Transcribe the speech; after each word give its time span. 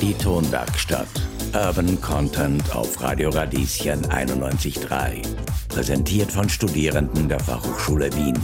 Die 0.00 0.14
Tonwerkstatt. 0.14 1.08
Urban 1.52 2.00
Content 2.00 2.76
auf 2.76 3.02
Radio 3.02 3.30
Radieschen 3.30 4.06
91.3. 4.06 5.26
Präsentiert 5.68 6.30
von 6.30 6.48
Studierenden 6.48 7.28
der 7.28 7.40
Fachhochschule 7.40 8.08
Wien. 8.14 8.38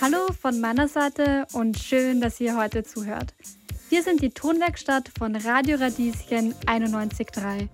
Hallo 0.00 0.32
von 0.40 0.58
meiner 0.58 0.88
Seite 0.88 1.46
und 1.52 1.78
schön, 1.78 2.22
dass 2.22 2.40
ihr 2.40 2.56
heute 2.56 2.82
zuhört. 2.82 3.34
Wir 3.90 4.02
sind 4.02 4.22
die 4.22 4.30
Tonwerkstatt 4.30 5.10
von 5.18 5.36
Radio 5.36 5.76
Radieschen 5.76 6.54
91.3. 6.64 7.68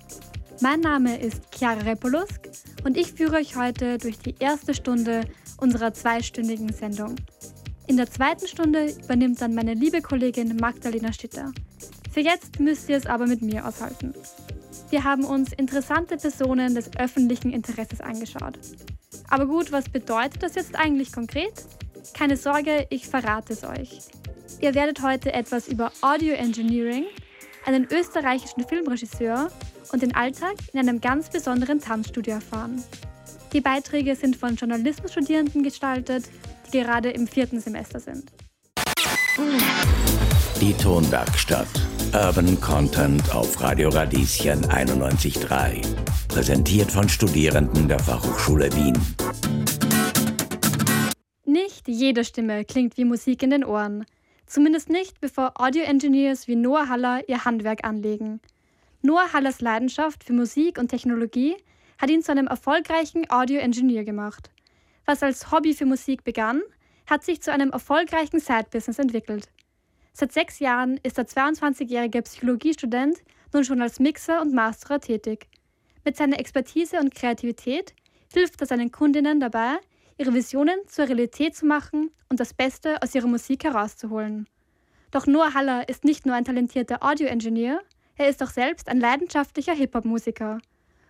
Mein 0.61 0.81
Name 0.81 1.17
ist 1.17 1.43
Chiara 1.57 1.83
Repolusk 1.83 2.49
und 2.83 2.97
ich 2.97 3.13
führe 3.13 3.37
euch 3.37 3.55
heute 3.55 3.99
durch 3.99 4.19
die 4.19 4.35
erste 4.41 4.75
Stunde 4.75 5.21
unserer 5.59 5.95
zweistündigen 5.95 6.73
Sendung. 6.73 7.15
In 7.89 7.97
der 7.97 8.11
zweiten 8.11 8.47
Stunde 8.47 8.93
übernimmt 9.03 9.41
dann 9.41 9.55
meine 9.55 9.73
liebe 9.73 10.03
Kollegin 10.03 10.57
Magdalena 10.57 11.11
Stitter. 11.11 11.53
Für 12.13 12.21
jetzt 12.21 12.61
müsst 12.61 12.91
ihr 12.91 12.99
es 12.99 13.07
aber 13.07 13.27
mit 13.27 13.41
mir 13.41 13.67
aushalten. 13.67 14.13
Wir 14.91 15.05
haben 15.05 15.25
uns 15.25 15.55
interessante 15.55 16.19
Personen 16.19 16.75
des 16.75 16.95
öffentlichen 16.99 17.51
Interesses 17.51 18.03
angeschaut. 18.03 18.59
Aber 19.31 19.47
gut, 19.47 19.73
was 19.73 19.89
bedeutet 19.89 20.43
das 20.43 20.55
jetzt 20.55 20.77
eigentlich 20.77 21.13
konkret? 21.13 21.65
Keine 22.13 22.37
Sorge, 22.37 22.87
ich 22.91 23.09
verrate 23.09 23.55
es 23.55 23.65
euch. 23.65 24.01
Ihr 24.61 24.75
werdet 24.75 25.03
heute 25.03 25.33
etwas 25.33 25.67
über 25.67 25.91
Audio 26.03 26.35
Engineering, 26.35 27.07
einen 27.65 27.89
österreichischen 27.91 28.69
Filmregisseur 28.69 29.51
und 29.93 30.03
den 30.03 30.15
Alltag 30.15 30.57
in 30.75 30.81
einem 30.81 31.01
ganz 31.01 31.31
besonderen 31.31 31.81
Tanzstudio 31.81 32.35
erfahren. 32.35 32.85
Die 33.55 33.63
Beiträge 33.63 34.15
sind 34.15 34.37
von 34.37 34.57
Journalismusstudierenden 34.57 35.63
gestaltet, 35.63 36.25
gerade 36.71 37.11
im 37.11 37.27
vierten 37.27 37.61
Semester 37.61 38.01
sind. 38.01 38.33
Die 40.61 40.75
Tonwerkstatt. 40.75 41.69
Urban 42.13 42.61
Content 42.61 43.35
auf 43.35 43.61
Radio 43.61 43.91
Radieschen 43.91 44.65
91.3. 44.65 45.83
Präsentiert 46.29 46.91
von 46.91 47.09
Studierenden 47.09 47.87
der 47.87 47.99
Fachhochschule 47.99 48.73
Wien. 48.75 48.99
Nicht 51.45 51.87
jede 51.87 52.25
Stimme 52.25 52.65
klingt 52.65 52.97
wie 52.97 53.05
Musik 53.05 53.43
in 53.43 53.51
den 53.51 53.65
Ohren. 53.65 54.05
Zumindest 54.47 54.89
nicht, 54.89 55.21
bevor 55.21 55.61
Audio-Engineers 55.61 56.49
wie 56.49 56.57
Noah 56.57 56.89
Haller 56.89 57.29
ihr 57.29 57.45
Handwerk 57.45 57.85
anlegen. 57.85 58.41
Noah 59.03 59.33
Hallers 59.33 59.61
Leidenschaft 59.61 60.25
für 60.25 60.33
Musik 60.33 60.79
und 60.79 60.89
Technologie 60.89 61.57
hat 61.99 62.11
ihn 62.11 62.23
zu 62.23 62.33
einem 62.33 62.47
erfolgreichen 62.47 63.31
Audio-Engineer 63.31 64.05
gemacht. 64.05 64.51
Was 65.09 65.23
als 65.23 65.51
Hobby 65.51 65.73
für 65.73 65.87
Musik 65.87 66.23
begann, 66.23 66.61
hat 67.07 67.25
sich 67.25 67.41
zu 67.41 67.51
einem 67.51 67.71
erfolgreichen 67.71 68.41
Side-Business 68.41 68.99
entwickelt. 68.99 69.49
Seit 70.13 70.33
sechs 70.33 70.59
Jahren 70.59 71.01
ist 71.03 71.17
der 71.17 71.27
22-jährige 71.27 72.21
Psychologiestudent 72.21 73.17
nun 73.55 73.65
schon 73.65 73.81
als 73.81 74.01
Mixer 74.01 74.43
und 74.43 74.53
Masterer 74.53 75.01
tätig. 75.01 75.49
Mit 76.05 76.19
seiner 76.19 76.39
Expertise 76.39 76.99
und 76.99 77.15
Kreativität 77.15 77.95
hilft 78.35 78.61
er 78.61 78.67
seinen 78.67 78.93
Kundinnen 78.93 79.41
dabei, 79.41 79.79
ihre 80.19 80.35
Visionen 80.35 80.79
zur 80.89 81.09
Realität 81.09 81.57
zu 81.57 81.65
machen 81.65 82.11
und 82.29 82.39
das 82.39 82.53
Beste 82.53 83.01
aus 83.01 83.15
ihrer 83.15 83.29
Musik 83.29 83.65
herauszuholen. 83.65 84.47
Doch 85.11 85.27
Noah 85.27 85.55
Haller 85.55 85.89
ist 85.89 86.05
nicht 86.05 86.27
nur 86.27 86.35
ein 86.35 86.45
talentierter 86.45 87.03
Audio-Engineer, 87.03 87.81
er 88.19 88.29
ist 88.29 88.43
auch 88.43 88.51
selbst 88.51 88.91
ein 88.91 89.01
leidenschaftlicher 89.01 89.73
Hip-Hop-Musiker. 89.73 90.59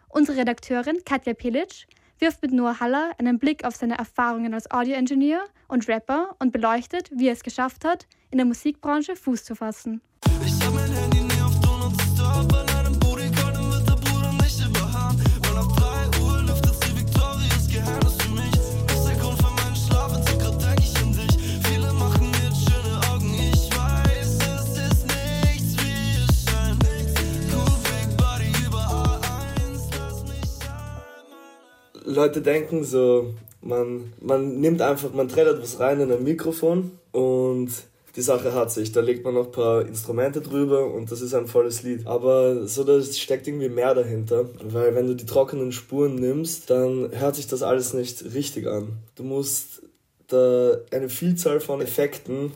Unsere 0.09 0.39
Redakteurin 0.39 1.03
Katja 1.05 1.35
Pilic 1.35 1.89
wirft 2.21 2.43
mit 2.43 2.53
Noah 2.53 2.81
Haller 2.81 3.13
einen 3.19 3.39
Blick 3.39 3.65
auf 3.65 3.77
seine 3.77 3.99
Erfahrungen 3.99 4.55
als 4.55 4.71
Audio-Engineer 4.71 5.45
und 5.69 5.89
Rapper 5.89 6.37
und 6.39 6.53
beleuchtet, 6.53 7.11
wie 7.13 7.29
er 7.29 7.33
es 7.33 7.43
geschafft 7.43 7.85
hat, 7.85 8.07
in 8.31 8.39
der 8.39 8.47
Musikbranche 8.47 9.17
Fuß 9.17 9.45
zu 9.45 9.55
fassen. 9.55 10.01
Ich 10.45 10.65
hab 10.65 10.75
mein 10.75 10.93
Handy 10.93 11.28
Leute 32.09 32.41
denken 32.41 32.85
so, 32.85 33.35
man, 33.61 34.13
man 34.21 34.61
nimmt 34.61 34.83
einfach, 34.83 35.13
man 35.13 35.29
trällert 35.29 35.63
was 35.63 35.79
rein 35.79 36.01
in 36.01 36.11
ein 36.11 36.25
Mikrofon 36.25 36.93
und 37.13 37.71
die 38.17 38.23
Sache 38.23 38.53
hat 38.55 38.73
sich. 38.73 38.93
Da 38.93 39.01
legt 39.01 39.25
man 39.25 39.35
noch 39.35 39.47
ein 39.47 39.53
paar 39.53 39.87
Instrumente 39.87 40.41
drüber 40.41 40.93
und 40.93 41.11
das 41.13 41.21
ist 41.21 41.35
ein 41.35 41.47
volles 41.47 41.83
Lied. 41.83 42.07
Aber 42.07 42.67
so, 42.67 42.83
da 42.83 43.01
steckt 43.03 43.47
irgendwie 43.47 43.69
mehr 43.69 43.95
dahinter, 43.95 44.47
weil 44.65 44.95
wenn 44.95 45.07
du 45.07 45.15
die 45.15 45.27
trockenen 45.27 45.71
Spuren 45.71 46.17
nimmst, 46.17 46.71
dann 46.71 47.11
hört 47.13 47.37
sich 47.37 47.47
das 47.47 47.63
alles 47.63 47.95
nicht 47.95 48.35
richtig 48.35 48.67
an. 48.67 48.99
Du 49.15 49.23
musst 49.23 49.83
da 50.29 50.79
eine 50.91 51.09
Vielzahl 51.09 51.61
von 51.61 51.81
Effekten 51.81 52.53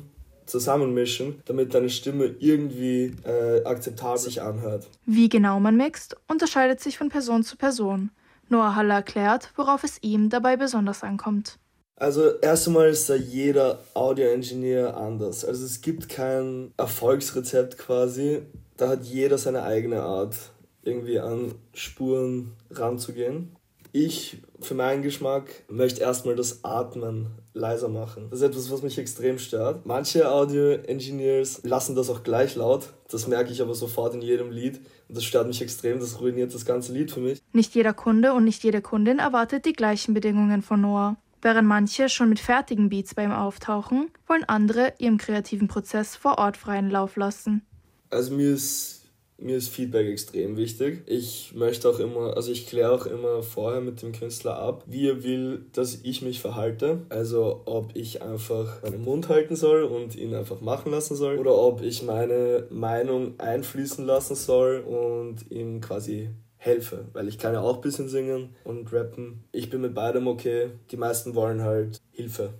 zusammenmischen, 0.46 1.40
damit 1.44 1.74
deine 1.74 1.90
Stimme 1.90 2.34
irgendwie 2.38 3.14
äh, 3.24 3.64
akzeptabel 3.64 4.18
sich 4.18 4.42
anhört. 4.42 4.88
Wie 5.06 5.28
genau 5.28 5.60
man 5.60 5.76
mixt, 5.76 6.16
unterscheidet 6.28 6.80
sich 6.80 6.98
von 6.98 7.08
Person 7.08 7.44
zu 7.44 7.56
Person. 7.56 8.10
Noah 8.52 8.76
Haller 8.76 8.94
erklärt, 8.94 9.50
worauf 9.56 9.82
es 9.82 9.98
ihm 10.02 10.30
dabei 10.30 10.56
besonders 10.56 11.02
ankommt. 11.02 11.58
Also 11.96 12.38
erst 12.40 12.66
einmal 12.66 12.88
ist 12.88 13.08
da 13.08 13.14
jeder 13.14 13.80
Audio-Engineer 13.94 14.96
anders. 14.96 15.44
Also 15.44 15.64
es 15.64 15.80
gibt 15.80 16.08
kein 16.08 16.72
Erfolgsrezept 16.76 17.78
quasi. 17.78 18.42
Da 18.76 18.88
hat 18.88 19.04
jeder 19.04 19.38
seine 19.38 19.62
eigene 19.62 20.02
Art, 20.02 20.36
irgendwie 20.82 21.18
an 21.18 21.54
Spuren 21.74 22.52
ranzugehen. 22.70 23.56
Ich, 23.92 24.38
für 24.60 24.74
meinen 24.74 25.02
Geschmack, 25.02 25.64
möchte 25.68 26.00
erstmal 26.00 26.34
das 26.34 26.64
Atmen 26.64 27.26
leiser 27.54 27.88
machen. 27.88 28.28
Das 28.30 28.40
ist 28.40 28.46
etwas, 28.46 28.70
was 28.70 28.82
mich 28.82 28.98
extrem 28.98 29.38
stört. 29.38 29.84
Manche 29.86 30.30
Audio-Engineers 30.30 31.60
lassen 31.64 31.94
das 31.94 32.08
auch 32.10 32.22
gleich 32.22 32.56
laut. 32.56 32.88
Das 33.10 33.26
merke 33.26 33.52
ich 33.52 33.60
aber 33.60 33.74
sofort 33.74 34.14
in 34.14 34.22
jedem 34.22 34.50
Lied. 34.50 34.80
Und 35.08 35.16
das 35.16 35.24
stört 35.24 35.46
mich 35.46 35.60
extrem. 35.60 36.00
Das 36.00 36.20
ruiniert 36.20 36.54
das 36.54 36.64
ganze 36.64 36.92
Lied 36.92 37.10
für 37.10 37.20
mich. 37.20 37.42
Nicht 37.52 37.74
jeder 37.74 37.92
Kunde 37.92 38.32
und 38.32 38.44
nicht 38.44 38.64
jede 38.64 38.80
Kundin 38.80 39.18
erwartet 39.18 39.66
die 39.66 39.74
gleichen 39.74 40.14
Bedingungen 40.14 40.62
von 40.62 40.80
Noah. 40.80 41.16
Während 41.42 41.66
manche 41.66 42.08
schon 42.08 42.28
mit 42.28 42.38
fertigen 42.38 42.88
Beats 42.88 43.14
bei 43.14 43.24
ihm 43.24 43.32
auftauchen, 43.32 44.10
wollen 44.28 44.44
andere 44.44 44.94
ihrem 44.98 45.18
kreativen 45.18 45.66
Prozess 45.66 46.14
vor 46.14 46.38
Ort 46.38 46.56
freien 46.56 46.88
Lauf 46.88 47.16
lassen. 47.16 47.66
Also 48.10 48.32
mir 48.32 48.52
ist 48.52 49.01
mir 49.42 49.56
ist 49.56 49.68
Feedback 49.68 50.06
extrem 50.06 50.56
wichtig. 50.56 51.02
Ich 51.06 51.52
möchte 51.54 51.88
auch 51.88 51.98
immer, 51.98 52.36
also 52.36 52.50
ich 52.52 52.66
kläre 52.66 52.92
auch 52.92 53.06
immer 53.06 53.42
vorher 53.42 53.80
mit 53.80 54.02
dem 54.02 54.12
Künstler 54.12 54.58
ab, 54.58 54.84
wie 54.86 55.08
er 55.08 55.24
will, 55.24 55.66
dass 55.72 56.00
ich 56.02 56.22
mich 56.22 56.40
verhalte. 56.40 57.02
Also 57.08 57.62
ob 57.64 57.94
ich 57.94 58.22
einfach 58.22 58.82
meinen 58.82 59.02
Mund 59.02 59.28
halten 59.28 59.56
soll 59.56 59.82
und 59.82 60.16
ihn 60.16 60.34
einfach 60.34 60.60
machen 60.60 60.92
lassen 60.92 61.16
soll 61.16 61.38
oder 61.38 61.56
ob 61.56 61.82
ich 61.82 62.02
meine 62.02 62.66
Meinung 62.70 63.38
einfließen 63.38 64.04
lassen 64.04 64.36
soll 64.36 64.80
und 64.80 65.50
ihm 65.50 65.80
quasi 65.80 66.30
helfe, 66.56 67.06
weil 67.12 67.26
ich 67.26 67.38
kann 67.38 67.54
ja 67.54 67.60
auch 67.60 67.76
ein 67.76 67.80
bisschen 67.80 68.08
singen 68.08 68.50
und 68.64 68.92
rappen. 68.92 69.44
Ich 69.50 69.68
bin 69.68 69.80
mit 69.80 69.94
beidem 69.94 70.28
okay. 70.28 70.70
Die 70.92 70.96
meisten 70.96 71.34
wollen 71.34 71.62
halt 71.62 72.00
Hilfe, 72.12 72.54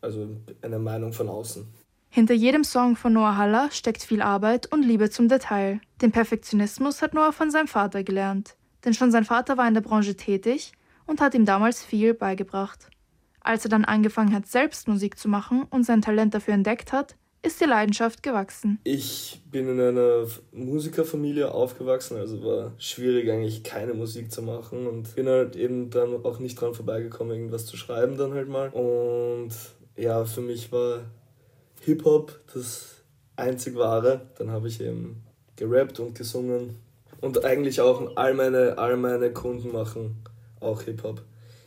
also 0.00 0.28
eine 0.62 0.78
Meinung 0.78 1.12
von 1.12 1.28
außen. 1.28 1.66
Hinter 2.10 2.34
jedem 2.34 2.64
Song 2.64 2.96
von 2.96 3.12
Noah 3.12 3.36
Haller 3.36 3.70
steckt 3.70 4.02
viel 4.02 4.22
Arbeit 4.22 4.70
und 4.72 4.82
Liebe 4.82 5.10
zum 5.10 5.28
Detail. 5.28 5.80
Den 6.00 6.10
Perfektionismus 6.10 7.02
hat 7.02 7.14
Noah 7.14 7.32
von 7.32 7.50
seinem 7.50 7.68
Vater 7.68 8.02
gelernt. 8.02 8.56
Denn 8.84 8.94
schon 8.94 9.10
sein 9.10 9.24
Vater 9.24 9.56
war 9.56 9.68
in 9.68 9.74
der 9.74 9.82
Branche 9.82 10.16
tätig 10.16 10.72
und 11.06 11.20
hat 11.20 11.34
ihm 11.34 11.44
damals 11.44 11.84
viel 11.84 12.14
beigebracht. 12.14 12.88
Als 13.40 13.64
er 13.64 13.70
dann 13.70 13.84
angefangen 13.84 14.34
hat, 14.34 14.46
selbst 14.46 14.88
Musik 14.88 15.18
zu 15.18 15.28
machen 15.28 15.64
und 15.70 15.84
sein 15.84 16.02
Talent 16.02 16.34
dafür 16.34 16.54
entdeckt 16.54 16.92
hat, 16.92 17.16
ist 17.42 17.60
die 17.60 17.66
Leidenschaft 17.66 18.22
gewachsen? 18.22 18.80
Ich 18.82 19.40
bin 19.50 19.68
in 19.68 19.80
einer 19.80 20.26
Musikerfamilie 20.52 21.50
aufgewachsen, 21.52 22.16
also 22.16 22.42
war 22.42 22.72
schwierig 22.78 23.30
eigentlich 23.30 23.62
keine 23.62 23.94
Musik 23.94 24.32
zu 24.32 24.42
machen 24.42 24.86
und 24.86 25.14
bin 25.14 25.28
halt 25.28 25.54
eben 25.54 25.88
dann 25.90 26.24
auch 26.24 26.40
nicht 26.40 26.60
dran 26.60 26.74
vorbeigekommen, 26.74 27.34
irgendwas 27.36 27.64
zu 27.64 27.76
schreiben 27.76 28.16
dann 28.16 28.34
halt 28.34 28.48
mal. 28.48 28.70
Und 28.70 29.50
ja, 29.96 30.24
für 30.24 30.40
mich 30.40 30.72
war 30.72 31.02
Hip-Hop 31.80 32.40
das 32.54 32.96
einzig 33.36 33.76
wahre. 33.76 34.22
Dann 34.38 34.50
habe 34.50 34.68
ich 34.68 34.80
eben 34.80 35.22
gerappt 35.56 36.00
und 36.00 36.14
gesungen. 36.14 36.76
Und 37.20 37.44
eigentlich 37.44 37.80
auch 37.80 38.16
all 38.16 38.34
meine, 38.34 38.78
all 38.78 38.96
meine 38.96 39.32
Kunden 39.32 39.72
machen 39.72 40.22
auch 40.60 40.82
Hip-Hop. 40.82 41.22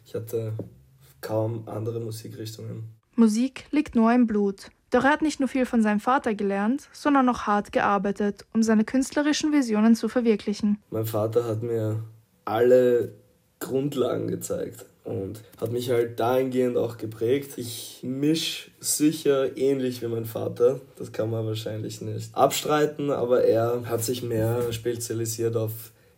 Ich 0.06 0.16
hatte 0.16 0.54
kaum 1.22 1.68
andere 1.68 2.00
Musikrichtungen. 2.00 2.84
Musik 3.16 3.66
liegt 3.72 3.96
nur 3.96 4.12
im 4.14 4.28
Blut. 4.28 4.70
Doch 4.90 5.06
er 5.06 5.12
hat 5.12 5.22
nicht 5.22 5.40
nur 5.40 5.48
viel 5.48 5.66
von 5.66 5.82
seinem 5.82 6.00
Vater 6.02 6.36
gelernt, 6.36 6.90
sondern 6.92 7.30
auch 7.30 7.42
hart 7.44 7.72
gearbeitet, 7.72 8.46
um 8.54 8.62
seine 8.62 8.84
künstlerischen 8.84 9.54
Visionen 9.54 9.96
zu 9.96 10.10
verwirklichen. 10.10 10.80
Mein 10.90 11.06
Vater 11.06 11.46
hat 11.46 11.64
mir 11.64 12.04
alle 12.44 13.14
Grundlagen 13.60 14.28
gezeigt. 14.28 14.86
Und 15.04 15.42
hat 15.60 15.72
mich 15.72 15.90
halt 15.90 16.20
dahingehend 16.20 16.78
auch 16.78 16.98
geprägt. 16.98 17.54
Ich 17.58 18.00
misch 18.04 18.72
sicher 18.80 19.58
ähnlich 19.58 20.02
wie 20.02 20.08
mein 20.08 20.26
Vater, 20.26 20.80
das 20.98 21.12
kann 21.12 21.30
man 21.30 21.46
wahrscheinlich 21.46 22.02
nicht 22.02 22.36
abstreiten, 22.36 23.10
aber 23.10 23.44
er 23.44 23.84
hat 23.86 24.04
sich 24.04 24.24
mehr 24.24 24.72
spezialisiert 24.72 25.56
auf 25.56 25.72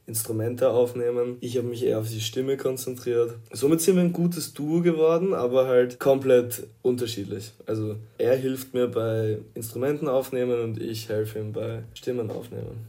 Instrumente 0.06 0.70
aufnehmen. 0.70 1.38
Ich 1.40 1.58
habe 1.58 1.68
mich 1.68 1.84
eher 1.84 2.00
auf 2.00 2.10
die 2.10 2.20
Stimme 2.20 2.58
konzentriert. 2.58 3.36
Somit 3.54 3.80
sind 3.80 3.96
wir 3.96 4.04
ein 4.04 4.12
gutes 4.12 4.54
Duo 4.54 4.82
geworden, 4.82 5.34
aber 5.34 5.68
halt 5.68 5.98
komplett 5.98 6.68
unterschiedlich. 6.82 7.54
Also 7.66 7.96
er 8.18 8.36
hilft 8.36 8.74
mir 8.74 8.88
bei 8.88 9.38
Instrumenten 9.54 10.10
aufnehmen 10.10 10.62
und 10.62 10.82
ich 10.82 11.08
helfe 11.08 11.40
ihm 11.40 11.54
bei 11.54 11.84
Stimmen 11.94 12.30
aufnehmen. 12.32 12.86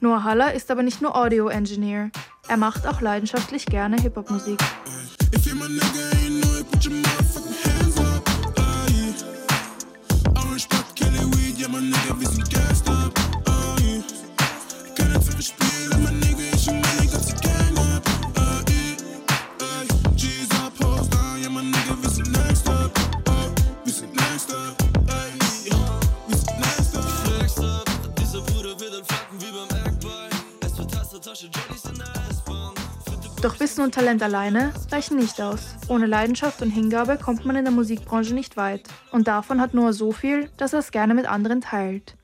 Noah 0.00 0.24
Haller 0.24 0.52
ist 0.54 0.70
aber 0.70 0.82
nicht 0.82 1.00
nur 1.00 1.16
Audio-Engineer. 1.16 2.10
Er 2.50 2.56
macht 2.56 2.84
auch 2.84 3.00
leidenschaftlich 3.00 3.64
gerne 3.64 3.94
Hip-Hop-Musik. 4.02 4.58
Doch 4.58 6.19
Wissen 33.80 33.86
und 33.86 33.94
Talent 33.94 34.22
alleine 34.22 34.74
reichen 34.92 35.16
nicht 35.16 35.40
aus. 35.40 35.76
Ohne 35.88 36.04
Leidenschaft 36.04 36.60
und 36.60 36.68
Hingabe 36.68 37.16
kommt 37.16 37.46
man 37.46 37.56
in 37.56 37.64
der 37.64 37.72
Musikbranche 37.72 38.34
nicht 38.34 38.58
weit. 38.58 38.82
Und 39.10 39.26
davon 39.26 39.58
hat 39.58 39.72
Noah 39.72 39.94
so 39.94 40.12
viel, 40.12 40.50
dass 40.58 40.74
er 40.74 40.80
es 40.80 40.90
gerne 40.90 41.14
mit 41.14 41.24
anderen 41.24 41.62
teilt. 41.62 42.14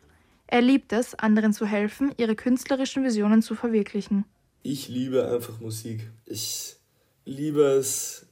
Er 0.47 0.61
liebt 0.61 0.93
es, 0.93 1.15
anderen 1.15 1.55
zu 1.55 1.65
helfen, 1.65 2.13
ihre 2.19 2.37
künstlerischen 2.37 3.05
Visionen 3.05 3.41
zu 3.41 3.55
verwirklichen. 3.55 4.27
Ich 4.63 4.89
liebe 4.89 5.27
einfach 5.29 5.59
Musik. 5.59 6.11
Ich 6.27 6.77
liebe 7.25 7.63
es, 7.63 8.27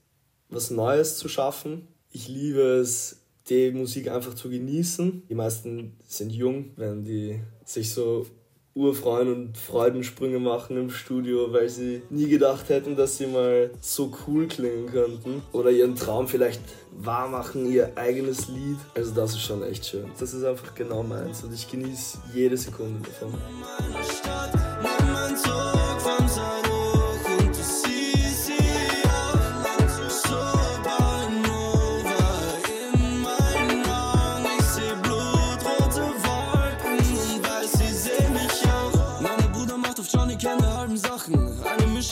was 0.51 0.71
Neues 0.71 1.17
zu 1.17 1.31
schaffen. 1.31 1.89
Ich 2.11 2.29
liebe 2.29 2.61
es, 2.61 3.23
die 3.49 3.71
Musik 3.71 4.11
einfach 4.11 4.35
zu 4.35 4.51
genießen. 4.51 5.23
Die 5.31 5.35
meisten 5.35 5.97
sind 6.07 6.31
jung, 6.31 6.73
wenn 6.77 7.05
die 7.05 7.41
sich 7.65 7.91
so 7.91 8.27
urfreuen 8.75 9.33
und 9.33 9.57
Freudensprünge 9.57 10.39
machen 10.39 10.77
im 10.77 10.91
Studio, 10.91 11.53
weil 11.53 11.69
sie 11.69 12.03
nie 12.11 12.29
gedacht 12.29 12.69
hätten, 12.69 12.97
dass 12.97 13.19
sie 13.19 13.27
mal 13.27 13.71
so 13.81 14.13
cool 14.27 14.49
klingen 14.49 14.87
könnten. 14.87 15.43
Oder 15.53 15.71
ihren 15.71 15.95
Traum 15.95 16.27
vielleicht 16.27 16.61
wahr 16.91 17.29
machen, 17.29 17.71
ihr 17.71 17.97
eigenes 17.97 18.49
Lied. 18.49 18.79
Also 18.95 19.15
das 19.15 19.33
ist 19.33 19.43
schon 19.43 19.63
echt 19.63 19.87
schön. 19.87 20.07
Das 20.19 20.35
ist 20.35 20.45
einfach 20.45 20.75
genau 20.75 21.03
meins 21.03 21.45
und 21.45 21.55
ich 21.55 21.71
genieße 21.71 22.19
jede 22.35 22.57
Sekunde 22.57 23.01
davon. 23.09 23.35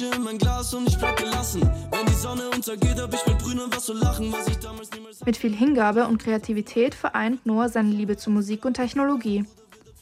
Meine 0.02 0.14
Stadt, 0.14 0.24
mein 0.24 0.64
von 0.64 0.78
und 0.80 0.88
ich 0.88 0.98
bleib 0.98 1.16
gelassen. 1.16 1.60
Wenn 1.90 2.06
die 2.06 2.14
Sonne 2.14 2.50
untergeht, 2.50 3.00
hab 3.00 3.14
ich 3.14 3.24
mit 3.24 3.38
Brünen 3.38 3.70
was 3.70 3.84
zu 3.84 3.92
lachen, 3.92 4.32
was 4.32 4.48
ich 4.48 4.58
damals 4.58 4.90
niemals. 4.90 5.24
Mit 5.24 5.36
viel 5.36 5.54
Hingabe 5.54 6.08
und 6.08 6.18
Kreativität 6.18 6.94
vereint 6.94 7.46
Noah 7.46 7.68
seine 7.68 7.90
Liebe 7.90 8.16
zu 8.16 8.30
Musik 8.30 8.64
und 8.64 8.74
Technologie 8.74 9.44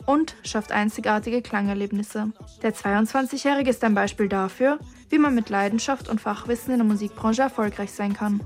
und 0.07 0.37
schafft 0.43 0.73
einzigartige 0.73 1.43
Klangerlebnisse. 1.43 2.33
Der 2.63 2.75
22-Jährige 2.75 3.69
ist 3.69 3.85
ein 3.85 3.95
Beispiel 3.95 4.29
dafür, 4.29 4.79
wie 5.11 5.19
man 5.19 5.35
mit 5.35 5.51
Leidenschaft 5.51 6.09
und 6.09 6.21
Fachwissen 6.21 6.73
in 6.73 6.79
der 6.79 6.87
Musikbranche 6.87 7.43
erfolgreich 7.43 7.93
sein 7.93 8.15
kann. 8.15 8.41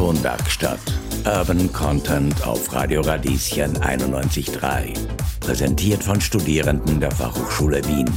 Tonwerkstatt. 0.00 0.80
Urban 1.26 1.70
Content 1.74 2.46
auf 2.46 2.72
Radio 2.72 3.02
Radieschen 3.02 3.76
91.3. 3.76 4.96
Präsentiert 5.40 6.02
von 6.02 6.18
Studierenden 6.18 7.00
der 7.00 7.10
Fachhochschule 7.10 7.84
Wien. 7.86 8.10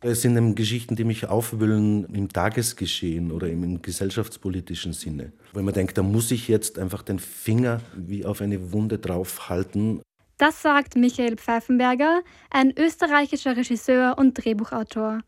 Es 0.00 0.22
sind 0.22 0.38
eben 0.38 0.54
Geschichten, 0.54 0.96
die 0.96 1.04
mich 1.04 1.26
aufwühlen 1.26 2.06
im 2.06 2.30
Tagesgeschehen 2.30 3.30
oder 3.30 3.48
im 3.48 3.82
gesellschaftspolitischen 3.82 4.94
Sinne. 4.94 5.34
Wenn 5.52 5.66
man 5.66 5.74
denkt, 5.74 5.98
da 5.98 6.02
muss 6.02 6.30
ich 6.30 6.48
jetzt 6.48 6.78
einfach 6.78 7.02
den 7.02 7.18
Finger 7.18 7.82
wie 7.94 8.24
auf 8.24 8.40
eine 8.40 8.72
Wunde 8.72 8.98
draufhalten. 8.98 10.00
Das 10.38 10.62
sagt 10.62 10.96
Michael 10.96 11.36
Pfeifenberger, 11.36 12.22
ein 12.48 12.72
österreichischer 12.74 13.58
Regisseur 13.58 14.16
und 14.16 14.42
Drehbuchautor. 14.42 15.20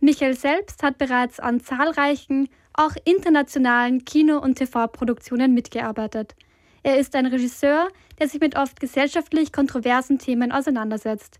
Michael 0.00 0.36
selbst 0.36 0.82
hat 0.82 0.98
bereits 0.98 1.38
an 1.38 1.60
zahlreichen, 1.60 2.48
auch 2.74 2.92
internationalen 3.04 4.04
Kino- 4.04 4.38
und 4.38 4.56
TV-Produktionen 4.56 5.54
mitgearbeitet. 5.54 6.34
Er 6.82 6.98
ist 6.98 7.14
ein 7.14 7.26
Regisseur, 7.26 7.88
der 8.18 8.28
sich 8.28 8.40
mit 8.40 8.56
oft 8.56 8.80
gesellschaftlich 8.80 9.52
kontroversen 9.52 10.18
Themen 10.18 10.52
auseinandersetzt. 10.52 11.38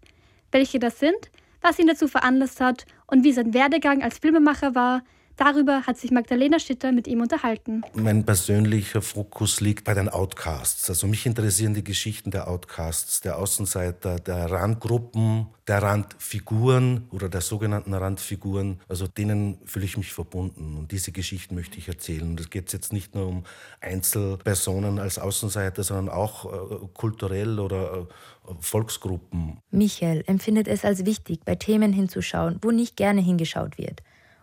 Welche 0.52 0.78
das 0.78 0.98
sind, 0.98 1.30
was 1.60 1.78
ihn 1.78 1.86
dazu 1.86 2.08
veranlasst 2.08 2.60
hat 2.60 2.86
und 3.06 3.24
wie 3.24 3.32
sein 3.32 3.54
Werdegang 3.54 4.02
als 4.02 4.18
Filmemacher 4.18 4.74
war, 4.74 5.02
Darüber 5.44 5.82
hat 5.88 5.98
sich 5.98 6.12
Magdalena 6.12 6.60
Schitter 6.60 6.92
mit 6.92 7.08
ihm 7.08 7.20
unterhalten. 7.20 7.82
Mein 7.94 8.24
persönlicher 8.24 9.02
Fokus 9.02 9.60
liegt 9.60 9.82
bei 9.82 9.92
den 9.92 10.08
Outcasts. 10.08 10.88
Also 10.88 11.08
mich 11.08 11.26
interessieren 11.26 11.74
die 11.74 11.82
Geschichten 11.82 12.30
der 12.30 12.46
Outcasts, 12.46 13.22
der 13.22 13.38
Außenseiter, 13.38 14.20
der 14.20 14.52
Randgruppen, 14.52 15.48
der 15.66 15.82
Randfiguren 15.82 17.08
oder 17.10 17.28
der 17.28 17.40
sogenannten 17.40 17.92
Randfiguren. 17.92 18.80
Also 18.88 19.08
denen 19.08 19.58
fühle 19.64 19.84
ich 19.84 19.96
mich 19.96 20.12
verbunden 20.12 20.76
und 20.78 20.92
diese 20.92 21.10
Geschichten 21.10 21.56
möchte 21.56 21.76
ich 21.76 21.88
erzählen. 21.88 22.22
Und 22.22 22.38
es 22.38 22.48
geht 22.48 22.72
jetzt 22.72 22.92
nicht 22.92 23.16
nur 23.16 23.26
um 23.26 23.42
Einzelpersonen 23.80 25.00
als 25.00 25.18
Außenseiter, 25.18 25.82
sondern 25.82 26.14
auch 26.14 26.44
äh, 26.44 26.86
kulturell 26.94 27.58
oder 27.58 28.06
äh, 28.48 28.54
Volksgruppen. 28.60 29.58
Michael 29.72 30.22
empfindet 30.28 30.68
es 30.68 30.84
als 30.84 31.04
wichtig, 31.04 31.40
bei 31.44 31.56
Themen 31.56 31.92
hinzuschauen, 31.92 32.60
wo 32.62 32.70
nicht 32.70 32.96
gerne 32.96 33.20
hingeschaut 33.20 33.76
wird 33.76 34.02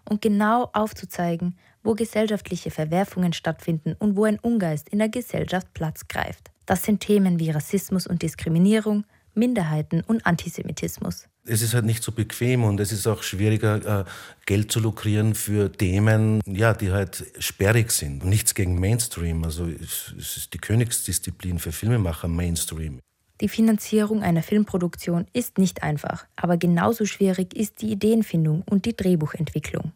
und 0.10 0.22
genau 0.22 0.70
aufzuzeigen, 0.74 1.56
wo 1.84 1.94
gesellschaftliche 1.94 2.72
Verwerfungen 2.72 3.34
stattfinden 3.34 3.96
und 4.00 4.16
wo 4.16 4.26
ein 4.26 4.40
Ungeist 4.40 4.90
in 4.90 5.00
der 5.00 5.10
Gesellschaft 5.10 5.74
Platz 5.74 6.08
greift. 6.08 6.52
Das 6.66 6.84
sind 6.84 7.00
Themen 7.00 7.40
wie 7.40 7.52
Rassismus 7.52 8.06
und 8.06 8.22
Diskriminierung, 8.22 9.06
Minderheiten 9.34 10.02
und 10.02 10.26
Antisemitismus. 10.26 11.28
Es 11.46 11.62
ist 11.62 11.74
halt 11.74 11.86
nicht 11.86 12.04
so 12.04 12.12
bequem 12.12 12.64
und 12.64 12.80
es 12.80 12.92
ist 12.92 13.08
auch 13.08 13.24
schwieriger, 13.24 14.02
äh, 14.02 14.06
Geld 14.46 14.72
zu 14.72 14.80
lukrieren 14.80 15.34
für 15.34 15.72
Themen, 15.72 16.42
ja, 16.46 16.74
die 16.74 16.92
halt 16.92 17.26
sperrig 17.40 17.92
sind. 17.92 18.24
Nichts 18.26 18.54
gegen 18.54 18.80
Mainstream. 18.80 19.44
Also 19.44 19.66
es 19.66 20.14
ist 20.18 20.54
die 20.54 20.58
Königsdisziplin 20.60 21.58
für 21.58 21.72
Filmemacher 21.72 22.28
Mainstream. 22.28 23.00
Die 23.42 23.50
Finanzierung 23.50 24.22
einer 24.22 24.44
Filmproduktion 24.44 25.26
ist 25.32 25.58
nicht 25.58 25.82
einfach, 25.82 26.28
aber 26.36 26.58
genauso 26.58 27.06
schwierig 27.06 27.56
ist 27.56 27.82
die 27.82 27.92
Ideenfindung 27.92 28.64
und 28.70 28.86
die 28.86 28.96
Drehbuchentwicklung. 28.96 29.94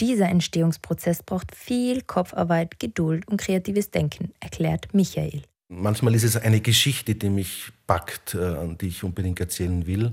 Dieser 0.00 0.28
Entstehungsprozess 0.28 1.22
braucht 1.22 1.54
viel 1.54 2.02
Kopfarbeit, 2.02 2.78
Geduld 2.78 3.26
und 3.28 3.40
kreatives 3.40 3.90
Denken, 3.90 4.32
erklärt 4.40 4.92
Michael. 4.92 5.42
Manchmal 5.68 6.14
ist 6.14 6.24
es 6.24 6.36
eine 6.36 6.60
Geschichte, 6.60 7.14
die 7.14 7.30
mich 7.30 7.72
packt, 7.86 8.34
äh, 8.34 8.56
die 8.80 8.88
ich 8.88 9.02
unbedingt 9.02 9.40
erzählen 9.40 9.86
will. 9.86 10.12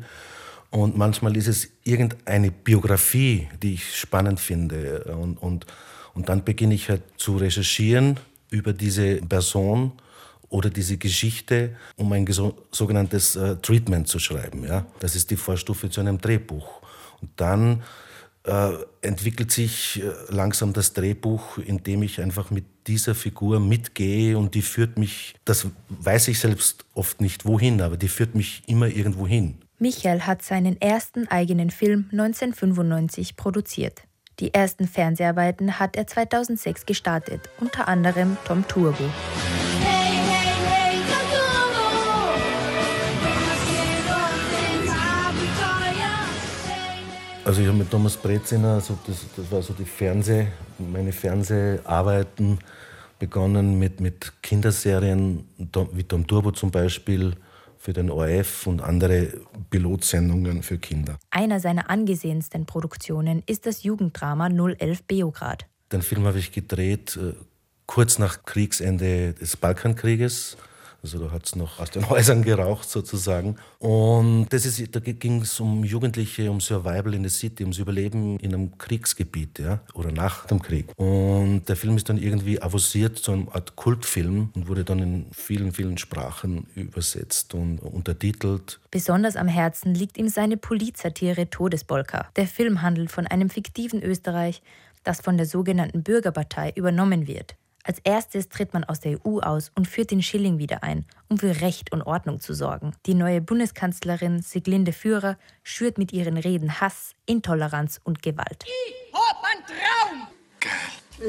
Und 0.71 0.97
manchmal 0.97 1.37
ist 1.37 1.47
es 1.47 1.69
irgendeine 1.83 2.49
Biografie, 2.49 3.47
die 3.61 3.75
ich 3.75 3.95
spannend 3.95 4.39
finde. 4.39 5.03
Und, 5.15 5.37
und, 5.37 5.67
und 6.15 6.29
dann 6.29 6.43
beginne 6.43 6.73
ich 6.73 6.89
halt 6.89 7.03
zu 7.17 7.37
recherchieren 7.37 8.19
über 8.49 8.73
diese 8.73 9.17
Person 9.17 9.91
oder 10.49 10.69
diese 10.69 10.97
Geschichte, 10.97 11.75
um 11.95 12.11
ein 12.13 12.25
sogenanntes 12.71 13.35
äh, 13.35 13.57
Treatment 13.57 14.07
zu 14.07 14.17
schreiben. 14.17 14.65
Ja? 14.65 14.85
Das 14.99 15.15
ist 15.15 15.29
die 15.29 15.35
Vorstufe 15.35 15.89
zu 15.89 15.99
einem 15.99 16.19
Drehbuch. 16.19 16.81
Und 17.21 17.29
dann 17.35 17.83
äh, 18.45 18.71
entwickelt 19.01 19.51
sich 19.51 20.01
äh, 20.01 20.11
langsam 20.29 20.73
das 20.73 20.93
Drehbuch, 20.93 21.57
indem 21.57 22.03
ich 22.03 22.21
einfach 22.21 22.51
mit 22.51 22.65
dieser 22.87 23.15
Figur 23.15 23.59
mitgehe 23.59 24.37
und 24.37 24.55
die 24.55 24.61
führt 24.61 24.97
mich, 24.97 25.35
das 25.45 25.67
weiß 25.89 26.27
ich 26.27 26.39
selbst 26.39 26.85
oft 26.93 27.21
nicht 27.21 27.45
wohin, 27.45 27.81
aber 27.81 27.97
die 27.97 28.09
führt 28.09 28.35
mich 28.35 28.63
immer 28.67 28.87
irgendwo 28.87 29.27
hin. 29.27 29.59
Michael 29.79 30.21
hat 30.21 30.41
seinen 30.41 30.79
ersten 30.81 31.27
eigenen 31.27 31.71
Film 31.71 32.09
1995 32.11 33.35
produziert. 33.35 34.03
Die 34.39 34.53
ersten 34.53 34.87
Fernseharbeiten 34.87 35.79
hat 35.79 35.95
er 35.95 36.07
2006 36.07 36.85
gestartet, 36.85 37.49
unter 37.59 37.87
anderem 37.87 38.37
Tom 38.45 38.67
Turbo. 38.67 39.03
Also 47.45 47.61
ich 47.61 47.67
habe 47.67 47.77
mit 47.77 47.91
Thomas 47.91 48.15
Breziner, 48.15 48.75
also 48.75 48.97
das, 49.05 49.25
das 49.35 49.51
war 49.51 49.61
so 49.61 49.73
die 49.73 49.83
Fernseh, 49.83 50.47
meine 50.79 51.11
Fernseharbeiten 51.11 52.57
begonnen 53.19 53.77
mit, 53.77 53.99
mit 53.99 54.31
Kinderserien 54.41 55.45
wie 55.91 56.03
Tom 56.03 56.25
Turbo 56.25 56.51
zum 56.51 56.71
Beispiel 56.71 57.35
für 57.77 57.91
den 57.91 58.09
ORF 58.09 58.65
und 58.65 58.81
andere 58.81 59.27
Pilotsendungen 59.69 60.63
für 60.63 60.77
Kinder. 60.77 61.19
Einer 61.31 61.59
seiner 61.59 61.89
angesehensten 61.89 62.65
Produktionen 62.65 63.43
ist 63.45 63.65
das 63.65 63.83
Jugenddrama 63.83 64.47
011 64.47 65.03
Beograd. 65.03 65.65
Den 65.91 66.01
Film 66.01 66.23
habe 66.25 66.39
ich 66.39 66.53
gedreht 66.53 67.19
äh, 67.21 67.33
kurz 67.87 68.19
nach 68.19 68.45
Kriegsende 68.45 69.33
des 69.33 69.57
Balkankrieges 69.57 70.55
also 71.03 71.19
da 71.19 71.31
hat 71.31 71.45
es 71.45 71.55
noch 71.55 71.79
aus 71.79 71.91
den 71.91 72.09
Häusern 72.09 72.43
geraucht 72.43 72.89
sozusagen. 72.89 73.57
Und 73.79 74.47
das 74.51 74.65
ist, 74.65 74.95
da 74.95 74.99
ging 75.01 75.41
es 75.41 75.59
um 75.59 75.83
Jugendliche, 75.83 76.49
um 76.49 76.61
Survival 76.61 77.13
in 77.13 77.23
the 77.23 77.29
City, 77.29 77.63
ums 77.63 77.77
Überleben 77.77 78.39
in 78.39 78.53
einem 78.53 78.77
Kriegsgebiet 78.77 79.59
ja, 79.59 79.81
oder 79.93 80.11
nach 80.11 80.45
dem 80.47 80.61
Krieg. 80.61 80.87
Und 80.95 81.67
der 81.67 81.75
Film 81.75 81.97
ist 81.97 82.07
dann 82.07 82.17
irgendwie 82.17 82.61
avanciert 82.61 83.17
zu 83.17 83.33
einer 83.33 83.53
Art 83.53 83.75
Kultfilm 83.75 84.49
und 84.55 84.67
wurde 84.67 84.85
dann 84.85 84.99
in 84.99 85.25
vielen, 85.33 85.73
vielen 85.73 85.97
Sprachen 85.97 86.67
übersetzt 86.75 87.53
und 87.53 87.79
untertitelt. 87.79 88.79
Besonders 88.89 89.35
am 89.35 89.47
Herzen 89.47 89.93
liegt 89.93 90.17
ihm 90.17 90.29
seine 90.29 90.55
Polizsatire 90.55 91.49
Todesbolka. 91.49 92.29
Der 92.37 92.47
Film 92.47 92.81
handelt 92.81 93.11
von 93.11 93.27
einem 93.27 93.49
fiktiven 93.49 94.01
Österreich, 94.01 94.61
das 95.03 95.19
von 95.19 95.35
der 95.35 95.45
sogenannten 95.45 96.03
Bürgerpartei 96.03 96.71
übernommen 96.75 97.27
wird. 97.27 97.55
Als 97.83 97.99
erstes 98.05 98.47
tritt 98.47 98.73
man 98.73 98.85
aus 98.85 99.01
der 99.01 99.19
EU 99.25 99.39
aus 99.39 99.71
und 99.75 99.89
führt 99.89 100.11
den 100.11 100.21
Schilling 100.21 100.57
wieder 100.57 100.83
ein, 100.83 101.05
um 101.27 101.37
für 101.37 101.59
Recht 101.59 101.91
und 101.91 102.01
Ordnung 102.01 102.39
zu 102.39 102.53
sorgen. 102.53 102.95
Die 103.05 103.13
neue 103.13 103.41
Bundeskanzlerin 103.41 104.41
Siglinde 104.41 104.93
Führer 104.93 105.37
schürt 105.63 105.97
mit 105.97 106.13
ihren 106.13 106.37
Reden 106.37 106.79
Hass, 106.79 107.11
Intoleranz 107.25 107.99
und 108.03 108.23
Gewalt. 108.23 108.63
Ich 108.65 109.13
hab 109.13 109.43
einen 109.43 109.63
Traum! 109.65 110.27
Geil. 110.61 110.71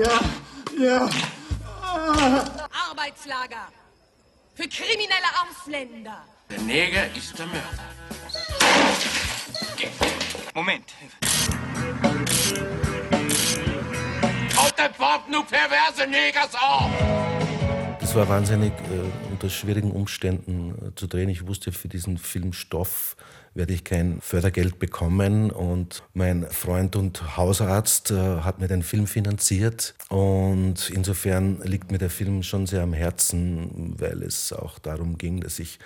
Ja, 0.00 0.84
ja. 0.84 1.10
Arbeitslager 2.90 3.68
für 4.54 4.68
kriminelle 4.68 5.30
Ausländer. 5.42 6.24
Der 6.50 6.60
Neger 6.60 7.16
ist 7.16 7.36
der 7.36 7.46
Mörder. 7.46 7.84
Moment. 10.54 10.94
Pop 14.88 15.28
nur 15.30 15.44
perverse 15.44 16.06
Negers 16.06 16.54
auch. 16.54 16.90
Das 18.00 18.14
war 18.14 18.28
wahnsinnig 18.28 18.72
äh, 18.72 19.32
unter 19.32 19.48
schwierigen 19.48 19.90
Umständen 19.90 20.74
äh, 20.74 20.94
zu 20.94 21.06
drehen. 21.06 21.28
Ich 21.28 21.46
wusste, 21.46 21.72
für 21.72 21.88
diesen 21.88 22.18
Filmstoff 22.18 23.16
werde 23.54 23.72
ich 23.72 23.84
kein 23.84 24.20
Fördergeld 24.20 24.78
bekommen. 24.78 25.50
Und 25.50 26.02
mein 26.12 26.46
Freund 26.50 26.96
und 26.96 27.36
Hausarzt 27.36 28.10
äh, 28.10 28.40
hat 28.42 28.58
mir 28.60 28.68
den 28.68 28.82
Film 28.82 29.06
finanziert. 29.06 29.94
Und 30.10 30.90
insofern 30.90 31.60
liegt 31.62 31.90
mir 31.90 31.98
der 31.98 32.10
Film 32.10 32.42
schon 32.42 32.66
sehr 32.66 32.82
am 32.82 32.92
Herzen, 32.92 33.94
weil 33.98 34.22
es 34.22 34.52
auch 34.52 34.78
darum 34.78 35.16
ging, 35.16 35.40
dass 35.40 35.58
ich 35.58 35.78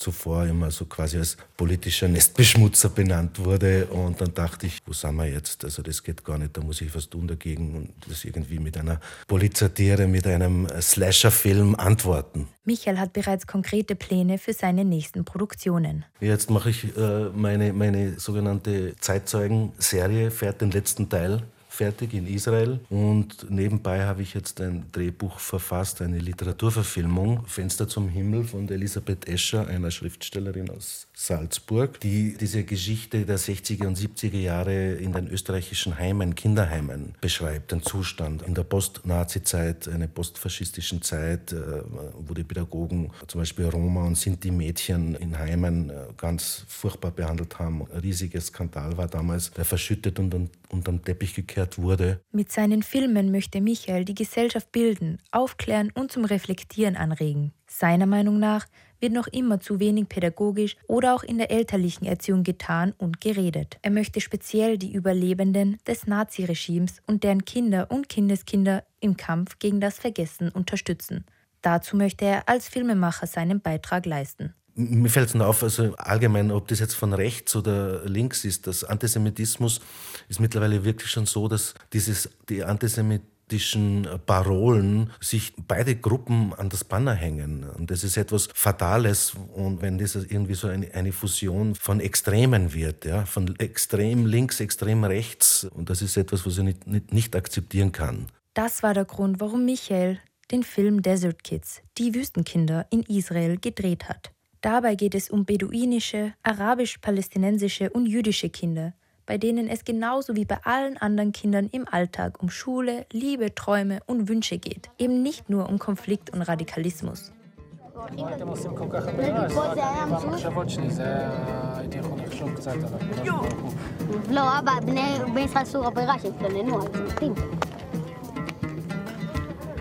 zuvor 0.00 0.46
immer 0.46 0.70
so 0.70 0.86
quasi 0.86 1.18
als 1.18 1.36
politischer 1.56 2.08
Nestbeschmutzer 2.08 2.88
benannt 2.88 3.38
wurde. 3.38 3.86
Und 3.86 4.20
dann 4.20 4.32
dachte 4.34 4.66
ich, 4.66 4.78
wo 4.86 4.92
sind 4.92 5.14
wir 5.16 5.26
jetzt? 5.26 5.64
Also 5.64 5.82
das 5.82 6.02
geht 6.02 6.24
gar 6.24 6.38
nicht, 6.38 6.56
da 6.56 6.62
muss 6.62 6.80
ich 6.80 6.94
was 6.94 7.08
tun 7.08 7.28
dagegen 7.28 7.76
und 7.76 7.92
das 8.08 8.24
irgendwie 8.24 8.58
mit 8.58 8.76
einer 8.76 8.98
Polizatire, 9.28 10.06
mit 10.06 10.26
einem 10.26 10.66
Slasher-Film 10.80 11.74
antworten. 11.76 12.48
Michael 12.64 12.98
hat 12.98 13.12
bereits 13.12 13.46
konkrete 13.46 13.94
Pläne 13.94 14.38
für 14.38 14.54
seine 14.54 14.84
nächsten 14.84 15.24
Produktionen. 15.24 16.04
Jetzt 16.20 16.50
mache 16.50 16.70
ich 16.70 16.96
äh, 16.96 17.28
meine, 17.34 17.72
meine 17.72 18.18
sogenannte 18.18 18.96
Zeitzeugen-Serie, 18.98 20.30
fährt 20.30 20.60
den 20.60 20.70
letzten 20.70 21.08
Teil 21.08 21.42
fertig 21.70 22.14
in 22.14 22.26
Israel 22.26 22.80
und 22.90 23.48
nebenbei 23.48 24.04
habe 24.04 24.22
ich 24.22 24.34
jetzt 24.34 24.60
ein 24.60 24.86
Drehbuch 24.90 25.38
verfasst, 25.38 26.02
eine 26.02 26.18
Literaturverfilmung, 26.18 27.46
Fenster 27.46 27.86
zum 27.86 28.08
Himmel 28.08 28.44
von 28.44 28.68
Elisabeth 28.68 29.28
Escher, 29.28 29.66
einer 29.68 29.90
Schriftstellerin 29.92 30.68
aus 30.68 31.06
Salzburg, 31.14 32.00
die 32.00 32.36
diese 32.36 32.64
Geschichte 32.64 33.24
der 33.24 33.38
60er 33.38 33.86
und 33.86 33.96
70er 33.96 34.36
Jahre 34.36 34.94
in 34.94 35.12
den 35.12 35.28
österreichischen 35.28 35.96
Heimen, 35.96 36.34
Kinderheimen 36.34 37.14
beschreibt, 37.20 37.70
den 37.70 37.82
Zustand 37.82 38.42
in 38.42 38.54
der 38.54 38.64
Post-Nazi-Zeit, 38.64 39.86
einer 39.88 40.08
postfaschistischen 40.08 41.02
Zeit, 41.02 41.52
äh, 41.52 41.82
wo 42.18 42.34
die 42.34 42.44
Pädagogen 42.44 43.12
zum 43.28 43.42
Beispiel 43.42 43.66
Roma 43.66 44.06
und 44.06 44.16
Sinti-Mädchen 44.16 45.14
in 45.14 45.38
Heimen 45.38 45.90
äh, 45.90 45.94
ganz 46.16 46.64
furchtbar 46.66 47.12
behandelt 47.12 47.58
haben. 47.60 47.86
Ein 47.92 48.00
riesiger 48.00 48.40
Skandal 48.40 48.96
war 48.96 49.06
damals, 49.06 49.52
der 49.52 49.64
verschüttet 49.64 50.18
und 50.18 50.34
unterm 50.72 51.02
Teppich 51.02 51.34
gekehrt 51.34 51.78
wurde. 51.78 52.20
Mit 52.32 52.50
seinen 52.52 52.82
Filmen 52.82 53.30
möchte 53.30 53.60
Michael 53.60 54.04
die 54.04 54.14
Gesellschaft 54.14 54.72
bilden, 54.72 55.18
aufklären 55.30 55.90
und 55.94 56.12
zum 56.12 56.24
Reflektieren 56.24 56.96
anregen. 56.96 57.52
Seiner 57.66 58.06
Meinung 58.06 58.38
nach 58.38 58.66
wird 59.00 59.12
noch 59.12 59.26
immer 59.28 59.60
zu 59.60 59.80
wenig 59.80 60.08
pädagogisch 60.08 60.76
oder 60.86 61.14
auch 61.14 61.22
in 61.22 61.38
der 61.38 61.50
elterlichen 61.50 62.06
Erziehung 62.06 62.42
getan 62.42 62.92
und 62.98 63.20
geredet. 63.20 63.78
Er 63.82 63.90
möchte 63.90 64.20
speziell 64.20 64.78
die 64.78 64.92
Überlebenden 64.92 65.78
des 65.86 66.06
Naziregimes 66.06 67.00
und 67.06 67.24
deren 67.24 67.44
Kinder 67.44 67.90
und 67.90 68.08
Kindeskinder 68.08 68.84
im 69.00 69.16
Kampf 69.16 69.58
gegen 69.58 69.80
das 69.80 69.98
Vergessen 69.98 70.50
unterstützen. 70.50 71.24
Dazu 71.62 71.96
möchte 71.96 72.24
er 72.24 72.48
als 72.48 72.68
Filmemacher 72.68 73.26
seinen 73.26 73.60
Beitrag 73.60 74.06
leisten. 74.06 74.54
Mir 74.74 75.10
fällt 75.10 75.28
es 75.28 75.34
nur 75.34 75.46
auf, 75.46 75.62
also 75.62 75.94
allgemein, 75.96 76.50
ob 76.50 76.68
das 76.68 76.80
jetzt 76.80 76.94
von 76.94 77.12
rechts 77.12 77.56
oder 77.56 78.04
links 78.06 78.44
ist, 78.44 78.66
das 78.66 78.84
Antisemitismus 78.84 79.80
ist 80.28 80.40
mittlerweile 80.40 80.84
wirklich 80.84 81.10
schon 81.10 81.26
so, 81.26 81.48
dass 81.48 81.74
dieses, 81.92 82.30
die 82.48 82.64
Antisemitismus 82.64 83.30
politischen 83.50 84.06
Parolen 84.26 85.10
sich 85.20 85.52
beide 85.66 85.96
Gruppen 85.96 86.54
an 86.54 86.68
das 86.68 86.84
Banner 86.84 87.14
hängen. 87.14 87.64
Und 87.64 87.90
das 87.90 88.04
ist 88.04 88.16
etwas 88.16 88.48
Fatales. 88.54 89.32
Und 89.54 89.82
wenn 89.82 89.98
das 89.98 90.14
irgendwie 90.14 90.54
so 90.54 90.68
eine, 90.68 90.94
eine 90.94 91.10
Fusion 91.10 91.74
von 91.74 91.98
Extremen 91.98 92.72
wird, 92.72 93.04
ja, 93.04 93.24
von 93.24 93.56
extrem 93.58 94.24
links, 94.26 94.60
extrem 94.60 95.02
rechts, 95.02 95.64
und 95.64 95.90
das 95.90 96.00
ist 96.00 96.16
etwas, 96.16 96.46
was 96.46 96.58
ich 96.58 96.64
nicht, 96.64 96.86
nicht, 96.86 97.12
nicht 97.12 97.34
akzeptieren 97.34 97.90
kann. 97.90 98.26
Das 98.54 98.84
war 98.84 98.94
der 98.94 99.04
Grund, 99.04 99.40
warum 99.40 99.64
Michael 99.64 100.20
den 100.52 100.62
Film 100.62 101.02
Desert 101.02 101.42
Kids, 101.42 101.82
die 101.98 102.14
Wüstenkinder 102.14 102.86
in 102.90 103.02
Israel, 103.02 103.58
gedreht 103.58 104.08
hat. 104.08 104.30
Dabei 104.60 104.94
geht 104.94 105.14
es 105.14 105.30
um 105.30 105.46
beduinische, 105.46 106.34
arabisch-palästinensische 106.42 107.88
und 107.90 108.04
jüdische 108.04 108.50
Kinder, 108.50 108.92
bei 109.24 109.38
denen 109.38 109.68
es 109.68 109.84
genauso 109.84 110.36
wie 110.36 110.44
bei 110.44 110.58
allen 110.64 110.98
anderen 110.98 111.32
Kindern 111.32 111.70
im 111.72 111.88
Alltag 111.88 112.42
um 112.42 112.50
Schule, 112.50 113.06
Liebe, 113.10 113.54
Träume 113.54 114.00
und 114.06 114.28
Wünsche 114.28 114.58
geht. 114.58 114.90
Eben 114.98 115.22
nicht 115.22 115.48
nur 115.48 115.68
um 115.68 115.78
Konflikt 115.78 116.30
und 116.30 116.42
Radikalismus. 116.42 117.32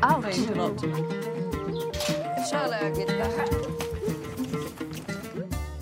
Autsch. 0.02 0.38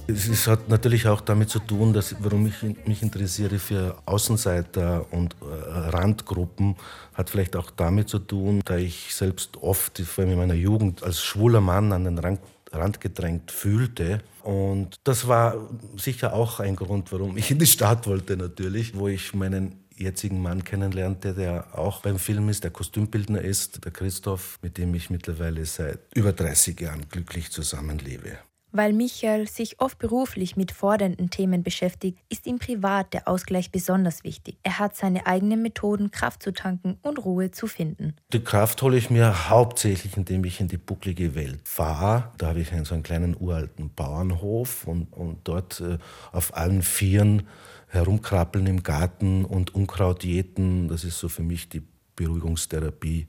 Es 0.10 0.48
hat 0.48 0.70
natürlich 0.70 1.06
auch 1.08 1.20
damit 1.20 1.50
zu 1.50 1.60
tun, 1.60 1.92
dass, 1.92 2.16
warum 2.20 2.48
ich 2.48 2.64
mich 2.88 3.02
interessiere 3.02 3.60
für 3.60 3.98
Außenseiter 4.06 5.06
und 5.12 5.36
äh, 5.42 5.46
Randgruppen, 5.46 6.78
hat 7.14 7.30
vielleicht 7.30 7.58
auch 7.58 7.72
damit 7.72 8.08
zu 8.08 8.20
tun, 8.20 8.62
da 8.64 8.78
ich 8.78 9.14
selbst 9.14 9.58
oft, 9.58 10.00
vor 10.00 10.24
allem 10.24 10.34
in 10.34 10.40
meiner 10.40 10.54
Jugend, 10.54 11.04
als 11.04 11.22
schwuler 11.22 11.60
Mann 11.60 11.92
an 11.92 12.06
den 12.06 12.18
Rand, 12.20 12.40
Rand 12.72 13.02
gedrängt 13.02 13.52
fühlte. 13.52 14.22
Und 14.44 14.96
das 15.04 15.28
war 15.28 15.56
sicher 15.98 16.34
auch 16.34 16.62
ein 16.62 16.78
Grund, 16.78 17.12
warum 17.12 17.36
ich 17.36 17.52
in 17.52 17.60
die 17.60 17.68
Stadt 17.68 18.08
wollte 18.08 18.38
natürlich, 18.38 18.96
wo 18.96 19.10
ich 19.10 19.34
meinen 19.34 19.76
jetzigen 19.98 20.42
Mann 20.42 20.64
kennenlernte, 20.64 21.34
der 21.34 21.78
auch 21.78 22.02
beim 22.02 22.20
Film 22.20 22.48
ist, 22.50 22.64
der 22.64 22.72
Kostümbildner 22.72 23.42
ist, 23.42 23.84
der 23.84 23.92
Christoph, 23.92 24.58
mit 24.62 24.78
dem 24.78 24.94
ich 24.94 25.10
mittlerweile 25.10 25.66
seit 25.66 26.00
über 26.16 26.32
30 26.32 26.80
Jahren 26.80 27.10
glücklich 27.10 27.52
zusammenlebe. 27.52 28.38
Weil 28.72 28.92
Michael 28.94 29.48
sich 29.48 29.80
oft 29.80 29.98
beruflich 29.98 30.58
mit 30.58 30.72
fordernden 30.72 31.30
Themen 31.30 31.64
beschäftigt, 31.64 32.20
ist 32.30 32.46
ihm 32.46 32.60
privat 32.60 33.14
der 33.14 33.28
Ausgleich 33.28 33.72
besonders 33.72 34.24
wichtig. 34.24 34.58
Er 34.64 34.80
hat 34.80 34.96
seine 34.96 35.26
eigenen 35.26 35.62
Methoden, 35.62 36.12
Kraft 36.12 36.44
zu 36.44 36.52
tanken 36.52 36.98
und 37.02 37.18
Ruhe 37.24 37.52
zu 37.52 37.68
finden. 37.68 38.16
Die 38.34 38.44
Kraft 38.44 38.82
hole 38.82 38.98
ich 38.98 39.10
mir 39.10 39.50
hauptsächlich, 39.50 40.18
indem 40.18 40.44
ich 40.44 40.60
in 40.60 40.68
die 40.68 40.78
bucklige 40.78 41.34
Welt 41.34 41.62
fahre. 41.68 42.32
Da 42.38 42.48
habe 42.48 42.60
ich 42.60 42.74
einen, 42.74 42.86
so 42.86 42.94
einen 42.94 43.04
kleinen 43.04 43.36
uralten 43.40 43.94
Bauernhof 43.94 44.86
und, 44.86 45.14
und 45.14 45.40
dort 45.46 45.80
äh, 45.80 45.98
auf 46.32 46.56
allen 46.56 46.82
Vieren 46.82 47.48
herumkrabbeln 47.88 48.68
im 48.68 48.84
Garten 48.84 49.46
und 49.46 49.74
Unkraut 49.74 50.24
jäten. 50.24 50.90
Das 50.90 51.04
ist 51.06 51.20
so 51.20 51.30
für 51.30 51.44
mich 51.44 51.70
die 51.70 51.84
Beruhigungstherapie 52.18 53.28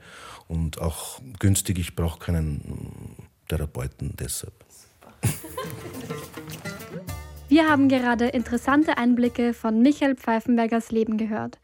und 0.48 0.80
auch 0.80 1.20
günstig. 1.38 1.78
Ich 1.78 1.94
brauche 1.94 2.18
keinen 2.18 3.28
Therapeuten 3.48 4.14
deshalb. 4.18 4.64
Wir 7.48 7.68
haben 7.68 7.88
gerade 7.88 8.26
interessante 8.26 8.98
Einblicke 8.98 9.54
von 9.54 9.80
Michael 9.80 10.16
Pfeifenbergers 10.16 10.90
Leben 10.90 11.16
gehört. 11.16 11.58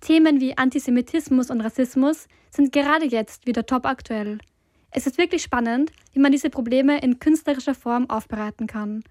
Themen 0.00 0.40
wie 0.40 0.56
Antisemitismus 0.56 1.50
und 1.50 1.60
Rassismus 1.60 2.28
sind 2.50 2.72
gerade 2.72 3.06
jetzt 3.06 3.46
wieder 3.46 3.66
top 3.66 3.86
aktuell. 3.86 4.38
Es 4.90 5.06
ist 5.06 5.18
wirklich 5.18 5.42
spannend, 5.42 5.90
wie 6.12 6.20
man 6.20 6.32
diese 6.32 6.48
Probleme 6.48 7.00
in 7.00 7.18
künstlerischer 7.18 7.74
Form 7.74 8.08
aufbereiten 8.08 8.66
kann. 8.66 9.02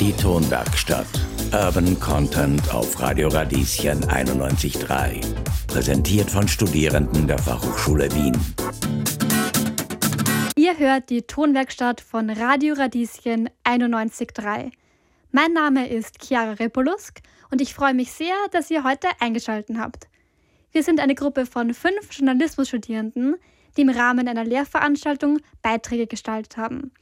Die 0.00 0.12
Tonwerkstatt. 0.12 1.06
Urban 1.52 1.98
Content 2.00 2.72
auf 2.72 3.00
Radio 3.00 3.28
Radieschen 3.28 4.02
91.3. 4.04 5.20
Präsentiert 5.66 6.30
von 6.30 6.48
Studierenden 6.48 7.26
der 7.26 7.38
Fachhochschule 7.38 8.08
Wien. 8.14 8.36
Ihr 10.70 10.78
hört 10.78 11.10
die 11.10 11.22
Tonwerkstatt 11.22 12.00
von 12.00 12.30
Radio 12.30 12.74
Radieschen 12.74 13.50
91.3. 13.64 14.70
Mein 15.32 15.52
Name 15.52 15.88
ist 15.88 16.22
Chiara 16.22 16.52
Repolusk 16.52 17.20
und 17.50 17.60
ich 17.60 17.74
freue 17.74 17.94
mich 17.94 18.12
sehr, 18.12 18.34
dass 18.52 18.70
ihr 18.70 18.84
heute 18.84 19.08
eingeschaltet 19.18 19.78
habt. 19.78 20.06
Wir 20.70 20.84
sind 20.84 21.00
eine 21.00 21.16
Gruppe 21.16 21.46
von 21.46 21.74
fünf 21.74 22.12
Journalismusstudierenden, 22.12 23.36
die 23.76 23.80
im 23.80 23.88
Rahmen 23.88 24.28
einer 24.28 24.44
Lehrveranstaltung 24.44 25.38
Beiträge 25.62 26.06
gestaltet 26.06 26.56
haben. 26.56 26.92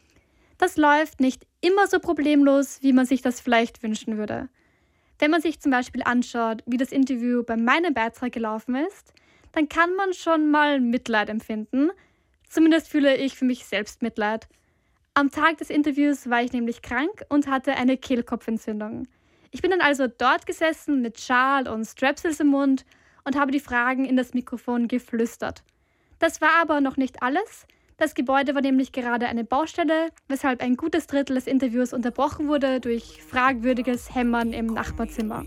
Das 0.56 0.78
läuft 0.78 1.20
nicht 1.20 1.46
immer 1.60 1.88
so 1.88 1.98
problemlos, 1.98 2.78
wie 2.80 2.94
man 2.94 3.04
sich 3.04 3.20
das 3.20 3.40
vielleicht 3.40 3.82
wünschen 3.82 4.16
würde. 4.16 4.48
Wenn 5.18 5.30
man 5.30 5.42
sich 5.42 5.60
zum 5.60 5.72
Beispiel 5.72 6.02
anschaut, 6.04 6.62
wie 6.64 6.78
das 6.78 6.92
Interview 6.92 7.42
bei 7.42 7.56
meinem 7.56 7.92
Beitrag 7.92 8.32
gelaufen 8.32 8.76
ist, 8.76 9.12
dann 9.52 9.68
kann 9.68 9.94
man 9.96 10.14
schon 10.14 10.50
mal 10.50 10.80
Mitleid 10.80 11.28
empfinden, 11.28 11.90
Zumindest 12.48 12.88
fühle 12.88 13.16
ich 13.16 13.36
für 13.36 13.44
mich 13.44 13.64
selbst 13.66 14.02
Mitleid. 14.02 14.48
Am 15.14 15.30
Tag 15.30 15.58
des 15.58 15.70
Interviews 15.70 16.30
war 16.30 16.42
ich 16.42 16.52
nämlich 16.52 16.80
krank 16.80 17.24
und 17.28 17.48
hatte 17.48 17.74
eine 17.74 17.96
Kehlkopfentzündung. 17.96 19.08
Ich 19.50 19.62
bin 19.62 19.70
dann 19.70 19.80
also 19.80 20.06
dort 20.06 20.46
gesessen 20.46 21.02
mit 21.02 21.20
Schal 21.20 21.68
und 21.68 21.84
Strepsils 21.84 22.40
im 22.40 22.48
Mund 22.48 22.84
und 23.24 23.36
habe 23.36 23.50
die 23.50 23.60
Fragen 23.60 24.04
in 24.04 24.16
das 24.16 24.34
Mikrofon 24.34 24.88
geflüstert. 24.88 25.62
Das 26.18 26.40
war 26.40 26.50
aber 26.60 26.80
noch 26.80 26.96
nicht 26.96 27.22
alles. 27.22 27.66
Das 27.96 28.14
Gebäude 28.14 28.54
war 28.54 28.62
nämlich 28.62 28.92
gerade 28.92 29.26
eine 29.26 29.42
Baustelle, 29.42 30.10
weshalb 30.28 30.62
ein 30.62 30.76
gutes 30.76 31.08
Drittel 31.08 31.34
des 31.34 31.48
Interviews 31.48 31.92
unterbrochen 31.92 32.46
wurde 32.46 32.80
durch 32.80 33.20
fragwürdiges 33.22 34.14
Hämmern 34.14 34.52
im 34.52 34.66
Nachbarzimmer. 34.66 35.44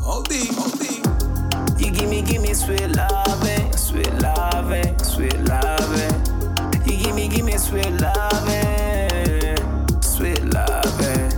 Hold 0.00 0.30
me, 0.30 0.36
hold 0.56 0.78
me. 0.78 1.37
You 1.78 1.90
give 1.92 2.08
me, 2.10 2.22
give 2.22 2.42
me 2.42 2.54
sweet 2.54 2.88
loving, 2.96 3.48
eh, 3.48 3.70
sweet 3.76 4.12
loving, 4.20 4.84
eh, 4.86 4.96
sweet 5.02 5.38
loving. 5.48 6.00
Eh. 6.00 6.82
You 6.86 6.96
give 7.04 7.14
me, 7.14 7.28
give 7.28 7.44
me 7.44 7.56
sweet 7.56 7.90
loving, 8.00 9.56
sweet 10.02 10.42
loving. 10.52 11.30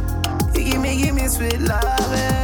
You 0.55 0.65
give 0.65 0.81
me, 0.81 0.97
give 1.03 1.15
me 1.15 1.29
sweet 1.29 1.61
loving, 1.61 2.40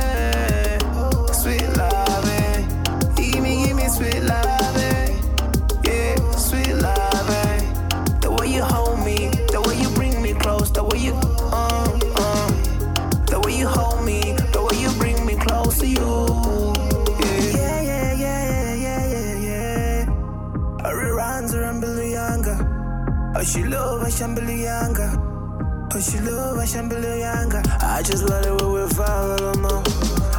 Oh, 23.46 23.48
she 23.48 23.62
love 23.62 24.02
a 24.02 24.06
Shambalianga. 24.06 25.88
Oh, 25.94 26.00
she 26.00 26.18
love 26.18 26.56
a 26.56 26.62
Shambalianga. 26.62 27.62
I 27.80 28.02
just 28.02 28.28
love 28.28 28.44
it 28.44 28.61
when 28.61 28.72
we 28.72 28.88
fall 28.92 29.24
a 29.24 29.37
little 29.37 29.54
more. 29.62 29.82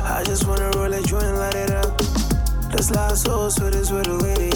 I 0.04 0.24
just 0.26 0.46
wanna 0.46 0.70
roll 0.76 0.91
a 0.91 1.02
joint 1.02 1.24
and 1.24 1.38
light 1.38 1.56
it 1.56 1.72
up. 1.72 1.98
This 2.70 2.91
life 2.91 3.15
so 3.15 3.48
sweet 3.48 3.76
is 3.76 3.93
with 3.93 4.08
a 4.08 4.13
lady. 4.13 4.50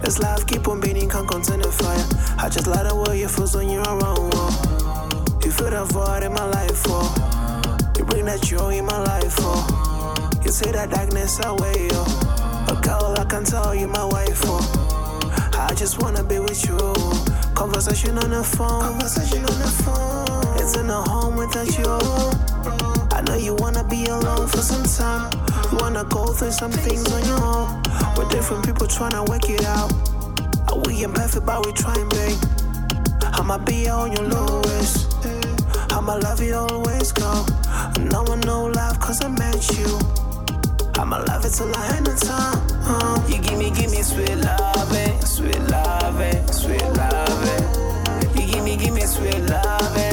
This 0.00 0.20
life 0.20 0.46
keep 0.46 0.68
on 0.68 0.78
beating, 0.78 1.08
can't 1.08 1.26
contain 1.28 1.58
the 1.58 1.72
fire. 1.72 2.06
I 2.38 2.48
just 2.48 2.68
like 2.68 2.86
the 2.86 2.94
way 2.94 3.18
you 3.18 3.26
feel 3.26 3.48
when 3.48 3.68
you're 3.68 3.82
around. 3.82 4.30
Oh. 4.32 5.40
You 5.44 5.50
feel 5.50 5.70
the 5.70 5.84
void 5.84 6.22
in 6.22 6.32
my 6.34 6.44
life, 6.44 6.82
oh. 6.86 7.80
You 7.98 8.04
bring 8.04 8.26
that 8.26 8.42
joy 8.42 8.78
in 8.78 8.86
my 8.86 8.98
life, 9.02 9.34
oh. 9.40 10.30
You 10.44 10.52
take 10.52 10.74
that 10.74 10.90
darkness 10.90 11.44
away, 11.44 11.88
oh. 11.90 12.66
A 12.68 12.80
girl, 12.80 13.16
I 13.18 13.24
can 13.24 13.42
tell 13.42 13.74
you 13.74 13.88
my 13.88 14.04
wife, 14.04 14.40
oh. 14.44 14.62
I 15.54 15.74
just 15.74 16.00
wanna 16.00 16.22
be 16.22 16.38
with 16.38 16.64
you. 16.64 16.78
Conversation 17.54 18.18
on 18.18 18.30
the 18.30 18.42
phone. 18.42 18.80
Conversation 18.80 19.44
on 19.44 19.58
the 19.58 19.70
phone. 19.84 20.58
It's 20.58 20.76
in 20.76 20.88
a 20.90 21.02
home 21.02 21.36
without 21.36 21.68
you. 21.78 21.98
I 23.16 23.22
know 23.22 23.36
you 23.36 23.54
wanna 23.54 23.84
be 23.84 24.06
alone 24.06 24.48
for 24.48 24.58
some 24.58 24.84
time. 24.84 25.30
You 25.70 25.78
wanna 25.78 26.04
go 26.04 26.32
through 26.32 26.52
some 26.52 26.72
things 26.72 27.10
on 27.12 27.24
your 27.24 27.44
own. 27.44 27.82
With 28.16 28.30
different 28.30 28.64
people 28.64 28.86
trying 28.86 29.12
to 29.12 29.22
work 29.30 29.48
it 29.48 29.64
out. 29.64 29.92
We 30.86 31.04
ain't 31.04 31.14
perfect, 31.14 31.46
but 31.46 31.64
we 31.64 31.72
trying, 31.72 32.08
babe. 32.08 32.38
I'ma 33.34 33.58
be 33.58 33.88
on 33.88 34.12
your 34.12 34.24
lowest. 34.28 35.14
I'ma 35.92 36.14
love 36.14 36.40
you 36.42 36.54
always, 36.54 37.12
go. 37.12 37.44
No 38.00 38.22
one 38.24 38.40
know 38.40 38.66
love 38.66 38.98
cause 38.98 39.22
I 39.22 39.28
met 39.28 39.78
you. 39.78 39.98
I'ma 40.98 41.18
love 41.28 41.44
it 41.44 41.52
till 41.52 41.74
I 41.74 41.96
end 41.96 42.06
the 42.06 42.16
time. 42.16 42.58
Uh, 42.84 43.22
you 43.28 43.38
give 43.38 43.58
me, 43.58 43.70
give 43.70 43.90
me 43.90 44.02
sweet 44.02 44.36
loving, 44.36 45.20
sweet 45.20 45.60
loving, 45.68 46.46
sweet 46.48 46.82
loving. 46.82 47.11
You 48.82 48.88
give 48.88 48.94
me, 48.94 49.00
give 49.00 49.94
me 49.94 50.11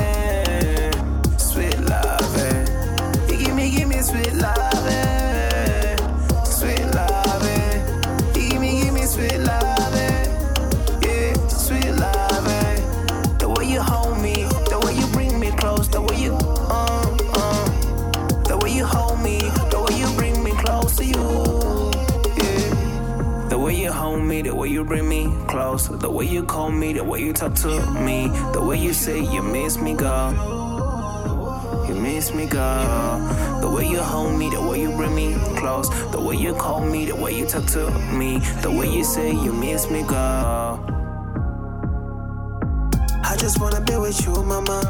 way 24.69 24.75
you 24.75 24.85
bring 24.85 25.09
me 25.09 25.27
close, 25.47 25.87
the 25.87 26.09
way 26.09 26.25
you 26.25 26.43
call 26.43 26.69
me, 26.69 26.93
the 26.93 27.03
way 27.03 27.19
you 27.19 27.33
talk 27.33 27.55
to 27.55 27.69
me, 28.05 28.27
the 28.53 28.61
way 28.61 28.77
you 28.77 28.93
say 28.93 29.19
you 29.19 29.41
miss 29.41 29.79
me, 29.79 29.95
girl. 29.95 30.31
You 31.87 31.95
miss 31.95 32.33
me, 32.33 32.45
girl. 32.45 33.59
The 33.61 33.69
way 33.69 33.87
you 33.87 33.99
hold 33.99 34.37
me, 34.37 34.49
the 34.51 34.61
way 34.61 34.81
you 34.81 34.91
bring 34.91 35.15
me 35.15 35.33
close, 35.57 35.89
the 36.11 36.21
way 36.21 36.35
you 36.35 36.53
call 36.53 36.81
me, 36.85 37.05
the 37.05 37.15
way 37.15 37.35
you 37.35 37.47
talk 37.47 37.65
to 37.67 37.89
me, 38.13 38.37
the 38.61 38.69
way 38.69 38.87
you 38.87 39.03
say 39.03 39.31
you 39.31 39.51
miss 39.53 39.89
me, 39.89 40.03
girl. 40.03 40.85
I 43.23 43.35
just 43.37 43.59
wanna 43.59 43.81
be 43.81 43.95
with 43.97 44.23
you, 44.23 44.33
mama. 44.43 44.81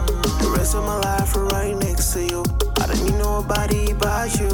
The 0.41 0.53
rest 0.57 0.75
of 0.75 0.83
my 0.83 0.99
life 0.99 1.35
right 1.35 1.75
next 1.77 2.11
to 2.13 2.25
you. 2.25 2.43
I 2.81 2.87
don't 2.87 3.03
need 3.05 3.17
nobody 3.17 3.93
but 3.93 4.37
you. 4.39 4.49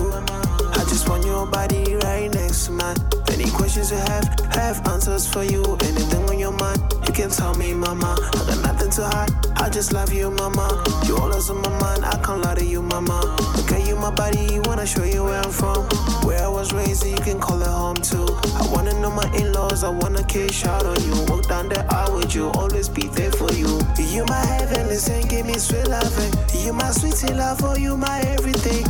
I 0.79 0.85
just 0.89 1.09
want 1.09 1.25
your 1.25 1.47
body 1.47 1.95
right 1.95 2.31
next 2.31 2.65
to 2.67 2.71
mine. 2.73 3.24
Any 3.45 3.53
questions 3.53 3.91
you 3.91 3.97
have, 3.97 4.39
have 4.55 4.87
answers 4.87 5.27
for 5.31 5.43
you. 5.43 5.61
Anything 5.81 6.27
on 6.27 6.39
your 6.39 6.51
mind, 6.51 6.81
you 7.05 7.13
can 7.13 7.29
tell 7.29 7.53
me, 7.53 7.75
mama. 7.75 8.17
I 8.19 8.37
got 8.47 8.63
nothing 8.63 8.89
to 8.89 9.03
hide. 9.03 9.29
I 9.57 9.69
just 9.69 9.93
love 9.93 10.11
you, 10.11 10.31
mama. 10.31 10.83
You 11.05 11.15
always 11.17 11.47
on 11.51 11.61
my 11.61 11.69
mind. 11.79 12.05
I 12.05 12.19
can't 12.23 12.41
lie 12.41 12.55
to 12.55 12.65
you, 12.65 12.81
mama. 12.81 13.21
Look 13.55 13.71
at 13.71 13.87
you, 13.87 13.97
my 13.97 14.09
body. 14.09 14.59
Wanna 14.61 14.87
show 14.87 15.03
you 15.03 15.25
where 15.25 15.39
I'm 15.39 15.51
from, 15.51 15.83
where 16.25 16.43
I 16.43 16.47
was 16.47 16.73
raised. 16.73 17.05
You 17.05 17.17
can 17.17 17.39
call 17.39 17.61
it 17.61 17.67
home 17.67 17.97
too. 17.97 18.25
I 18.55 18.67
wanna 18.73 18.99
know 18.99 19.11
my 19.11 19.31
in-laws. 19.35 19.83
I 19.83 19.89
wanna 19.89 20.23
kiss 20.23 20.65
out 20.65 20.87
on 20.87 20.99
you. 21.03 21.13
Walk 21.29 21.47
down 21.47 21.69
the 21.69 21.85
aisle 21.93 22.15
with 22.15 22.33
you. 22.33 22.49
Always 22.49 22.89
be 22.89 23.09
there 23.09 23.31
for 23.31 23.53
you. 23.53 23.79
You 23.99 24.25
my 24.25 24.43
heaven, 24.43 24.87
listen, 24.87 25.21
give 25.27 25.45
me 25.45 25.59
sweet 25.59 25.87
loving. 25.87 26.33
You 26.65 26.73
my 26.73 26.89
sweetie 26.89 27.31
love, 27.31 27.59
for 27.59 27.77
you 27.77 27.95
my 27.95 28.21
everything. 28.21 28.87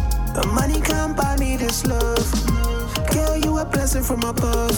Money 0.53 0.79
can't 0.79 1.13
buy 1.17 1.35
me 1.35 1.57
this 1.57 1.85
love. 1.85 2.74
You 3.45 3.59
a 3.59 3.65
blessing 3.65 4.01
from 4.01 4.23
above. 4.23 4.75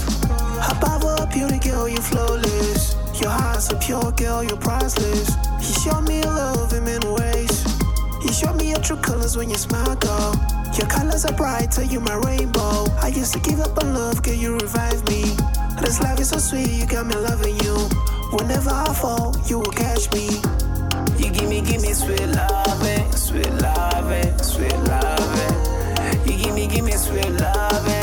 Above 0.69 1.05
all 1.05 1.25
beauty, 1.27 1.57
girl, 1.57 1.87
you're 1.87 2.01
flawless. 2.01 2.97
Your 3.19 3.29
heart's 3.29 3.71
a 3.71 3.77
pure 3.77 4.11
girl, 4.11 4.43
you're 4.43 4.57
priceless. 4.57 5.29
You 5.61 5.73
show 5.81 6.01
me 6.01 6.21
love 6.21 6.73
in 6.73 6.83
many 6.83 7.07
ways. 7.07 7.63
You 8.21 8.33
show 8.33 8.53
me 8.55 8.71
your 8.71 8.79
true 8.79 8.97
colors 8.97 9.37
when 9.37 9.49
you 9.49 9.55
smile, 9.55 9.95
girl. 9.95 10.35
Your 10.77 10.87
colors 10.87 11.23
are 11.23 11.31
brighter, 11.33 11.83
you're 11.83 12.01
my 12.01 12.15
rainbow. 12.27 12.87
I 13.01 13.07
used 13.07 13.33
to 13.35 13.39
give 13.39 13.61
up 13.61 13.81
on 13.81 13.93
love, 13.93 14.21
girl, 14.21 14.33
you 14.33 14.55
revive 14.57 15.01
me. 15.07 15.23
This 15.79 16.01
life 16.01 16.19
is 16.19 16.29
so 16.29 16.37
sweet, 16.37 16.69
you 16.69 16.85
got 16.85 17.07
me 17.07 17.15
loving 17.15 17.57
you. 17.61 17.75
Whenever 18.35 18.71
I 18.71 18.93
fall, 18.93 19.33
you 19.45 19.59
will 19.59 19.71
catch 19.71 20.11
me. 20.11 20.27
You 21.17 21.31
give 21.31 21.47
me, 21.47 21.61
give 21.61 21.81
me 21.81 21.93
sweet 21.93 22.27
loving, 22.35 22.87
eh? 22.89 23.11
sweet 23.11 23.49
loving, 23.63 24.27
eh? 24.27 24.37
sweet 24.37 24.75
loving. 24.75 25.55
Eh? 25.99 26.23
You 26.25 26.37
give 26.43 26.53
me, 26.53 26.67
give 26.67 26.83
me 26.83 26.91
sweet 26.91 27.29
loving, 27.29 27.96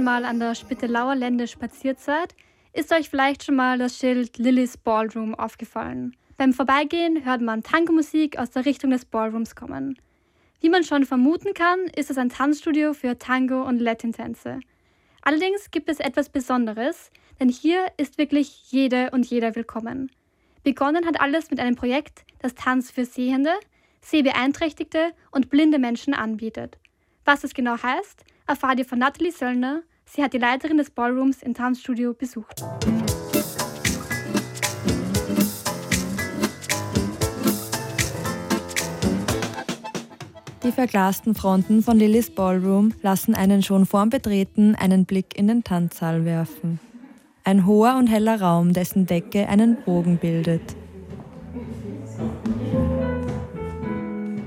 schon 0.00 0.06
mal 0.06 0.24
an 0.24 0.40
der 0.40 0.54
Spittelauer 0.54 1.14
Lände 1.14 1.46
spaziert 1.46 2.00
seid, 2.00 2.34
ist 2.72 2.90
euch 2.90 3.10
vielleicht 3.10 3.44
schon 3.44 3.56
mal 3.56 3.76
das 3.76 3.98
Schild 3.98 4.38
Lillys 4.38 4.78
Ballroom 4.78 5.34
aufgefallen. 5.34 6.16
Beim 6.38 6.54
Vorbeigehen 6.54 7.22
hört 7.26 7.42
man 7.42 7.62
Tango-Musik 7.62 8.38
aus 8.38 8.48
der 8.48 8.64
Richtung 8.64 8.92
des 8.92 9.04
Ballrooms 9.04 9.54
kommen. 9.54 10.00
Wie 10.62 10.70
man 10.70 10.84
schon 10.84 11.04
vermuten 11.04 11.52
kann, 11.52 11.80
ist 11.94 12.10
es 12.10 12.16
ein 12.16 12.30
Tanzstudio 12.30 12.94
für 12.94 13.18
Tango- 13.18 13.64
und 13.64 13.78
Latin-Tänze. 13.78 14.60
Allerdings 15.20 15.70
gibt 15.70 15.90
es 15.90 16.00
etwas 16.00 16.30
Besonderes, 16.30 17.10
denn 17.38 17.50
hier 17.50 17.84
ist 17.98 18.16
wirklich 18.16 18.72
jede 18.72 19.10
und 19.10 19.26
jeder 19.26 19.54
willkommen. 19.54 20.10
Begonnen 20.62 21.04
hat 21.04 21.20
alles 21.20 21.50
mit 21.50 21.60
einem 21.60 21.76
Projekt, 21.76 22.24
das 22.38 22.54
Tanz 22.54 22.90
für 22.90 23.04
Sehende, 23.04 23.52
Sehbeeinträchtigte 24.00 25.12
und 25.30 25.50
blinde 25.50 25.78
Menschen 25.78 26.14
anbietet. 26.14 26.78
Was 27.26 27.44
es 27.44 27.52
genau 27.52 27.76
heißt, 27.82 28.24
erfahrt 28.46 28.78
ihr 28.78 28.86
von 28.86 28.98
Nathalie 28.98 29.30
Söllner. 29.30 29.82
Sie 30.12 30.24
hat 30.24 30.32
die 30.32 30.38
Leiterin 30.38 30.76
des 30.76 30.90
Ballrooms 30.90 31.40
im 31.40 31.54
Tanzstudio 31.54 32.14
besucht. 32.14 32.64
Die 40.64 40.72
verglasten 40.72 41.36
Fronten 41.36 41.82
von 41.82 41.96
Lillys 41.96 42.30
Ballroom 42.30 42.92
lassen 43.02 43.36
einen 43.36 43.62
schon 43.62 43.86
vorm 43.86 44.10
Betreten 44.10 44.74
einen 44.74 45.04
Blick 45.04 45.38
in 45.38 45.46
den 45.46 45.62
Tanzsaal 45.62 46.24
werfen. 46.24 46.80
Ein 47.44 47.64
hoher 47.64 47.96
und 47.96 48.08
heller 48.08 48.40
Raum, 48.40 48.72
dessen 48.72 49.06
Decke 49.06 49.48
einen 49.48 49.76
Bogen 49.84 50.18
bildet. 50.18 50.74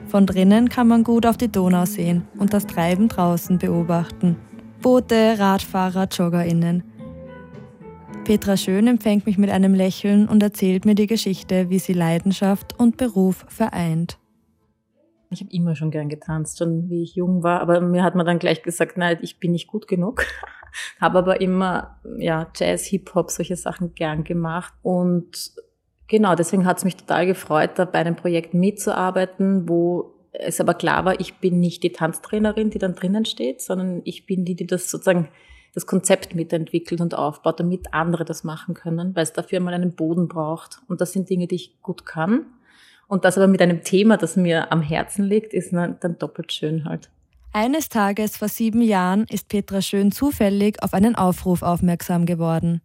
Von 0.10 0.26
drinnen 0.26 0.68
kann 0.68 0.90
man 0.90 1.06
gut 1.06 1.26
auf 1.26 1.38
die 1.38 1.52
Donau 1.52 1.86
sehen 1.86 2.28
und 2.38 2.54
das 2.54 2.68
Treiben 2.68 3.08
draußen 3.08 3.58
beobachten. 3.58 4.36
Boote, 4.84 5.40
Radfahrer, 5.40 6.10
JoggerInnen. 6.12 6.84
Petra 8.26 8.58
Schön 8.58 8.86
empfängt 8.88 9.26
mich 9.26 9.38
mit 9.38 9.50
einem 9.50 9.74
Lächeln 9.74 10.28
und 10.28 10.44
erzählt 10.44 10.84
mir 10.84 10.94
die 10.94 11.08
Geschichte, 11.08 11.70
wie 11.70 11.80
sie 11.80 11.94
Leidenschaft 11.94 12.78
und 12.78 12.98
Beruf 12.98 13.46
vereint. 13.48 14.20
Ich 15.30 15.40
habe 15.40 15.54
immer 15.54 15.78
schon 15.78 15.90
gern 15.90 16.10
getanzt, 16.10 16.58
schon 16.58 16.90
wie 16.90 17.02
ich 17.02 17.16
jung 17.16 17.44
war, 17.44 17.62
aber 17.62 17.80
mir 17.80 18.04
hat 18.04 18.16
man 18.16 18.26
dann 18.26 18.40
gleich 18.40 18.62
gesagt, 18.62 18.98
nein, 18.98 19.20
ich 19.22 19.40
bin 19.40 19.54
nicht 19.54 19.68
gut 19.68 19.88
genug. 19.88 20.26
habe 21.00 21.18
aber 21.18 21.40
immer 21.40 22.02
ja, 22.18 22.52
Jazz, 22.54 22.86
Hip-Hop, 22.88 23.32
solche 23.32 23.56
Sachen 23.56 23.96
gern 23.96 24.26
gemacht 24.26 24.74
und 24.82 25.54
genau, 26.08 26.36
deswegen 26.36 26.66
hat 26.66 26.80
es 26.80 26.84
mich 26.84 26.98
total 26.98 27.26
gefreut, 27.26 27.72
da 27.76 27.86
bei 27.86 28.00
einem 28.00 28.18
Projekt 28.18 28.54
mitzuarbeiten, 28.54 29.70
wo 29.70 30.13
es 30.34 30.60
aber 30.60 30.74
klar 30.74 31.06
war, 31.06 31.20
ich 31.20 31.36
bin 31.36 31.60
nicht 31.60 31.84
die 31.84 31.92
Tanztrainerin, 31.92 32.70
die 32.70 32.80
dann 32.80 32.96
drinnen 32.96 33.26
steht, 33.26 33.62
sondern 33.62 34.02
ich 34.04 34.26
bin 34.26 34.46
die, 34.46 34.56
die 34.56 34.68
das 34.68 34.90
sozusagen 34.90 35.30
das 35.74 35.86
Konzept 35.86 36.36
mitentwickelt 36.36 37.02
und 37.02 37.16
aufbaut, 37.16 37.60
damit 37.60 37.94
andere 37.94 38.26
das 38.26 38.44
machen 38.44 38.76
können, 38.76 39.16
weil 39.16 39.24
es 39.24 39.34
dafür 39.34 39.60
mal 39.60 39.74
einen 39.74 39.96
Boden 39.96 40.28
braucht. 40.28 40.82
Und 40.88 41.02
das 41.02 41.14
sind 41.14 41.30
Dinge, 41.30 41.48
die 41.48 41.56
ich 41.56 41.82
gut 41.82 42.06
kann. 42.06 42.46
Und 43.08 43.26
das 43.26 43.38
aber 43.38 43.48
mit 43.48 43.62
einem 43.62 43.84
Thema, 43.84 44.18
das 44.18 44.36
mir 44.36 44.72
am 44.72 44.82
Herzen 44.82 45.26
liegt, 45.26 45.54
ist 45.54 45.74
dann 45.74 46.18
doppelt 46.20 46.52
schön 46.52 46.86
halt. 46.86 47.10
Eines 47.52 47.90
Tages 47.90 48.38
vor 48.38 48.48
sieben 48.48 48.82
Jahren 48.82 49.26
ist 49.30 49.48
Petra 49.48 49.82
Schön 49.82 50.12
zufällig 50.12 50.82
auf 50.82 50.94
einen 50.94 51.16
Aufruf 51.16 51.62
aufmerksam 51.62 52.26
geworden. 52.26 52.82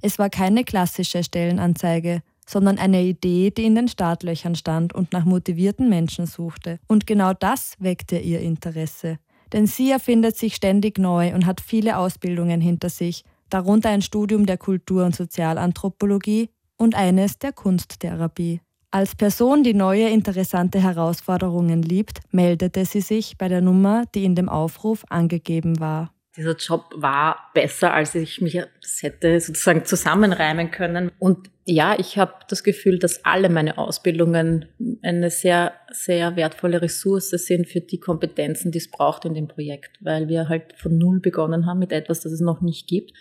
Es 0.00 0.18
war 0.18 0.30
keine 0.30 0.64
klassische 0.64 1.24
Stellenanzeige, 1.24 2.22
sondern 2.52 2.78
eine 2.78 3.02
Idee, 3.02 3.50
die 3.50 3.64
in 3.64 3.74
den 3.74 3.88
Startlöchern 3.88 4.54
stand 4.54 4.94
und 4.94 5.12
nach 5.12 5.24
motivierten 5.24 5.88
Menschen 5.88 6.26
suchte. 6.26 6.78
Und 6.86 7.06
genau 7.06 7.32
das 7.32 7.74
weckte 7.78 8.18
ihr 8.18 8.40
Interesse. 8.40 9.18
Denn 9.52 9.66
sie 9.66 9.90
erfindet 9.90 10.36
sich 10.36 10.54
ständig 10.54 10.98
neu 10.98 11.34
und 11.34 11.46
hat 11.46 11.60
viele 11.60 11.96
Ausbildungen 11.96 12.60
hinter 12.60 12.90
sich, 12.90 13.24
darunter 13.48 13.88
ein 13.88 14.02
Studium 14.02 14.46
der 14.46 14.58
Kultur- 14.58 15.04
und 15.04 15.16
Sozialanthropologie 15.16 16.50
und 16.76 16.94
eines 16.94 17.38
der 17.38 17.52
Kunsttherapie. 17.52 18.60
Als 18.90 19.14
Person, 19.14 19.62
die 19.62 19.72
neue 19.72 20.10
interessante 20.10 20.78
Herausforderungen 20.82 21.82
liebt, 21.82 22.20
meldete 22.30 22.84
sie 22.84 23.00
sich 23.00 23.38
bei 23.38 23.48
der 23.48 23.62
Nummer, 23.62 24.04
die 24.14 24.24
in 24.24 24.34
dem 24.34 24.50
Aufruf 24.50 25.04
angegeben 25.08 25.80
war. 25.80 26.12
Dieser 26.36 26.56
Job 26.56 26.94
war 26.96 27.50
besser, 27.52 27.92
als 27.92 28.14
ich 28.14 28.40
mich 28.40 28.54
das 28.80 29.02
hätte 29.02 29.38
sozusagen 29.40 29.84
zusammenreimen 29.84 30.70
können. 30.70 31.10
Und 31.18 31.50
ja, 31.66 31.94
ich 31.98 32.16
habe 32.16 32.32
das 32.48 32.64
Gefühl, 32.64 32.98
dass 32.98 33.24
alle 33.24 33.50
meine 33.50 33.76
Ausbildungen 33.76 34.66
eine 35.02 35.30
sehr, 35.30 35.74
sehr 35.90 36.36
wertvolle 36.36 36.80
Ressource 36.80 37.30
sind 37.30 37.68
für 37.68 37.80
die 37.80 38.00
Kompetenzen, 38.00 38.72
die 38.72 38.78
es 38.78 38.90
braucht 38.90 39.26
in 39.26 39.34
dem 39.34 39.48
Projekt, 39.48 39.98
weil 40.00 40.28
wir 40.28 40.48
halt 40.48 40.72
von 40.76 40.96
Null 40.96 41.20
begonnen 41.20 41.66
haben 41.66 41.78
mit 41.78 41.92
etwas, 41.92 42.20
das 42.20 42.32
es 42.32 42.40
noch 42.40 42.62
nicht 42.62 42.88
gibt. 42.88 43.12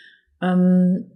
Ähm, 0.41 1.11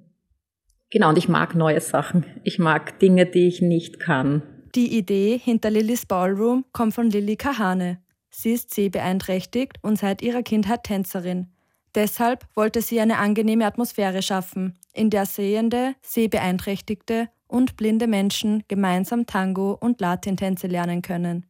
Genau, 0.96 1.10
und 1.10 1.18
ich 1.18 1.28
mag 1.28 1.56
neue 1.56 1.82
Sachen. 1.82 2.26
Ich 2.44 2.60
mag 2.60 3.00
Dinge, 3.00 3.26
die 3.26 3.48
ich 3.48 3.62
nicht 3.62 4.00
kann. 4.00 4.44
Die 4.76 4.98
Idee 4.98 5.38
hinter 5.44 5.70
Lillys 5.70 6.06
Ballroom 6.06 6.64
kommt 6.72 6.94
von 6.94 7.10
Lilly 7.10 7.36
Kahane. 7.36 8.00
Sie 8.30 8.52
ist 8.52 8.74
sehbeeinträchtigt 8.74 9.78
und 9.82 9.98
seit 9.98 10.22
ihrer 10.22 10.44
Kindheit 10.44 10.84
Tänzerin. 10.84 11.48
Deshalb 11.96 12.46
wollte 12.54 12.82
sie 12.82 13.00
eine 13.00 13.18
angenehme 13.18 13.66
Atmosphäre 13.66 14.22
schaffen, 14.22 14.78
in 14.94 15.10
der 15.10 15.26
Sehende, 15.26 15.96
Sehbeeinträchtigte 16.02 17.30
und 17.48 17.78
blinde 17.78 18.08
Menschen 18.08 18.64
gemeinsam 18.68 19.26
Tango 19.26 19.78
und 19.80 20.02
Latintänze 20.02 20.68
lernen 20.68 21.02
können. 21.02 21.46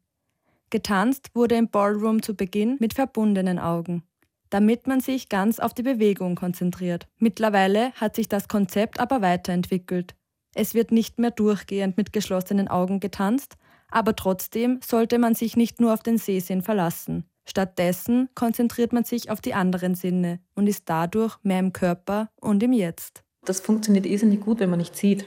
Getanzt 0.70 1.32
wurde 1.34 1.56
im 1.56 1.70
Ballroom 1.70 2.22
zu 2.22 2.36
Beginn 2.36 2.78
mit 2.80 2.94
verbundenen 2.94 3.60
Augen 3.60 4.04
damit 4.50 4.88
man 4.88 5.02
sich 5.02 5.28
ganz 5.28 5.60
auf 5.60 5.74
die 5.74 5.84
Bewegung 5.84 6.36
konzentriert. 6.36 7.08
Mittlerweile 7.18 7.92
hat 7.94 8.16
sich 8.16 8.30
das 8.30 8.48
Konzept 8.48 9.02
aber 9.02 9.22
weiterentwickelt. 9.22 10.16
Es 10.54 10.74
wird 10.74 10.94
nicht 10.94 11.20
mehr 11.20 11.32
durchgehend 11.32 11.98
mit 11.98 12.14
geschlossenen 12.14 12.70
Augen 12.70 13.02
getanzt, 13.02 13.58
aber 13.90 14.16
trotzdem 14.16 14.80
sollte 14.82 15.20
man 15.20 15.36
sich 15.36 15.58
nicht 15.58 15.82
nur 15.82 15.94
auf 15.94 16.04
den 16.04 16.18
Sehsinn 16.18 16.62
verlassen. 16.62 17.26
Stattdessen 17.46 18.30
konzentriert 18.36 18.92
man 18.92 19.04
sich 19.04 19.30
auf 19.30 19.42
die 19.42 19.54
anderen 19.54 19.96
Sinne 19.96 20.40
und 20.56 20.68
ist 20.68 20.84
dadurch 20.88 21.38
mehr 21.44 21.60
im 21.60 21.74
Körper 21.74 22.30
und 22.42 22.62
im 22.64 22.74
Jetzt. 22.74 23.24
Das 23.46 23.60
funktioniert 23.60 24.06
irrsinnig 24.06 24.42
gut, 24.42 24.60
wenn 24.60 24.70
man 24.70 24.80
nicht 24.80 24.96
sieht. 24.96 25.26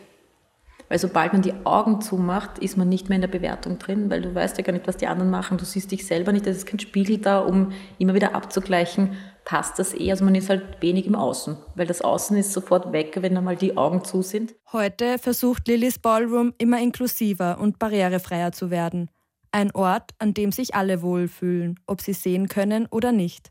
Weil 0.89 0.99
sobald 0.99 1.33
man 1.35 1.43
die 1.43 1.53
Augen 1.65 2.01
zumacht, 2.01 2.59
ist 2.59 2.77
man 2.79 2.89
nicht 2.89 3.09
mehr 3.09 3.17
in 3.17 3.23
der 3.23 3.29
Bewertung 3.29 3.79
drin, 3.79 4.09
weil 4.11 4.23
du 4.23 4.35
weißt 4.35 4.57
ja 4.57 4.65
gar 4.65 4.73
nicht, 4.73 4.89
was 4.89 4.97
die 4.97 5.07
anderen 5.07 5.31
machen. 5.31 5.59
Du 5.59 5.65
siehst 5.65 5.91
dich 5.91 6.07
selber 6.07 6.33
nicht, 6.33 6.47
es 6.47 6.59
ist 6.59 6.67
kein 6.67 6.81
Spiegel 6.81 7.19
da, 7.19 7.41
um 7.41 7.73
immer 7.99 8.15
wieder 8.15 8.35
abzugleichen, 8.35 9.13
passt 9.45 9.79
das 9.79 9.95
eh. 9.95 10.11
Also 10.11 10.25
man 10.25 10.35
ist 10.35 10.49
halt 10.49 10.81
wenig 10.81 11.07
im 11.07 11.15
Außen, 11.15 11.59
weil 11.75 11.87
das 11.87 12.01
Außen 12.01 12.37
ist 12.39 12.53
sofort 12.53 12.93
weg, 12.93 13.19
wenn 13.21 13.37
einmal 13.37 13.57
die 13.57 13.77
Augen 13.77 14.03
zu 14.03 14.23
sind. 14.23 14.55
Heute 14.73 15.19
versucht 15.19 15.69
Lillys 15.69 15.99
Ballroom 15.99 16.55
immer 16.57 16.81
inklusiver 16.81 17.61
und 17.61 17.79
barrierefreier 17.79 18.53
zu 18.53 18.71
werden. 18.71 19.11
Ein 19.53 19.75
Ort, 19.75 20.13
an 20.19 20.35
dem 20.35 20.53
sich 20.53 20.75
alle 20.75 21.03
wohlfühlen, 21.03 21.81
ob 21.87 22.01
sie 22.01 22.13
sehen 22.13 22.49
können 22.49 22.87
oder 22.91 23.13
nicht. 23.13 23.51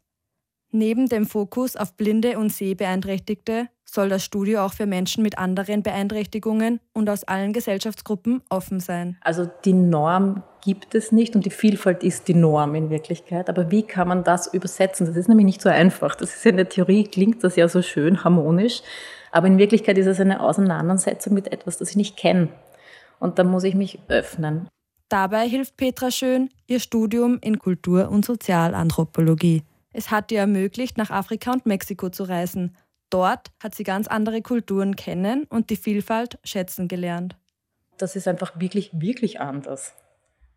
Neben 0.71 1.07
dem 1.07 1.25
Fokus 1.25 1.75
auf 1.75 1.95
Blinde 1.95 2.37
und 2.37 2.51
Sehbeeinträchtigte 2.51 3.69
soll 3.85 4.09
das 4.09 4.23
Studio 4.25 4.65
auch 4.65 4.73
für 4.73 4.85
Menschen 4.85 5.23
mit 5.23 5.37
anderen 5.37 5.81
Beeinträchtigungen 5.81 6.81
und 6.93 7.09
aus 7.09 7.23
allen 7.23 7.53
Gesellschaftsgruppen 7.53 8.41
offen 8.49 8.81
sein. 8.81 9.17
Also 9.21 9.49
die 9.63 9.71
Norm 9.71 10.43
gibt 10.61 10.93
es 10.93 11.13
nicht 11.13 11.35
und 11.35 11.45
die 11.45 11.51
Vielfalt 11.51 12.03
ist 12.03 12.27
die 12.27 12.33
Norm 12.33 12.75
in 12.75 12.89
Wirklichkeit. 12.89 13.49
Aber 13.49 13.71
wie 13.71 13.83
kann 13.83 14.09
man 14.09 14.25
das 14.25 14.53
übersetzen? 14.53 15.07
Das 15.07 15.15
ist 15.15 15.29
nämlich 15.29 15.45
nicht 15.45 15.61
so 15.61 15.69
einfach. 15.69 16.15
Das 16.15 16.35
ist 16.35 16.45
in 16.45 16.57
der 16.57 16.67
Theorie, 16.67 17.05
klingt 17.05 17.43
das 17.45 17.55
ja 17.55 17.69
so 17.69 17.81
schön 17.81 18.25
harmonisch, 18.25 18.81
aber 19.31 19.47
in 19.47 19.57
Wirklichkeit 19.57 19.97
ist 19.97 20.07
es 20.07 20.19
eine 20.19 20.41
Auseinandersetzung 20.41 21.33
mit 21.33 21.51
etwas, 21.53 21.77
das 21.77 21.91
ich 21.91 21.95
nicht 21.95 22.17
kenne. 22.17 22.49
Und 23.19 23.39
da 23.39 23.45
muss 23.45 23.63
ich 23.63 23.75
mich 23.75 23.99
öffnen. 24.09 24.67
Dabei 25.09 25.47
hilft 25.47 25.77
Petra 25.77 26.11
Schön 26.11 26.49
ihr 26.67 26.81
Studium 26.81 27.39
in 27.41 27.59
Kultur- 27.59 28.09
und 28.09 28.25
Sozialanthropologie. 28.25 29.63
Es 29.93 30.11
hat 30.11 30.31
ihr 30.33 30.39
ermöglicht, 30.39 30.97
nach 30.97 31.11
Afrika 31.11 31.53
und 31.53 31.65
Mexiko 31.65 32.09
zu 32.09 32.23
reisen. 32.23 32.75
Dort 33.09 33.51
hat 33.63 33.73
sie 33.73 33.85
ganz 33.85 34.07
andere 34.07 34.41
Kulturen 34.41 34.97
kennen 34.97 35.45
und 35.45 35.69
die 35.69 35.77
Vielfalt 35.77 36.39
schätzen 36.43 36.89
gelernt. 36.89 37.37
Das 37.97 38.17
ist 38.17 38.27
einfach 38.27 38.59
wirklich, 38.59 38.91
wirklich 38.93 39.39
anders. 39.39 39.93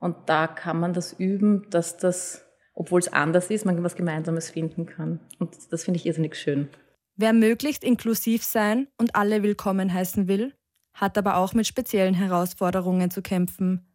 Und 0.01 0.17
da 0.27 0.49
kann 0.49 0.81
man 0.81 0.95
das 0.95 1.13
üben, 1.13 1.71
dass 1.71 1.97
das, 1.97 2.45
obwohl 2.75 2.99
es 2.99 3.13
anders 3.13 3.51
ist, 3.51 3.65
man 3.65 3.85
was 3.85 3.95
Gemeinsames 3.95 4.51
finden 4.51 4.87
kann. 4.87 5.21
Und 5.39 5.57
das 5.71 5.85
finde 5.85 5.99
ich 5.99 6.07
irrsinnig 6.07 6.35
schön. 6.35 6.69
Wer 7.15 7.33
möglichst 7.33 7.85
inklusiv 7.85 8.43
sein 8.43 8.89
und 8.99 9.15
alle 9.15 9.45
willkommen 9.45 9.95
heißen 9.95 10.27
will, 10.27 10.55
hat 10.93 11.17
aber 11.17 11.37
auch 11.37 11.55
mit 11.55 11.69
speziellen 11.69 12.15
Herausforderungen 12.15 13.11
zu 13.11 13.23
kämpfen. 13.23 13.87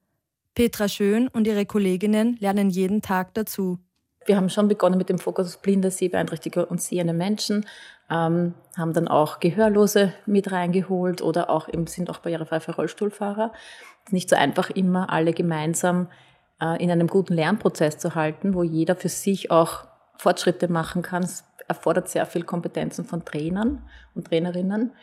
Petra 0.55 0.87
Schön 0.87 1.27
und 1.27 1.47
ihre 1.47 1.65
Kolleginnen 1.65 2.37
lernen 2.39 2.69
jeden 2.69 3.01
Tag 3.01 3.33
dazu. 3.33 3.77
Wir 4.25 4.37
haben 4.37 4.49
schon 4.49 4.69
begonnen 4.69 4.97
mit 4.97 5.09
dem 5.09 5.19
Fokus 5.19 5.53
auf 5.53 5.61
blinde, 5.61 5.91
sehbeeinträchtigte 5.91 6.65
und 6.65 6.81
sehende 6.81 7.13
Menschen, 7.13 7.65
ähm, 8.09 8.53
haben 8.77 8.93
dann 8.93 9.09
auch 9.09 9.41
Gehörlose 9.41 10.13
mit 10.25 10.51
reingeholt 10.51 11.21
oder 11.21 11.49
auch 11.49 11.67
im, 11.67 11.87
sind 11.87 12.09
auch 12.09 12.19
barrierefrei 12.19 12.61
für 12.61 12.71
Rollstuhlfahrer. 12.71 13.51
Es 14.03 14.09
ist 14.09 14.13
nicht 14.13 14.29
so 14.29 14.37
einfach, 14.37 14.69
immer 14.69 15.11
alle 15.11 15.33
gemeinsam 15.33 16.07
äh, 16.61 16.81
in 16.81 16.89
einem 16.89 17.07
guten 17.07 17.33
Lernprozess 17.33 17.97
zu 17.97 18.15
halten, 18.15 18.53
wo 18.53 18.63
jeder 18.63 18.95
für 18.95 19.09
sich 19.09 19.51
auch 19.51 19.85
Fortschritte 20.17 20.69
machen 20.69 21.01
kann. 21.01 21.23
Es 21.23 21.43
erfordert 21.67 22.07
sehr 22.07 22.25
viel 22.25 22.43
Kompetenzen 22.43 23.03
von 23.03 23.25
Trainern 23.25 23.83
und 24.15 24.27
Trainerinnen. 24.27 24.93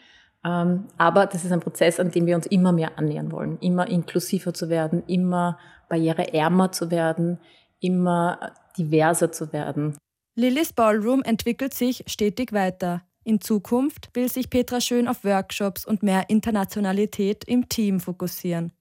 Ähm, 0.45 0.89
aber 0.99 1.27
das 1.27 1.45
ist 1.45 1.53
ein 1.53 1.61
Prozess, 1.61 2.01
an 2.01 2.11
dem 2.11 2.27
wir 2.27 2.35
uns 2.35 2.47
immer 2.47 2.73
mehr 2.73 2.99
annähern 2.99 3.31
wollen, 3.31 3.59
immer 3.61 3.87
inklusiver 3.89 4.53
zu 4.53 4.69
werden, 4.69 5.05
immer 5.07 5.59
barriereärmer 5.89 6.73
zu 6.73 6.91
werden, 6.91 7.39
immer 7.81 8.53
diverser 8.77 9.31
zu 9.31 9.53
werden. 9.53 9.97
Lillys 10.35 10.73
Ballroom 10.73 11.23
entwickelt 11.23 11.75
sich 11.75 12.05
stetig 12.07 12.53
weiter. 12.53 13.03
In 13.25 13.41
Zukunft 13.41 14.11
will 14.15 14.29
sich 14.29 14.51
Petra 14.51 14.81
Schön 14.81 15.07
auf 15.07 15.25
Workshops 15.25 15.85
und 15.85 16.03
mehr 16.03 16.29
Internationalität 16.29 17.45
im 17.45 17.69
Team 17.69 18.01
fokussieren. 18.01 18.73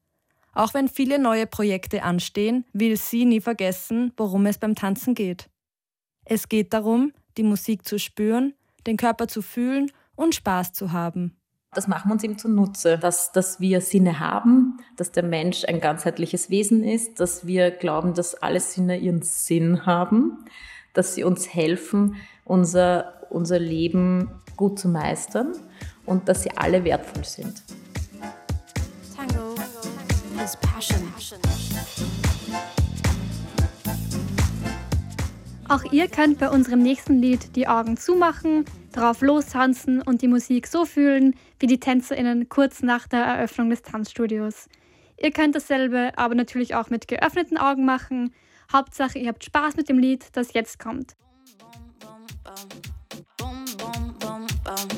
Auch 0.53 0.73
wenn 0.73 0.87
viele 0.87 1.19
neue 1.19 1.45
Projekte 1.45 2.03
anstehen, 2.03 2.65
will 2.73 2.97
sie 2.97 3.25
nie 3.25 3.41
vergessen, 3.41 4.13
worum 4.17 4.45
es 4.47 4.57
beim 4.57 4.75
Tanzen 4.75 5.13
geht. 5.13 5.49
Es 6.25 6.49
geht 6.49 6.73
darum, 6.73 7.13
die 7.37 7.43
Musik 7.43 7.87
zu 7.87 7.99
spüren, 7.99 8.53
den 8.87 8.97
Körper 8.97 9.27
zu 9.27 9.41
fühlen 9.41 9.91
und 10.15 10.35
Spaß 10.35 10.73
zu 10.73 10.91
haben. 10.91 11.37
Das 11.73 11.87
machen 11.87 12.09
wir 12.09 12.15
uns 12.15 12.23
ihm 12.25 12.37
zunutze, 12.37 12.97
dass, 12.97 13.31
dass 13.31 13.61
wir 13.61 13.79
Sinne 13.79 14.19
haben, 14.19 14.77
dass 14.97 15.13
der 15.13 15.23
Mensch 15.23 15.63
ein 15.63 15.79
ganzheitliches 15.79 16.49
Wesen 16.49 16.83
ist, 16.83 17.21
dass 17.21 17.47
wir 17.47 17.71
glauben, 17.71 18.13
dass 18.13 18.35
alle 18.35 18.59
Sinne 18.59 18.97
ihren 18.97 19.21
Sinn 19.21 19.85
haben, 19.85 20.43
dass 20.91 21.15
sie 21.15 21.23
uns 21.23 21.53
helfen, 21.53 22.17
unser, 22.43 23.13
unser 23.29 23.57
Leben 23.57 24.29
gut 24.57 24.79
zu 24.79 24.89
meistern 24.89 25.53
und 26.05 26.27
dass 26.27 26.43
sie 26.43 26.51
alle 26.57 26.83
wertvoll 26.83 27.23
sind. 27.23 27.63
Tango 29.15 29.55
is 30.43 30.57
passion. 30.57 31.01
Auch 35.69 35.89
ihr 35.93 36.09
könnt 36.09 36.37
bei 36.37 36.49
unserem 36.49 36.81
nächsten 36.81 37.21
Lied 37.21 37.55
die 37.55 37.69
Augen 37.69 37.95
zumachen, 37.95 38.65
drauf 38.91 39.21
lostanzen 39.21 40.01
und 40.01 40.21
die 40.21 40.27
Musik 40.27 40.67
so 40.67 40.83
fühlen 40.83 41.33
wie 41.61 41.67
die 41.67 41.79
TänzerInnen 41.79 42.49
kurz 42.49 42.81
nach 42.81 43.07
der 43.07 43.23
Eröffnung 43.23 43.69
des 43.69 43.81
Tanzstudios. 43.83 44.67
Ihr 45.17 45.31
könnt 45.31 45.55
dasselbe 45.55 46.11
aber 46.17 46.35
natürlich 46.35 46.75
auch 46.75 46.89
mit 46.89 47.07
geöffneten 47.07 47.57
Augen 47.57 47.85
machen. 47.85 48.33
Hauptsache, 48.73 49.19
ihr 49.19 49.29
habt 49.29 49.43
Spaß 49.43 49.75
mit 49.75 49.87
dem 49.87 49.99
Lied, 49.99 50.25
das 50.33 50.53
jetzt 50.53 50.79
kommt. 50.79 51.15
Bum, 53.37 53.65
bum, 53.77 54.15
bum, 54.19 54.47
bum, 54.57 54.91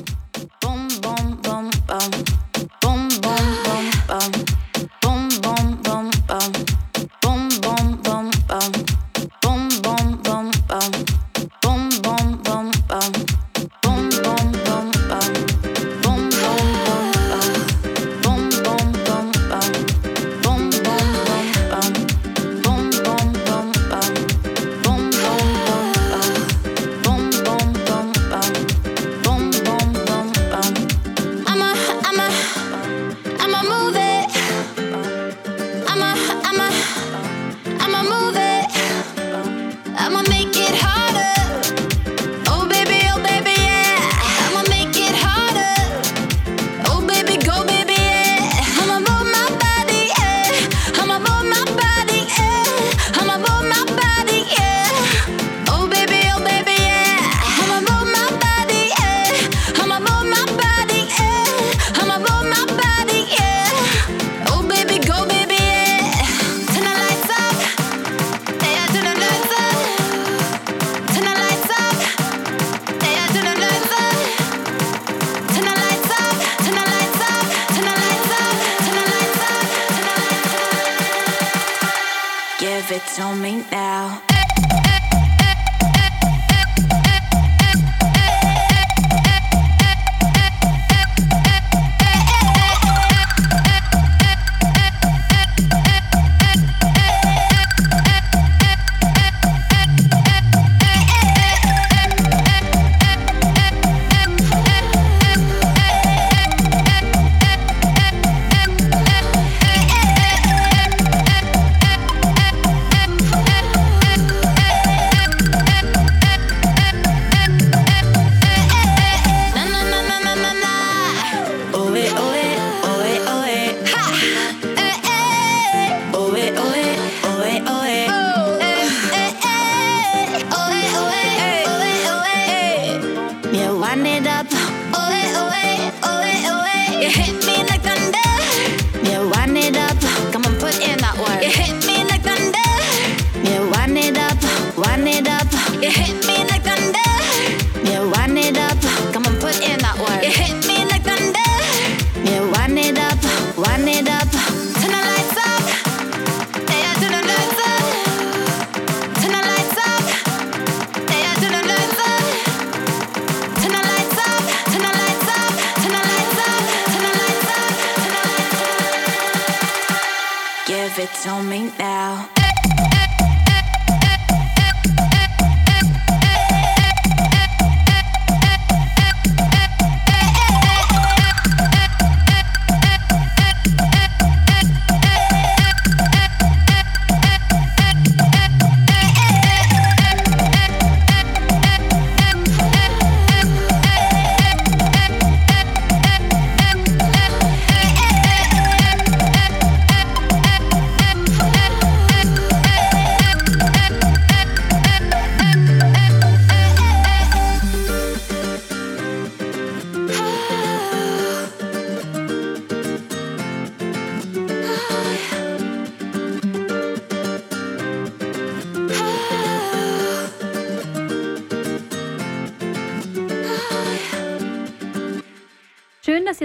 it 171.04 171.12
to 171.22 171.42
me 171.42 171.70
now. 171.78 172.43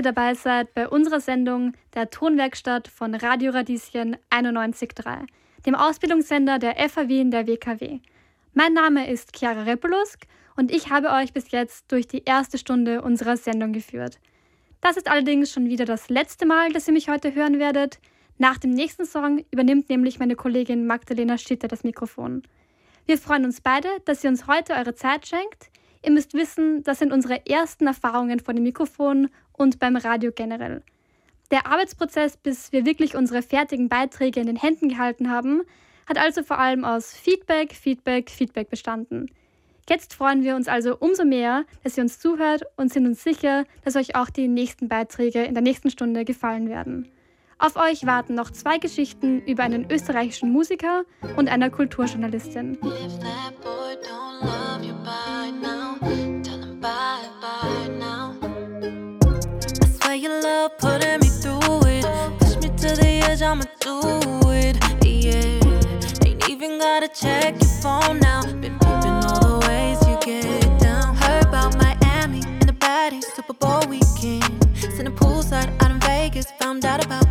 Dabei 0.10 0.34
seid 0.34 0.74
bei 0.74 0.90
unserer 0.90 1.20
Sendung 1.20 1.74
der 1.94 2.10
Tonwerkstatt 2.10 2.88
von 2.88 3.14
Radio 3.14 3.52
Radieschen 3.52 4.18
91.3, 4.32 5.28
dem 5.68 5.76
Ausbildungssender 5.76 6.58
der 6.58 6.78
FA 6.90 7.08
Wien 7.08 7.30
der 7.30 7.46
WKW. 7.46 8.00
Mein 8.56 8.74
Name 8.74 9.08
ist 9.08 9.38
Chiara 9.38 9.62
Repolusk 9.62 10.26
und 10.56 10.72
ich 10.72 10.90
habe 10.90 11.12
euch 11.12 11.32
bis 11.32 11.52
jetzt 11.52 11.92
durch 11.92 12.08
die 12.08 12.24
erste 12.26 12.58
Stunde 12.58 13.04
unserer 13.04 13.38
Sendung 13.38 13.72
geführt. 13.72 14.18
Das 14.82 14.98
ist 14.98 15.08
allerdings 15.08 15.52
schon 15.52 15.70
wieder 15.70 15.86
das 15.86 16.10
letzte 16.10 16.48
Mal, 16.48 16.72
dass 16.72 16.88
ihr 16.88 16.94
mich 16.94 17.08
heute 17.08 17.36
hören 17.36 17.60
werdet. 17.60 18.00
Nach 18.40 18.58
dem 18.58 18.72
nächsten 18.72 19.06
Song 19.06 19.46
übernimmt 19.52 19.90
nämlich 19.90 20.18
meine 20.18 20.36
Kollegin 20.36 20.88
Magdalena 20.88 21.38
Schitter 21.38 21.68
das 21.68 21.84
Mikrofon. 21.84 22.42
Wir 23.06 23.20
freuen 23.20 23.46
uns 23.46 23.62
beide, 23.62 23.90
dass 24.06 24.24
ihr 24.24 24.32
uns 24.32 24.48
heute 24.48 24.74
eure 24.74 24.96
Zeit 24.96 25.28
schenkt. 25.28 25.70
Ihr 26.02 26.12
müsst 26.12 26.34
wissen, 26.34 26.82
das 26.84 26.98
sind 26.98 27.12
unsere 27.12 27.46
ersten 27.46 27.86
Erfahrungen 27.86 28.40
vor 28.40 28.56
dem 28.56 28.64
Mikrofon 28.64 29.30
und 29.60 29.78
beim 29.78 29.96
Radio 29.96 30.32
generell. 30.34 30.82
Der 31.52 31.68
Arbeitsprozess, 31.68 32.38
bis 32.38 32.72
wir 32.72 32.86
wirklich 32.86 33.16
unsere 33.16 33.42
fertigen 33.42 33.90
Beiträge 33.90 34.40
in 34.40 34.48
den 34.48 34.56
Händen 34.56 34.90
gehalten 34.90 35.30
haben, 35.30 35.62
hat 36.08 36.18
also 36.18 36.42
vor 36.42 36.58
allem 36.58 36.86
aus 36.86 37.14
Feedback, 37.14 37.74
Feedback, 37.74 38.32
Feedback 38.32 38.70
bestanden. 38.70 39.30
Jetzt 39.88 40.14
freuen 40.14 40.44
wir 40.44 40.56
uns 40.56 40.68
also 40.68 40.98
umso 41.00 41.26
mehr, 41.26 41.66
dass 41.84 41.98
ihr 41.98 42.04
uns 42.04 42.20
zuhört 42.20 42.64
und 42.78 42.94
sind 42.94 43.08
uns 43.08 43.24
sicher, 43.24 43.66
dass 43.84 43.96
euch 43.96 44.16
auch 44.16 44.30
die 44.30 44.48
nächsten 44.48 44.88
Beiträge 44.88 45.44
in 45.44 45.56
der 45.56 45.64
nächsten 45.64 45.90
Stunde 45.90 46.26
gefallen 46.26 46.70
werden. 46.70 47.12
Auf 47.58 47.76
euch 47.76 48.06
warten 48.06 48.36
noch 48.36 48.52
zwei 48.52 48.78
Geschichten 48.78 49.42
über 49.42 49.64
einen 49.64 49.92
österreichischen 49.92 50.52
Musiker 50.52 51.04
und 51.36 51.50
einer 51.50 51.70
Kulturjournalistin. 51.70 52.78
Your 60.22 60.42
love 60.42 60.78
putting 60.78 61.20
me 61.22 61.28
through 61.28 61.82
it. 61.88 62.04
Push 62.40 62.56
me 62.58 62.70
to 62.78 62.96
the 62.96 63.22
edge, 63.24 63.42
I'ma 63.42 63.64
do 63.80 64.02
it. 64.52 64.76
Yeah, 65.06 66.28
ain't 66.28 66.50
even 66.50 66.78
gotta 66.78 67.08
check 67.08 67.56
your 67.62 67.70
phone 67.82 68.20
now. 68.20 68.44
Been 68.44 68.78
peeping 68.80 69.18
all 69.28 69.40
the 69.40 69.66
ways 69.68 70.00
you 70.08 70.18
get 70.22 70.80
down. 70.80 71.16
Heard 71.16 71.46
about 71.46 71.78
Miami 71.78 72.42
and 72.46 72.62
the 72.64 72.74
baddies, 72.74 73.24
Super 73.36 73.54
Bowl 73.54 73.82
weekend. 73.88 74.44
Sitting 74.76 75.16
poolside 75.16 75.72
out 75.82 75.92
in 75.92 76.00
Vegas, 76.02 76.48
found 76.60 76.84
out 76.86 77.04
about 77.06 77.26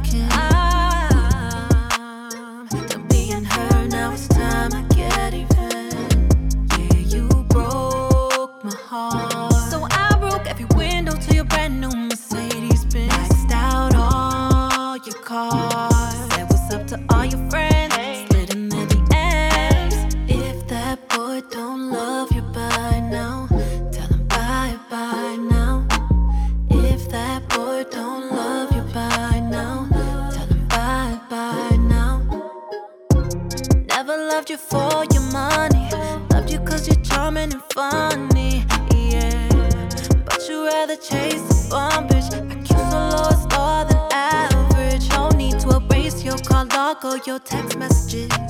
your 47.26 47.38
text 47.38 47.76
messages. 47.78 48.47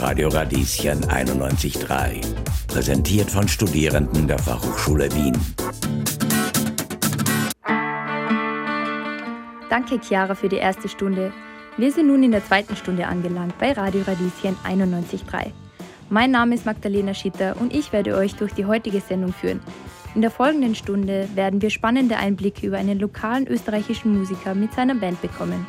Radio 0.00 0.28
Radieschen 0.28 1.04
91.3. 1.06 2.24
Präsentiert 2.68 3.28
von 3.28 3.48
Studierenden 3.48 4.28
der 4.28 4.38
Fachhochschule 4.38 5.12
Wien. 5.12 5.36
Danke, 9.68 9.98
Chiara, 9.98 10.36
für 10.36 10.48
die 10.48 10.56
erste 10.56 10.88
Stunde. 10.88 11.32
Wir 11.76 11.90
sind 11.90 12.06
nun 12.06 12.22
in 12.22 12.30
der 12.30 12.44
zweiten 12.44 12.76
Stunde 12.76 13.08
angelangt 13.08 13.58
bei 13.58 13.72
Radio 13.72 14.02
Radieschen 14.02 14.56
91.3. 14.64 15.50
Mein 16.10 16.30
Name 16.30 16.54
ist 16.54 16.64
Magdalena 16.64 17.12
Schitter 17.12 17.56
und 17.60 17.74
ich 17.74 17.92
werde 17.92 18.14
euch 18.16 18.36
durch 18.36 18.52
die 18.52 18.66
heutige 18.66 19.00
Sendung 19.00 19.32
führen. 19.32 19.60
In 20.14 20.20
der 20.20 20.30
folgenden 20.30 20.76
Stunde 20.76 21.28
werden 21.34 21.60
wir 21.60 21.70
spannende 21.70 22.18
Einblicke 22.18 22.64
über 22.64 22.78
einen 22.78 23.00
lokalen 23.00 23.48
österreichischen 23.48 24.16
Musiker 24.16 24.54
mit 24.54 24.72
seiner 24.74 24.94
Band 24.94 25.20
bekommen. 25.20 25.66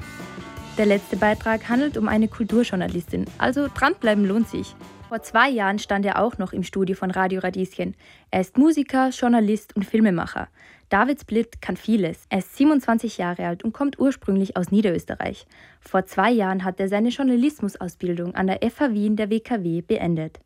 Der 0.80 0.86
letzte 0.86 1.18
Beitrag 1.18 1.68
handelt 1.68 1.98
um 1.98 2.08
eine 2.08 2.30
Kulturjournalistin, 2.30 3.26
also 3.38 3.68
dranbleiben 3.68 4.24
lohnt 4.24 4.48
sich. 4.48 4.74
Vor 5.10 5.22
zwei 5.22 5.50
Jahren 5.50 5.78
stand 5.78 6.06
er 6.06 6.22
auch 6.22 6.38
noch 6.38 6.54
im 6.54 6.64
Studio 6.64 6.96
von 6.96 7.12
Radio 7.12 7.42
Radieschen. 7.42 7.98
Er 8.32 8.40
ist 8.40 8.58
Musiker, 8.58 9.10
Journalist 9.10 9.76
und 9.76 9.84
Filmemacher. 9.84 10.48
David 10.88 11.20
Splitt 11.20 11.62
kann 11.62 11.76
vieles. 11.76 12.24
Er 12.30 12.40
ist 12.40 12.56
27 12.56 13.18
Jahre 13.18 13.46
alt 13.46 13.66
und 13.66 13.74
kommt 13.74 14.00
ursprünglich 14.00 14.56
aus 14.56 14.72
Niederösterreich. 14.72 15.48
Vor 15.82 16.06
zwei 16.06 16.32
Jahren 16.32 16.64
hat 16.64 16.80
er 16.80 16.88
seine 16.88 17.10
Journalismusausbildung 17.10 18.36
an 18.36 18.48
der 18.48 18.62
FH 18.62 18.94
Wien 18.94 19.18
der 19.18 19.30
WKW 19.30 19.82
beendet. 19.82 20.40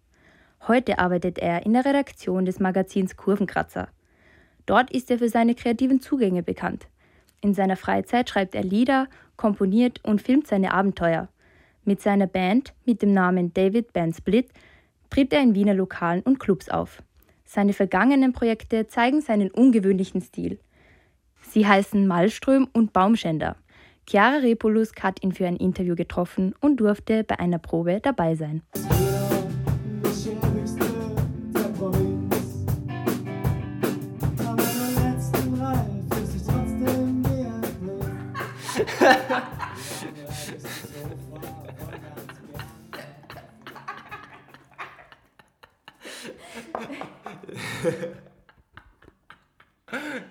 Heute 0.67 0.97
arbeitet 0.97 1.38
er 1.38 1.63
in 1.63 1.73
der 1.73 1.86
Redaktion 1.86 2.45
des 2.45 2.59
Magazins 2.59 3.17
Kurvenkratzer. 3.17 3.88
Dort 4.65 4.89
ist 4.89 5.11
er 5.11 5.19
für 5.19 5.29
seine 5.29 5.53
kreativen 5.53 6.01
Zugänge 6.01 6.41
bekannt. 6.41 6.88
In 7.44 7.54
seiner 7.54 7.76
Freizeit 7.76 8.30
schreibt 8.30 8.56
er 8.56 8.64
Lieder, 8.64 9.10
komponiert 9.36 10.00
und 10.06 10.22
filmt 10.22 10.48
seine 10.48 10.74
Abenteuer. 10.74 11.28
Mit 11.84 12.02
seiner 12.02 12.26
Band 12.26 12.74
mit 12.86 13.02
dem 13.02 13.14
Namen 13.14 13.54
David 13.54 13.91
Band 13.91 14.16
Split 14.16 14.48
tritt 15.10 15.34
er 15.34 15.41
in 15.41 15.54
Wiener 15.54 15.74
Lokalen 15.74 16.22
und 16.22 16.39
Clubs 16.39 16.70
auf. 16.70 17.04
Seine 17.44 17.74
vergangenen 17.74 18.32
Projekte 18.32 18.88
zeigen 18.88 19.20
seinen 19.20 19.52
ungewöhnlichen 19.52 20.22
Stil. 20.22 20.58
Sie 21.41 21.68
heißen 21.68 22.08
Malström 22.08 22.70
und 22.72 22.94
Baumschänder. 22.94 23.58
Chiara 24.10 24.38
Repolus 24.38 24.94
hat 25.02 25.22
ihn 25.22 25.34
für 25.34 25.46
ein 25.46 25.58
Interview 25.58 25.96
getroffen 25.96 26.56
und 26.62 26.78
durfte 26.78 27.26
bei 27.26 27.39
einer 27.39 27.60
Probe 27.60 28.00
dabei 28.02 28.36
sein. 28.36 28.62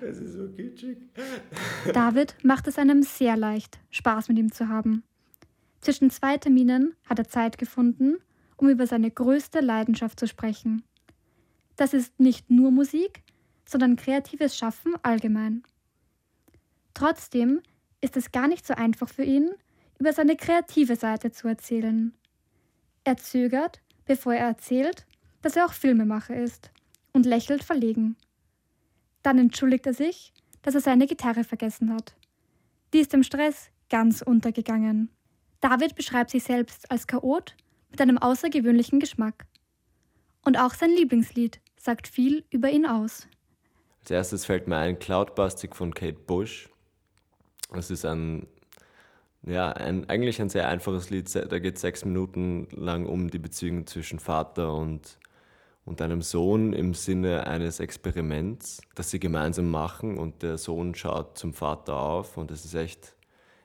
Es 0.00 0.18
ist 0.18 0.32
so 0.34 0.48
kitschig. 0.48 0.98
David 1.92 2.34
macht 2.42 2.66
es 2.66 2.78
einem 2.78 3.02
sehr 3.02 3.36
leicht, 3.36 3.78
Spaß 3.90 4.28
mit 4.28 4.38
ihm 4.38 4.52
zu 4.52 4.68
haben. 4.68 5.02
Zwischen 5.80 6.10
zwei 6.10 6.36
Terminen 6.38 6.94
hat 7.08 7.18
er 7.18 7.28
Zeit 7.28 7.58
gefunden, 7.58 8.16
um 8.56 8.68
über 8.68 8.86
seine 8.86 9.10
größte 9.10 9.60
Leidenschaft 9.60 10.18
zu 10.18 10.26
sprechen. 10.26 10.82
Das 11.76 11.92
ist 11.94 12.18
nicht 12.20 12.50
nur 12.50 12.70
Musik, 12.70 13.22
sondern 13.64 13.96
kreatives 13.96 14.56
Schaffen 14.56 14.94
allgemein. 15.02 15.62
Trotzdem 16.94 17.60
ist 18.02 18.18
es 18.18 18.32
gar 18.32 18.48
nicht 18.48 18.66
so 18.66 18.74
einfach 18.74 19.08
für 19.08 19.24
ihn, 19.24 19.50
über 19.98 20.12
seine 20.12 20.36
kreative 20.36 20.96
Seite 20.96 21.30
zu 21.30 21.48
erzählen. 21.48 22.12
Er 23.04 23.16
zögert, 23.16 23.80
bevor 24.04 24.34
er 24.34 24.48
erzählt, 24.48 25.06
dass 25.40 25.56
er 25.56 25.64
auch 25.64 25.72
Filmemacher 25.72 26.36
ist 26.36 26.70
und 27.12 27.24
lächelt 27.24 27.64
verlegen. 27.64 28.16
Dann 29.22 29.38
entschuldigt 29.38 29.86
er 29.86 29.94
sich, 29.94 30.34
dass 30.62 30.74
er 30.74 30.80
seine 30.80 31.06
Gitarre 31.06 31.44
vergessen 31.44 31.94
hat. 31.94 32.14
Die 32.92 32.98
ist 32.98 33.14
im 33.14 33.22
Stress 33.22 33.70
ganz 33.88 34.22
untergegangen. 34.22 35.08
David 35.60 35.94
beschreibt 35.94 36.30
sich 36.30 36.42
selbst 36.42 36.90
als 36.90 37.06
Chaot 37.06 37.56
mit 37.90 38.00
einem 38.00 38.18
außergewöhnlichen 38.18 39.00
Geschmack. 39.00 39.46
Und 40.44 40.58
auch 40.58 40.74
sein 40.74 40.90
Lieblingslied 40.90 41.60
sagt 41.76 42.08
viel 42.08 42.44
über 42.50 42.70
ihn 42.70 42.86
aus. 42.86 43.28
Als 44.00 44.10
erstes 44.10 44.44
fällt 44.46 44.66
mir 44.66 44.78
ein 44.78 44.98
Cloudbustic 44.98 45.76
von 45.76 45.94
Kate 45.94 46.18
Bush. 46.18 46.71
Es 47.74 47.90
ist 47.90 48.04
ein, 48.04 48.46
ja, 49.44 49.70
ein, 49.72 50.08
eigentlich 50.08 50.40
ein 50.40 50.48
sehr 50.48 50.68
einfaches 50.68 51.10
Lied. 51.10 51.34
Da 51.34 51.58
geht 51.58 51.76
es 51.76 51.80
sechs 51.80 52.04
Minuten 52.04 52.68
lang 52.70 53.06
um 53.06 53.30
die 53.30 53.38
Beziehung 53.38 53.86
zwischen 53.86 54.18
Vater 54.18 54.74
und, 54.74 55.18
und 55.84 56.00
einem 56.00 56.22
Sohn 56.22 56.72
im 56.72 56.94
Sinne 56.94 57.46
eines 57.46 57.80
Experiments, 57.80 58.80
das 58.94 59.10
sie 59.10 59.20
gemeinsam 59.20 59.70
machen 59.70 60.18
und 60.18 60.42
der 60.42 60.58
Sohn 60.58 60.94
schaut 60.94 61.38
zum 61.38 61.54
Vater 61.54 61.96
auf 61.96 62.36
und 62.36 62.50
es 62.50 62.64
ist 62.64 62.74
echt, 62.74 63.16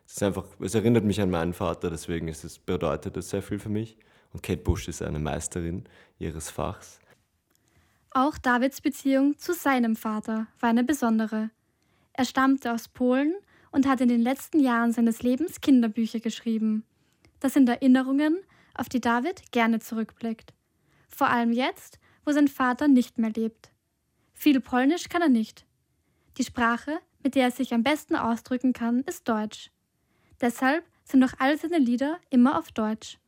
es 0.06 0.14
ist 0.14 0.24
einfach, 0.24 0.46
es 0.60 0.74
erinnert 0.74 1.04
mich 1.04 1.22
an 1.22 1.30
meinen 1.30 1.54
Vater, 1.54 1.90
deswegen 1.90 2.28
ist 2.28 2.44
es, 2.44 2.58
bedeutet 2.60 3.18
es 3.18 3.30
sehr 3.30 3.42
viel 3.42 3.60
für 3.60 3.70
mich. 3.70 3.98
Und 4.34 4.44
Kate 4.44 4.62
Bush 4.62 4.88
ist 4.88 5.02
eine 5.02 5.20
Meisterin 5.20 5.86
ihres 6.20 6.50
Fachs. 6.50 7.00
Auch 8.12 8.38
Davids 8.38 8.82
Beziehung 8.82 9.38
zu 9.38 9.54
seinem 9.54 9.96
Vater 9.96 10.48
war 10.60 10.70
eine 10.70 10.84
besondere. 10.84 11.50
Er 12.14 12.26
stammte 12.26 12.74
aus 12.74 12.88
Polen 12.88 13.36
und 13.78 13.86
hat 13.86 14.02
in 14.02 14.10
den 14.10 14.22
letzten 14.22 14.60
Jahren 14.60 14.92
seines 14.92 15.22
Lebens 15.22 15.62
Kinderbücher 15.62 16.20
geschrieben. 16.20 16.84
Das 17.40 17.54
sind 17.54 17.70
Erinnerungen, 17.70 18.40
auf 18.74 18.90
die 18.90 19.00
David 19.00 19.52
gerne 19.52 19.78
zurückblickt. 19.80 20.52
Vor 21.08 21.30
allem 21.30 21.52
jetzt, 21.52 22.00
wo 22.26 22.32
sein 22.32 22.48
Vater 22.48 22.88
nicht 22.88 23.20
mehr 23.20 23.30
lebt. 23.30 23.70
Viel 24.34 24.62
Polnisch 24.62 25.10
kann 25.10 25.22
er 25.22 25.30
nicht. 25.30 25.68
Die 26.40 26.44
Sprache, 26.44 26.98
mit 27.22 27.36
der 27.36 27.44
er 27.44 27.52
sich 27.52 27.72
am 27.72 27.84
besten 27.84 28.16
ausdrücken 28.16 28.74
kann, 28.74 29.02
ist 29.02 29.30
Deutsch. 29.30 29.70
Deshalb 30.42 30.84
sind 31.04 31.24
auch 31.24 31.34
all 31.38 31.56
seine 31.60 31.78
Lieder 31.78 32.18
immer 32.32 32.58
auf 32.58 32.72
Deutsch. 32.72 33.20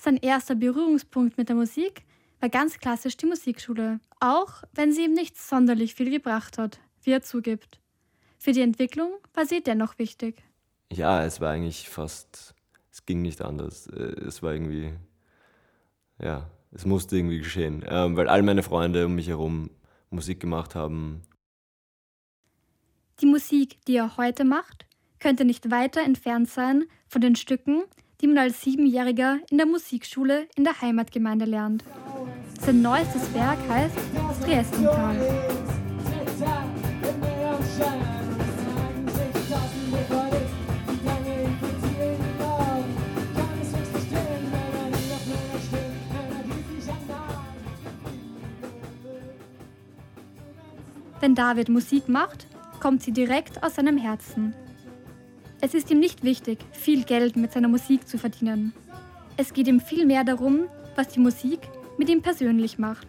Sein 0.00 0.16
erster 0.16 0.54
Berührungspunkt 0.54 1.36
mit 1.36 1.50
der 1.50 1.56
Musik 1.56 2.06
war 2.40 2.48
ganz 2.48 2.78
klassisch 2.78 3.18
die 3.18 3.26
Musikschule, 3.26 4.00
auch 4.20 4.62
wenn 4.72 4.90
sie 4.90 5.04
ihm 5.04 5.12
nicht 5.12 5.36
sonderlich 5.36 5.94
viel 5.94 6.08
gebracht 6.08 6.56
hat, 6.56 6.80
wie 7.02 7.10
er 7.10 7.20
zugibt. 7.20 7.78
Für 8.46 8.52
die 8.52 8.60
Entwicklung 8.60 9.10
war 9.34 9.44
sie 9.44 9.60
dennoch 9.60 9.98
wichtig. 9.98 10.40
Ja, 10.92 11.24
es 11.24 11.40
war 11.40 11.50
eigentlich 11.50 11.88
fast, 11.88 12.54
es 12.92 13.04
ging 13.04 13.20
nicht 13.20 13.42
anders. 13.42 13.88
Äh, 13.88 14.14
Es 14.24 14.40
war 14.40 14.52
irgendwie, 14.52 14.92
ja, 16.22 16.48
es 16.70 16.86
musste 16.86 17.16
irgendwie 17.16 17.38
geschehen, 17.38 17.84
ähm, 17.88 18.16
weil 18.16 18.28
all 18.28 18.42
meine 18.44 18.62
Freunde 18.62 19.06
um 19.06 19.16
mich 19.16 19.26
herum 19.26 19.70
Musik 20.10 20.38
gemacht 20.38 20.76
haben. 20.76 21.22
Die 23.20 23.26
Musik, 23.26 23.84
die 23.88 23.96
er 23.96 24.16
heute 24.16 24.44
macht, 24.44 24.86
könnte 25.18 25.44
nicht 25.44 25.72
weiter 25.72 26.02
entfernt 26.02 26.48
sein 26.48 26.84
von 27.08 27.22
den 27.22 27.34
Stücken, 27.34 27.82
die 28.20 28.28
man 28.28 28.38
als 28.38 28.62
Siebenjähriger 28.62 29.40
in 29.50 29.56
der 29.56 29.66
Musikschule 29.66 30.46
in 30.54 30.62
der 30.62 30.80
Heimatgemeinde 30.80 31.46
lernt. 31.46 31.82
Sein 32.60 32.80
neuestes 32.80 33.34
Werk 33.34 33.58
heißt 33.68 33.96
Das 34.16 34.40
Wenn 51.26 51.34
David 51.34 51.68
Musik 51.68 52.08
macht, 52.08 52.46
kommt 52.78 53.02
sie 53.02 53.10
direkt 53.10 53.60
aus 53.64 53.74
seinem 53.74 53.96
Herzen. 53.98 54.54
Es 55.60 55.74
ist 55.74 55.90
ihm 55.90 55.98
nicht 55.98 56.22
wichtig, 56.22 56.60
viel 56.70 57.02
Geld 57.02 57.34
mit 57.34 57.50
seiner 57.50 57.66
Musik 57.66 58.06
zu 58.06 58.16
verdienen. 58.16 58.72
Es 59.36 59.52
geht 59.52 59.66
ihm 59.66 59.80
vielmehr 59.80 60.22
darum, 60.22 60.68
was 60.94 61.08
die 61.08 61.18
Musik 61.18 61.68
mit 61.98 62.08
ihm 62.08 62.22
persönlich 62.22 62.78
macht. 62.78 63.08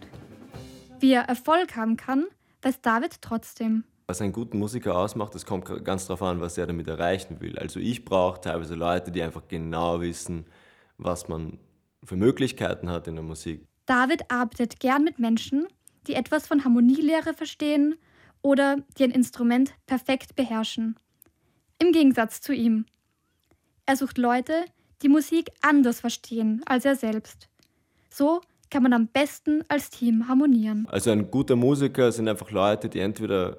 Wie 0.98 1.12
er 1.12 1.28
Erfolg 1.28 1.76
haben 1.76 1.96
kann, 1.96 2.26
weiß 2.62 2.80
David 2.80 3.22
trotzdem. 3.22 3.84
Was 4.08 4.20
einen 4.20 4.32
guten 4.32 4.58
Musiker 4.58 4.98
ausmacht, 4.98 5.36
das 5.36 5.46
kommt 5.46 5.84
ganz 5.84 6.08
darauf 6.08 6.22
an, 6.22 6.40
was 6.40 6.58
er 6.58 6.66
damit 6.66 6.88
erreichen 6.88 7.40
will. 7.40 7.56
Also 7.56 7.78
ich 7.78 8.04
brauche 8.04 8.40
teilweise 8.40 8.74
Leute, 8.74 9.12
die 9.12 9.22
einfach 9.22 9.46
genau 9.46 10.00
wissen, 10.00 10.46
was 10.96 11.28
man 11.28 11.60
für 12.02 12.16
Möglichkeiten 12.16 12.90
hat 12.90 13.06
in 13.06 13.14
der 13.14 13.22
Musik. 13.22 13.64
David 13.86 14.28
arbeitet 14.28 14.80
gern 14.80 15.04
mit 15.04 15.20
Menschen, 15.20 15.68
die 16.08 16.14
etwas 16.14 16.48
von 16.48 16.64
Harmonielehre 16.64 17.32
verstehen 17.32 17.94
oder 18.42 18.76
die 18.96 19.04
ein 19.04 19.10
Instrument 19.10 19.74
perfekt 19.86 20.36
beherrschen. 20.36 20.98
Im 21.78 21.92
Gegensatz 21.92 22.40
zu 22.40 22.52
ihm. 22.52 22.86
Er 23.86 23.96
sucht 23.96 24.18
Leute, 24.18 24.64
die 25.02 25.08
Musik 25.08 25.50
anders 25.62 26.00
verstehen 26.00 26.62
als 26.66 26.84
er 26.84 26.96
selbst. 26.96 27.48
So 28.10 28.40
kann 28.70 28.82
man 28.82 28.92
am 28.92 29.08
besten 29.08 29.62
als 29.68 29.90
Team 29.90 30.28
harmonieren. 30.28 30.86
Also 30.90 31.10
ein 31.10 31.30
guter 31.30 31.56
Musiker 31.56 32.12
sind 32.12 32.28
einfach 32.28 32.50
Leute, 32.50 32.88
die 32.88 33.00
entweder 33.00 33.58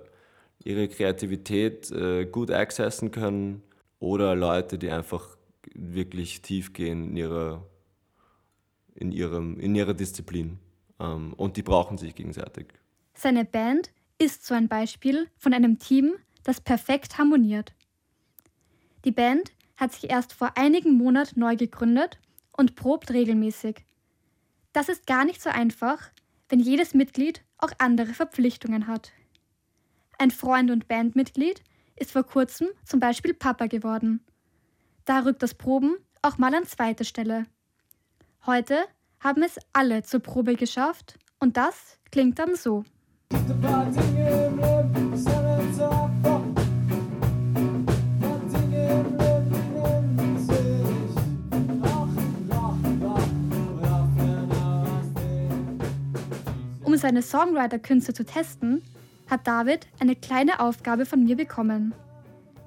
ihre 0.64 0.88
Kreativität 0.88 1.90
äh, 1.92 2.26
gut 2.26 2.52
accessen 2.52 3.12
können 3.12 3.64
oder 4.00 4.36
Leute, 4.36 4.78
die 4.78 4.90
einfach 4.90 5.38
wirklich 5.74 6.42
tief 6.42 6.74
gehen 6.74 7.10
in 7.10 7.18
ihrer, 7.18 7.66
in 8.96 9.12
ihrem, 9.12 9.60
in 9.60 9.76
ihrer 9.76 9.94
Disziplin. 9.94 10.60
Ähm, 11.00 11.34
und 11.34 11.58
die 11.58 11.64
brauchen 11.64 11.98
sich 11.98 12.16
gegenseitig. 12.16 12.68
Seine 13.14 13.46
Band 13.46 13.92
ist 14.20 14.46
so 14.46 14.54
ein 14.54 14.68
Beispiel 14.68 15.30
von 15.38 15.54
einem 15.54 15.80
Team, 15.80 16.14
das 16.44 16.62
perfekt 16.62 17.18
harmoniert. 17.18 17.74
Die 19.06 19.12
Band 19.12 19.52
hat 19.78 19.94
sich 19.94 20.10
erst 20.10 20.34
vor 20.34 20.58
einigen 20.58 20.94
Monaten 20.94 21.40
neu 21.40 21.56
gegründet 21.56 22.20
und 22.52 22.76
probt 22.76 23.12
regelmäßig. 23.12 23.86
Das 24.74 24.90
ist 24.90 25.08
gar 25.08 25.26
nicht 25.26 25.42
so 25.42 25.50
einfach, 25.50 26.12
wenn 26.50 26.60
jedes 26.60 26.94
Mitglied 26.94 27.42
auch 27.58 27.72
andere 27.78 28.14
Verpflichtungen 28.14 28.88
hat. 28.88 29.12
Ein 30.18 30.32
Freund 30.32 30.70
und 30.70 30.88
Bandmitglied 30.90 31.64
ist 31.96 32.12
vor 32.12 32.24
kurzem 32.24 32.68
zum 32.84 33.00
Beispiel 33.00 33.34
Papa 33.34 33.68
geworden. 33.68 34.20
Da 35.06 35.20
rückt 35.20 35.42
das 35.42 35.54
Proben 35.54 35.96
auch 36.22 36.38
mal 36.38 36.54
an 36.54 36.66
zweite 36.66 37.06
Stelle. 37.06 37.46
Heute 38.46 38.86
haben 39.22 39.44
es 39.44 39.58
alle 39.72 40.04
zur 40.04 40.20
Probe 40.20 40.56
geschafft 40.56 41.18
und 41.40 41.56
das 41.56 41.98
klingt 42.12 42.38
dann 42.40 42.56
so. 42.56 42.84
Um 56.84 56.98
seine 56.98 57.22
Songwriter-Künste 57.22 58.14
zu 58.14 58.26
testen, 58.26 58.82
hat 59.30 59.46
David 59.46 59.86
eine 60.00 60.16
kleine 60.16 60.60
Aufgabe 60.60 61.06
von 61.06 61.24
mir 61.24 61.36
bekommen. 61.36 61.94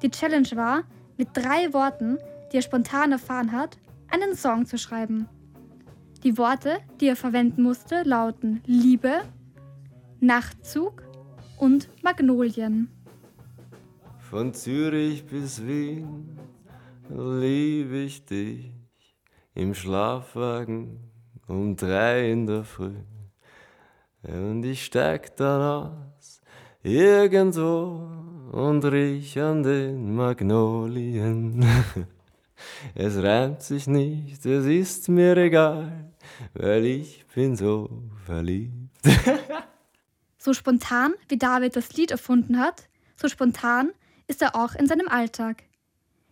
Die 0.03 0.11
Challenge 0.11 0.49
war, 0.55 0.85
mit 1.17 1.29
drei 1.33 1.73
Worten, 1.73 2.19
die 2.53 2.59
er 2.59 2.63
spontan 2.63 3.11
erfahren 3.11 3.51
hat, 3.51 3.79
einen 4.11 4.37
Song 4.37 4.65
zu 4.67 4.79
schreiben. 4.79 5.29
Die 6.23 6.39
Worte, 6.39 6.79
die 7.01 7.09
er 7.09 7.17
verwenden 7.17 7.65
musste, 7.65 8.03
lauten 8.05 8.63
Liebe, 8.65 9.23
Nachtzug 10.25 11.03
und 11.59 11.89
Magnolien. 12.01 12.89
Von 14.21 14.55
Zürich 14.55 15.27
bis 15.27 15.67
Wien 15.67 16.39
liebe 17.09 17.97
ich 18.03 18.25
dich 18.25 18.73
im 19.57 19.75
Schlafwagen 19.75 21.01
um 21.49 21.75
drei 21.75 22.31
in 22.31 22.47
der 22.47 22.63
Früh. 22.63 23.03
Und 24.23 24.63
ich 24.63 24.85
steig 24.85 25.37
dann 25.39 25.61
aus 25.61 26.41
irgendwo 26.85 28.09
und 28.53 28.85
riech 28.85 29.41
an 29.41 29.65
den 29.65 30.15
Magnolien. 30.15 31.67
Es 32.95 33.21
reimt 33.21 33.61
sich 33.61 33.89
nicht, 33.89 34.47
es 34.47 34.67
ist 34.67 35.09
mir 35.09 35.37
egal, 35.37 36.13
weil 36.55 36.85
ich 36.85 37.27
bin 37.35 37.57
so 37.57 37.91
verliebt. 38.25 39.01
So 40.45 40.55
spontan, 40.55 41.15
wie 41.29 41.39
David 41.39 41.77
das 41.77 41.93
Lied 41.93 42.11
erfunden 42.11 42.59
hat, 42.59 42.89
so 43.15 43.29
spontan 43.29 43.93
ist 44.27 44.43
er 44.43 44.57
auch 44.57 44.75
in 44.75 44.89
seinem 44.89 45.07
Alltag. 45.07 45.63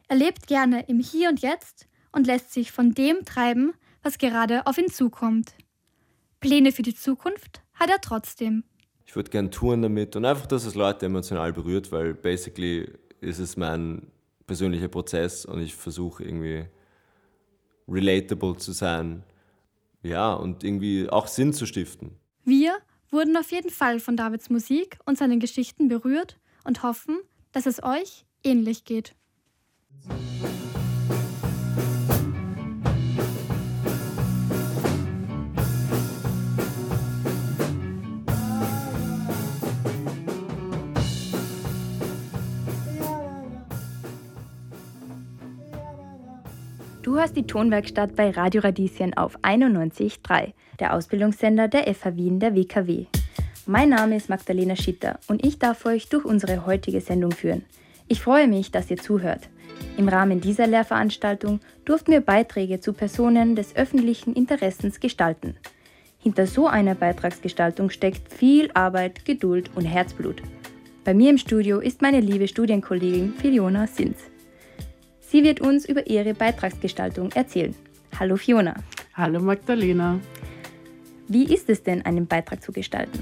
Er 0.09 0.17
lebt 0.17 0.49
gerne 0.49 0.85
im 0.89 0.99
Hier 0.99 1.29
und 1.29 1.43
Jetzt 1.43 1.87
und 2.11 2.27
lässt 2.27 2.53
sich 2.53 2.73
von 2.73 2.91
dem 2.91 3.25
treiben, 3.25 3.73
was 4.03 4.19
gerade 4.19 4.67
auf 4.67 4.79
ihn 4.79 4.91
zukommt. 4.91 5.55
Pläne 6.41 6.73
für 6.73 6.83
die 6.83 6.97
Zukunft 6.97 7.63
hat 7.75 7.89
er 7.89 8.01
trotzdem. 8.01 8.65
Ich 9.07 9.15
würde 9.15 9.31
gern 9.31 9.53
touren 9.53 9.83
damit 9.83 10.17
und 10.17 10.25
einfach, 10.25 10.47
dass 10.47 10.65
es 10.65 10.75
Leute 10.75 11.07
emotional 11.07 11.53
berührt, 11.53 11.93
weil 11.93 12.13
basically 12.13 12.93
ist 13.21 13.39
es 13.39 13.57
mein 13.57 14.11
persönlicher 14.45 14.89
Prozess 14.89 15.45
und 15.45 15.61
ich 15.61 15.77
versuche 15.77 16.25
irgendwie 16.25 16.65
relatable 17.87 18.57
zu 18.57 18.73
sein. 18.73 19.23
Ja, 20.03 20.33
und 20.33 20.65
irgendwie 20.65 21.09
auch 21.09 21.29
Sinn 21.29 21.53
zu 21.53 21.65
stiften. 21.65 22.17
Wir 22.43 22.77
wurden 23.11 23.37
auf 23.37 23.51
jeden 23.51 23.71
Fall 23.71 24.01
von 24.01 24.17
Davids 24.17 24.51
Musik 24.51 24.99
und 25.05 25.19
seinen 25.19 25.41
Geschichten 25.41 25.89
berührt 25.89 26.39
und 26.65 26.83
hoffen, 26.83 27.19
dass 27.53 27.67
es 27.67 27.83
euch 27.83 28.25
ähnlich 28.45 28.85
geht. 28.85 29.15
Du 47.11 47.19
hast 47.19 47.37
die 47.37 47.45
Tonwerkstatt 47.45 48.15
bei 48.15 48.31
Radio 48.31 48.63
Radieschen 48.63 49.17
auf 49.17 49.37
91.3, 49.41 50.53
der 50.79 50.95
Ausbildungssender 50.95 51.67
der 51.67 51.93
FH 51.93 52.15
Wien 52.15 52.39
der 52.39 52.55
WKW. 52.55 53.07
Mein 53.67 53.89
Name 53.89 54.15
ist 54.15 54.29
Magdalena 54.29 54.77
Schitter 54.77 55.19
und 55.27 55.45
ich 55.45 55.59
darf 55.59 55.85
euch 55.87 56.09
durch 56.09 56.25
unsere 56.25 56.67
heutige 56.67 57.01
Sendung 57.01 57.33
führen. 57.33 57.65
Ich 58.07 58.21
freue 58.21 58.47
mich, 58.47 58.71
dass 58.71 58.93
ihr 58.93 58.97
zuhört. 58.97 59.49
Im 59.97 60.07
Rahmen 60.07 60.41
dieser 60.41 60.69
Lehrveranstaltung 60.69 61.59
durften 61.85 62.13
wir 62.13 62.21
Beiträge 62.21 62.79
zu 62.79 62.93
Personen 62.93 63.57
des 63.57 63.75
öffentlichen 63.75 64.35
Interessens 64.35 65.01
gestalten. 65.01 65.57
Hinter 66.21 66.47
so 66.47 66.69
einer 66.69 66.95
Beitragsgestaltung 66.95 67.91
steckt 67.91 68.33
viel 68.33 68.71
Arbeit, 68.75 69.25
Geduld 69.25 69.69
und 69.75 69.85
Herzblut. 69.85 70.43
Bei 71.03 71.13
mir 71.13 71.31
im 71.31 71.39
Studio 71.39 71.81
ist 71.81 72.03
meine 72.03 72.21
liebe 72.21 72.47
Studienkollegin 72.47 73.35
Fiona 73.35 73.89
Sins. 73.89 74.30
Sie 75.31 75.45
wird 75.45 75.61
uns 75.61 75.85
über 75.89 76.09
ihre 76.09 76.35
Beitragsgestaltung 76.35 77.31
erzählen. 77.33 77.73
Hallo 78.19 78.35
Fiona. 78.35 78.75
Hallo 79.15 79.39
Magdalena. 79.39 80.19
Wie 81.29 81.45
ist 81.55 81.71
es 81.71 81.85
denn, 81.85 82.05
einen 82.05 82.27
Beitrag 82.27 82.61
zu 82.61 82.73
gestalten? 82.73 83.21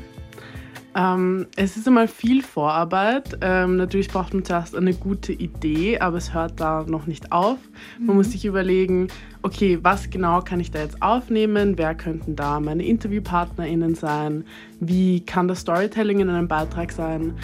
Ähm, 0.96 1.46
es 1.56 1.76
ist 1.76 1.86
einmal 1.86 2.08
viel 2.08 2.42
Vorarbeit. 2.42 3.36
Ähm, 3.42 3.76
natürlich 3.76 4.08
braucht 4.08 4.32
man 4.32 4.42
zuerst 4.42 4.74
eine 4.74 4.94
gute 4.94 5.34
Idee, 5.34 5.98
aber 5.98 6.16
es 6.16 6.32
hört 6.32 6.58
da 6.58 6.86
noch 6.88 7.06
nicht 7.06 7.30
auf. 7.30 7.58
Man 7.98 8.06
Mhm. 8.08 8.14
muss 8.16 8.32
sich 8.32 8.46
überlegen, 8.46 9.08
okay, 9.42 9.78
was 9.82 10.08
genau 10.08 10.40
kann 10.40 10.60
ich 10.60 10.70
da 10.70 10.78
jetzt 10.78 11.02
aufnehmen? 11.02 11.76
Wer 11.76 11.94
könnten 11.94 12.36
da 12.36 12.58
meine 12.58 12.86
InterviewpartnerInnen 12.86 13.94
sein? 13.94 14.44
Wie 14.80 15.20
kann 15.20 15.46
das 15.46 15.60
Storytelling 15.60 16.20
in 16.20 16.30
einem 16.30 16.48
Beitrag 16.48 16.90
sein? 16.90 17.34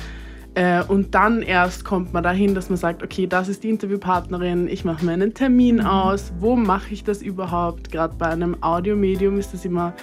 Äh, 0.55 0.85
und 0.85 1.15
dann 1.15 1.43
erst 1.43 1.85
kommt 1.85 2.13
man 2.13 2.23
dahin, 2.23 2.55
dass 2.55 2.69
man 2.69 2.77
sagt, 2.77 3.03
okay, 3.03 3.27
das 3.27 3.49
ist 3.49 3.65
die 3.65 3.71
Interviewpartnerin, 3.71 4.69
ich 4.69 4.85
mache 4.85 5.05
mir 5.05 5.13
einen 5.13 5.35
Termin 5.35 5.81
aus, 5.81 6.33
wo 6.39 6.55
mache 6.55 6.95
ich 6.95 7.03
das 7.03 7.23
überhaupt? 7.23 7.91
Gerade 7.91 8.15
bei 8.17 8.27
einem 8.29 8.63
Audiomedium 8.63 9.39
ist 9.39 9.53
das 9.53 9.65
immer 9.65 9.95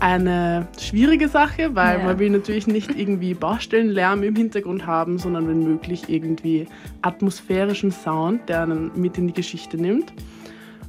eine 0.00 0.66
schwierige 0.80 1.28
Sache, 1.28 1.74
weil 1.76 1.98
Ja. 1.98 2.04
man 2.04 2.18
will 2.18 2.30
natürlich 2.30 2.66
nicht 2.66 2.98
irgendwie 2.98 3.34
Baustellenlärm 3.34 4.22
im 4.22 4.34
Hintergrund 4.34 4.86
haben, 4.86 5.18
sondern 5.18 5.46
wenn 5.46 5.62
möglich 5.62 6.08
irgendwie 6.08 6.66
atmosphärischen 7.02 7.92
Sound, 7.92 8.48
der 8.48 8.62
einen 8.62 8.90
mit 8.96 9.18
in 9.18 9.28
die 9.28 9.32
Geschichte 9.34 9.76
nimmt. 9.76 10.12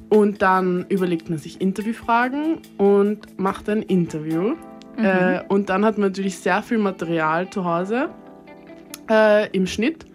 Und 0.10 0.42
dann 0.42 0.86
überlegt 0.90 1.30
man 1.30 1.40
sich 1.40 1.60
Interviewfragen 1.60 2.60
und 2.78 3.40
macht 3.40 3.68
ein 3.70 3.82
Interview. 3.84 4.54
Mhm. 4.98 5.06
Äh, 5.06 5.42
und 5.48 5.70
dann 5.70 5.84
hat 5.84 5.98
man 5.98 6.10
natürlich 6.10 6.38
sehr 6.40 6.64
viel 6.64 6.78
Material 6.78 7.50
zu 7.50 7.66
Hause 7.66 8.10
äh, 9.10 9.50
im 9.52 9.68
Schnitt. 9.68 10.06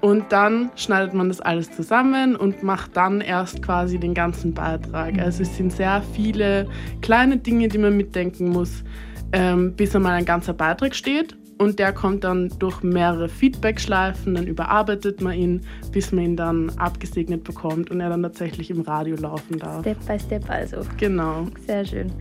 Und 0.00 0.30
dann 0.30 0.70
schneidet 0.76 1.14
man 1.14 1.28
das 1.28 1.40
alles 1.40 1.72
zusammen 1.72 2.36
und 2.36 2.62
macht 2.62 2.96
dann 2.96 3.20
erst 3.20 3.62
quasi 3.62 3.98
den 3.98 4.14
ganzen 4.14 4.52
Beitrag. 4.52 5.18
Also 5.18 5.42
es 5.42 5.56
sind 5.56 5.72
sehr 5.72 6.02
viele 6.12 6.68
kleine 7.00 7.38
Dinge, 7.38 7.68
die 7.68 7.78
man 7.78 7.96
mitdenken 7.96 8.50
muss, 8.50 8.84
ähm, 9.32 9.72
bis 9.74 9.96
einmal 9.96 10.12
ein 10.12 10.24
ganzer 10.24 10.52
Beitrag 10.52 10.94
steht. 10.94 11.36
Und 11.58 11.78
der 11.78 11.94
kommt 11.94 12.22
dann 12.22 12.50
durch 12.58 12.82
mehrere 12.82 13.30
Feedback-Schleifen, 13.30 14.34
dann 14.34 14.46
überarbeitet 14.46 15.22
man 15.22 15.32
ihn, 15.32 15.60
bis 15.90 16.12
man 16.12 16.24
ihn 16.24 16.36
dann 16.36 16.70
abgesegnet 16.76 17.44
bekommt 17.44 17.90
und 17.90 18.00
er 18.00 18.10
dann 18.10 18.22
tatsächlich 18.22 18.70
im 18.70 18.82
Radio 18.82 19.16
laufen 19.16 19.58
darf. 19.58 19.80
Step 19.80 20.06
by 20.06 20.18
Step 20.20 20.50
also. 20.50 20.82
Genau. 20.98 21.46
Sehr 21.66 21.86
schön. 21.86 22.12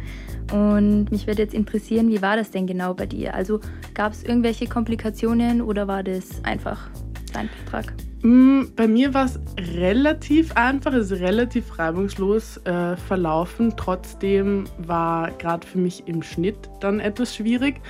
Und 0.51 1.11
mich 1.11 1.27
würde 1.27 1.41
jetzt 1.41 1.53
interessieren, 1.53 2.09
wie 2.09 2.21
war 2.21 2.35
das 2.35 2.51
denn 2.51 2.67
genau 2.67 2.93
bei 2.93 3.05
dir? 3.05 3.33
Also 3.33 3.59
gab 3.93 4.13
es 4.13 4.23
irgendwelche 4.23 4.67
Komplikationen 4.67 5.61
oder 5.61 5.87
war 5.87 6.03
das 6.03 6.43
einfach 6.43 6.89
dein 7.33 7.49
Beitrag? 7.65 7.93
Mm, 8.21 8.63
Bei 8.75 8.87
mir 8.87 9.13
war 9.13 9.25
es 9.25 9.39
relativ 9.75 10.55
einfach, 10.55 10.93
es 10.93 11.11
ist 11.11 11.19
relativ 11.19 11.77
reibungslos 11.77 12.57
äh, 12.65 12.95
verlaufen. 12.95 13.73
Trotzdem 13.77 14.65
war 14.79 15.31
gerade 15.31 15.67
für 15.67 15.77
mich 15.77 16.07
im 16.07 16.23
Schnitt 16.23 16.57
dann 16.79 16.99
etwas 16.99 17.35
schwierig, 17.35 17.81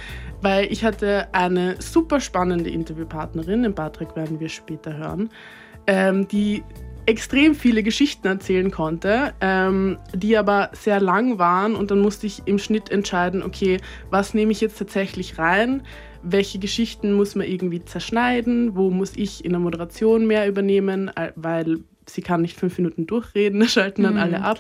weil 0.41 0.72
ich 0.72 0.84
hatte 0.84 1.34
eine 1.34 1.82
super 1.82 2.20
spannende 2.20 2.70
Interviewpartnerin, 2.70 3.64
den 3.64 3.74
Beitrag 3.74 4.16
werden 4.16 4.39
wir 4.39 4.49
später 4.49 4.97
hören, 4.97 5.30
ähm, 5.88 6.28
die 6.28 6.64
extrem 7.06 7.56
viele 7.56 7.84
Geschichten 7.84 8.28
erzählen 8.28 8.72
konnte, 8.72 9.34
ähm, 9.41 9.97
die 10.14 10.38
aber 10.38 10.70
sehr 10.74 10.99
lang 10.99 11.38
waren 11.38 11.76
und 11.76 11.91
dann 11.91 11.99
musste 11.99 12.26
ich 12.28 12.43
im 12.45 12.58
Schnitt 12.58 12.89
entscheiden, 12.89 13.43
okay, 13.43 13.78
was 14.10 14.34
nehme 14.34 14.51
ich 14.51 14.62
jetzt 14.62 14.80
tatsächlich 14.80 15.38
rein, 15.38 15.84
welche 16.24 16.58
Geschichten 16.58 17.14
muss 17.14 17.36
man 17.36 17.47
irgendwie 17.47 17.84
zerschneiden, 17.86 18.76
wo 18.76 18.89
muss 18.89 19.16
ich 19.16 19.45
in 19.45 19.51
der 19.51 19.60
Moderation 19.60 20.26
mehr 20.26 20.47
übernehmen, 20.47 21.12
weil 21.36 21.80
sie 22.08 22.22
kann 22.22 22.41
nicht 22.41 22.58
fünf 22.58 22.78
Minuten 22.78 23.06
durchreden, 23.06 23.60
da 23.62 23.68
schalten 23.68 24.03
dann 24.03 24.16
Mhm, 24.16 24.20
alle 24.20 24.41
ab. 24.41 24.60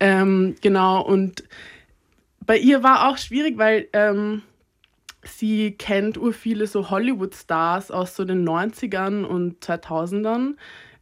Ähm, 0.00 0.54
genau, 0.62 1.02
und 1.02 1.44
bei 2.44 2.56
ihr 2.56 2.82
war 2.82 3.08
auch 3.08 3.18
schwierig, 3.18 3.58
weil 3.58 3.88
ähm, 3.92 4.42
sie 5.24 5.72
kennt 5.72 6.16
ur 6.16 6.32
viele 6.32 6.66
so 6.66 6.90
Hollywood-Stars 6.90 7.90
aus 7.90 8.16
so 8.16 8.24
den 8.24 8.48
90ern 8.48 9.24
und 9.24 9.64
2000ern 9.64 10.54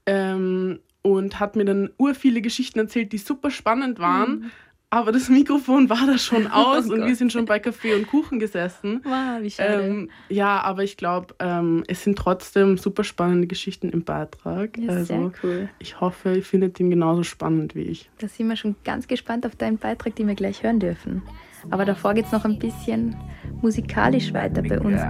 ähm, 0.07 0.81
und 1.03 1.39
hat 1.41 1.57
mir 1.57 1.65
dann 1.65 1.91
ur 1.99 2.15
viele 2.15 2.41
Geschichten 2.41 2.79
erzählt, 2.79 3.13
die 3.13 3.19
super 3.19 3.51
spannend 3.51 3.99
waren. 3.99 4.51
aber 4.91 5.11
das 5.13 5.29
Mikrofon 5.29 5.91
war 5.91 6.07
da 6.07 6.17
schon 6.19 6.47
aus 6.51 6.87
Oh 6.89 6.93
und 6.93 7.01
wir 7.01 7.09
Gott. 7.09 7.17
sind 7.17 7.33
schon 7.33 7.45
bei 7.47 7.59
Kaffee 7.59 7.95
und 7.95 8.07
Kuchen 8.07 8.39
gesessen. 8.39 9.01
Wow, 9.05 9.43
wie 9.43 9.51
schade. 9.51 9.83
Ähm, 9.83 10.11
ja, 10.29 10.61
aber 10.63 10.85
ich 10.85 10.97
glaube, 10.97 11.35
ähm, 11.41 11.83
es 11.89 12.05
sind 12.05 12.17
trotzdem 12.17 12.79
super 12.79 13.03
spannende 13.05 13.47
Geschichten 13.49 13.89
im 13.91 14.05
Beitrag. 14.05 14.79
Ja, 14.79 14.91
also 14.91 15.05
sehr 15.05 15.33
cool. 15.43 15.69
ich 15.81 16.01
hoffe, 16.01 16.37
ihr 16.37 16.43
findet 16.45 16.79
ihn 16.81 16.91
genauso 16.91 17.23
spannend 17.25 17.75
wie 17.75 17.83
ich. 17.83 18.09
Da 18.19 18.29
sind 18.29 18.49
wir 18.49 18.57
schon 18.57 18.77
ganz 18.85 19.09
gespannt 19.09 19.45
auf 19.47 19.57
deinen 19.57 19.79
Beitrag, 19.79 20.15
den 20.17 20.29
wir 20.29 20.35
gleich 20.37 20.63
hören 20.63 20.79
dürfen. 20.81 21.23
Aber 21.71 21.85
davor 21.87 22.15
geht 22.15 22.27
es 22.27 22.33
noch 22.33 22.45
ein 22.45 22.59
bisschen 22.59 23.17
musikalisch 23.63 24.33
weiter 24.35 24.63
bei 24.63 24.79
uns. 24.79 25.01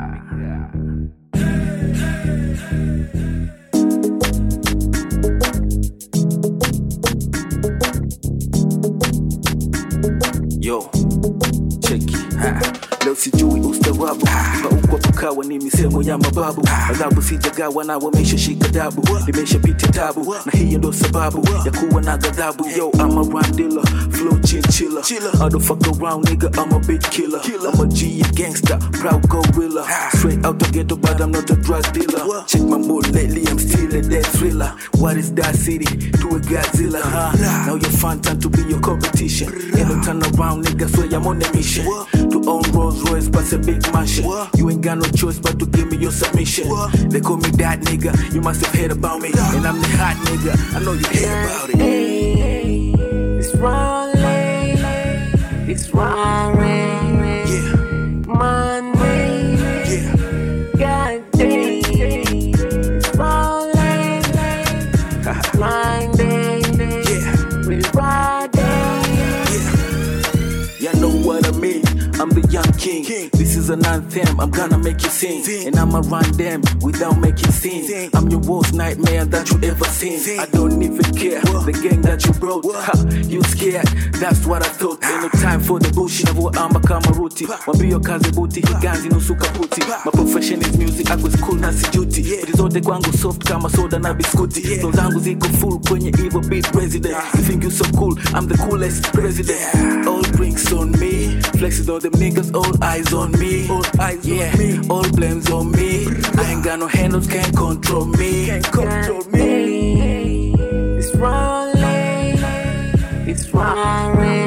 Yo, 10.65 10.81
check 11.83 12.01
it. 12.01 12.33
Ha. 12.39 12.84
Leo 13.05 13.15
sijui 13.15 13.61
ustarabu. 13.61 14.27
Pauko 14.63 14.99
pukawa 14.99 15.45
ni 15.45 15.59
misemo 15.59 16.03
ya 16.03 16.19
mababu. 16.19 16.69
Adhabu 16.91 17.23
sijagawa 17.23 17.85
na 17.85 17.99
wameshashika 17.99 18.69
dabu. 18.69 19.09
Limeshapita 19.27 19.89
tabu 19.89 20.35
na 20.47 20.53
hiyo 20.53 20.79
ndo 20.79 20.93
sababu 20.93 21.49
ya 21.67 21.73
kuwa 21.73 22.03
na 22.03 22.17
ghadhabu. 22.17 22.67
Yo 22.79 22.91
I'm 22.95 23.37
a 23.37 23.43
dealer 23.53 23.85
flow 24.11 24.39
chinchilla 24.41 25.03
I 25.41 25.49
don't 25.49 25.61
fuck 25.63 25.87
around 25.89 26.25
nigga 26.27 26.49
I'm 26.59 26.73
a 26.73 26.79
big 26.81 27.03
killer. 27.11 27.41
I'm 27.45 27.81
a 27.81 27.87
G 27.87 28.23
a 28.23 28.33
gangster 28.33 28.79
proud 28.93 29.29
gorilla. 29.29 29.85
Straight 30.17 30.45
out 30.45 30.59
the 30.59 30.71
ghetto 30.73 30.97
but 30.97 31.21
I'm 31.21 31.31
not 31.31 31.51
a 31.51 31.57
drug 31.57 31.85
dealer. 31.93 32.45
Check 32.47 32.63
my 32.63 32.79
mood 32.79 33.09
lately 33.15 33.47
I'm 33.49 33.59
still 33.59 33.95
a 33.95 34.01
dead 34.03 34.27
thriller. 34.27 34.73
What 34.99 35.17
is 35.17 35.33
that 35.35 35.57
city? 35.57 35.85
To 35.85 36.29
a 36.37 36.41
Godzilla. 36.41 37.01
Huh? 37.03 37.33
now 37.67 37.75
your 37.75 37.91
fun 37.91 38.21
time 38.21 38.41
to 38.41 38.49
be 38.49 38.63
your 38.63 38.81
competition. 38.81 39.49
No 39.75 40.01
turn 40.03 40.23
around 40.23 40.65
nigga 40.65 40.89
swear 40.89 41.09
I'm 41.15 41.27
on 41.27 41.43
a 41.43 41.53
mission. 41.53 41.85
To 41.85 42.43
own 42.49 42.63
Rolls 42.95 43.11
Royce 43.11 43.29
plus 43.29 43.53
a 43.53 43.59
big 43.59 43.93
mansion 43.93 44.25
you 44.55 44.71
ain't 44.71 44.81
got 44.81 44.99
no 44.99 45.05
choice 45.11 45.39
but 45.39 45.59
to 45.59 45.67
give 45.67 45.91
me 45.91 45.97
your 45.99 46.13
submission. 46.13 46.69
They 47.09 47.21
call 47.21 47.39
me 47.39 47.51
that 47.51 47.81
nigga. 47.81 48.33
You 48.33 48.41
must 48.41 48.65
have 48.65 48.75
heard 48.75 48.93
about 48.93 49.21
me. 49.21 49.29
And 49.29 49.67
I'm 49.67 49.81
the 49.81 49.89
hot 49.89 50.17
nigga. 50.27 50.75
I 50.75 50.79
know 50.81 50.93
you 50.93 51.07
heard 51.07 51.45
about 51.45 51.71
it. 51.71 51.81
It's 53.41 53.55
rolling, 53.57 54.79
it's 55.69 55.91
roaring. 55.93 56.84
king. 72.85 73.03
king. 73.03 73.34
Is 73.65 73.71
an 73.71 73.87
anthem. 73.87 74.39
I'm 74.41 74.51
gonna 74.51 74.77
make 74.77 75.03
you 75.03 75.09
sing, 75.09 75.43
and 75.67 75.77
I'ma 75.77 76.03
run 76.05 76.31
them 76.33 76.61
without 76.83 77.19
making 77.19 77.51
scenes. 77.51 77.89
I'm 78.15 78.29
your 78.29 78.41
worst 78.41 78.75
nightmare 78.75 79.25
that 79.25 79.51
you 79.51 79.59
ever 79.71 79.87
seen. 79.87 80.21
I 80.39 80.45
don't 80.53 80.83
even 80.83 81.09
care 81.17 81.41
the 81.41 81.73
gang 81.73 82.03
that 82.03 82.27
you 82.27 82.35
brought. 82.35 82.67
Ha, 82.67 82.93
you 83.27 83.43
scared? 83.45 83.87
That's 84.21 84.45
what 84.45 84.61
I 84.63 84.69
thought. 84.69 85.03
Ain't 85.03 85.23
no 85.23 85.29
time 85.41 85.61
for 85.61 85.79
the 85.81 85.91
bullshit. 85.95 86.27
Never 86.27 86.51
ama 86.61 86.79
kama 86.81 87.09
ruti. 87.17 87.47
Wambio 87.67 88.01
kazi 88.05 88.31
buti, 88.33 88.61
higanzi 88.61 89.09
nusu 89.09 89.35
kaputi. 89.35 89.81
My 90.05 90.11
profession 90.13 90.61
is 90.61 90.77
music. 90.77 91.11
Ako 91.11 91.31
school 91.31 91.57
na 91.57 91.73
sijuti. 91.73 92.23
Vitu 92.23 92.57
zote 92.57 92.81
kwangu 92.81 93.13
soft 93.19 93.45
kama 93.45 93.71
soda 93.71 93.99
na 93.99 94.15
biskuti. 94.15 94.61
Ndo 94.79 94.93
zangu 94.93 95.21
ziko 95.21 95.49
full 95.49 95.79
kwenye 95.89 96.09
evil 96.09 96.41
beat 96.49 96.71
president. 96.73 97.17
You 97.35 97.43
think 97.43 97.65
you 97.65 97.71
so 97.71 97.85
cool? 97.97 98.15
I'm 98.35 98.47
the 98.47 98.59
coolest 98.59 99.11
president. 99.13 100.07
All 100.07 100.23
drinks 100.23 100.71
on 100.73 100.91
me, 101.01 101.41
Flexes 101.57 101.89
on 101.89 102.01
them 102.01 102.13
niggas. 102.13 102.53
All 102.55 102.85
eyes 102.85 103.13
on 103.15 103.33
me, 103.39 103.54
all 103.71 103.85
eyes 104.01 104.27
yeah. 104.27 104.53
on 104.53 104.59
me. 104.59 104.89
All 104.89 105.11
blames 105.13 105.51
on 105.51 105.71
me. 105.73 106.07
I 106.39 106.53
ain't 106.53 106.65
got 106.65 106.79
no 106.79 106.87
handles, 106.87 107.27
can't 107.27 107.57
control 107.57 108.07
me. 108.07 108.47
Can't 108.47 108.65
control 108.73 109.25
me. 109.33 110.55
It's 110.99 111.15
wrong. 111.17 111.73
it's 113.27 113.45
roaring. 113.53 114.44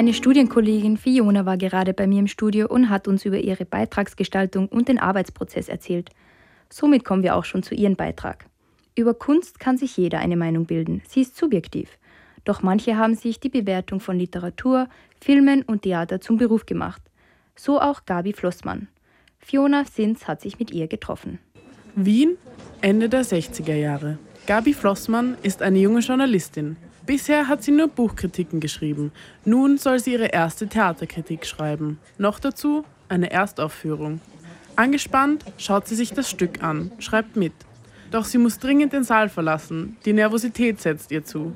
Meine 0.00 0.14
Studienkollegin 0.14 0.96
Fiona 0.96 1.44
war 1.44 1.58
gerade 1.58 1.92
bei 1.92 2.06
mir 2.06 2.20
im 2.20 2.26
Studio 2.26 2.66
und 2.68 2.88
hat 2.88 3.06
uns 3.06 3.26
über 3.26 3.36
ihre 3.36 3.66
Beitragsgestaltung 3.66 4.66
und 4.66 4.88
den 4.88 4.98
Arbeitsprozess 4.98 5.68
erzählt. 5.68 6.08
Somit 6.70 7.04
kommen 7.04 7.22
wir 7.22 7.36
auch 7.36 7.44
schon 7.44 7.62
zu 7.62 7.74
ihrem 7.74 7.96
Beitrag. 7.96 8.46
Über 8.94 9.12
Kunst 9.12 9.60
kann 9.60 9.76
sich 9.76 9.98
jeder 9.98 10.20
eine 10.20 10.38
Meinung 10.38 10.64
bilden. 10.64 11.02
Sie 11.06 11.20
ist 11.20 11.36
subjektiv. 11.36 11.98
Doch 12.46 12.62
manche 12.62 12.96
haben 12.96 13.14
sich 13.14 13.40
die 13.40 13.50
Bewertung 13.50 14.00
von 14.00 14.18
Literatur, 14.18 14.88
Filmen 15.20 15.60
und 15.60 15.82
Theater 15.82 16.18
zum 16.18 16.38
Beruf 16.38 16.64
gemacht. 16.64 17.02
So 17.54 17.78
auch 17.78 18.06
Gabi 18.06 18.32
Flossmann. 18.32 18.88
Fiona 19.38 19.84
Sins 19.84 20.26
hat 20.26 20.40
sich 20.40 20.58
mit 20.58 20.70
ihr 20.70 20.88
getroffen. 20.88 21.40
Wien, 21.94 22.38
Ende 22.80 23.10
der 23.10 23.22
60er 23.22 23.74
Jahre. 23.74 24.18
Gabi 24.46 24.72
Flossmann 24.72 25.36
ist 25.42 25.60
eine 25.60 25.78
junge 25.78 26.00
Journalistin. 26.00 26.78
Bisher 27.06 27.48
hat 27.48 27.62
sie 27.62 27.72
nur 27.72 27.88
Buchkritiken 27.88 28.60
geschrieben. 28.60 29.12
Nun 29.44 29.78
soll 29.78 29.98
sie 29.98 30.12
ihre 30.12 30.26
erste 30.26 30.68
Theaterkritik 30.68 31.46
schreiben. 31.46 31.98
Noch 32.18 32.38
dazu 32.38 32.84
eine 33.08 33.30
Erstaufführung. 33.30 34.20
Angespannt 34.76 35.44
schaut 35.58 35.88
sie 35.88 35.96
sich 35.96 36.12
das 36.12 36.30
Stück 36.30 36.62
an, 36.62 36.92
schreibt 36.98 37.36
mit. 37.36 37.52
Doch 38.10 38.24
sie 38.24 38.38
muss 38.38 38.58
dringend 38.58 38.92
den 38.92 39.04
Saal 39.04 39.28
verlassen. 39.28 39.96
Die 40.04 40.12
Nervosität 40.12 40.80
setzt 40.80 41.10
ihr 41.10 41.24
zu. 41.24 41.54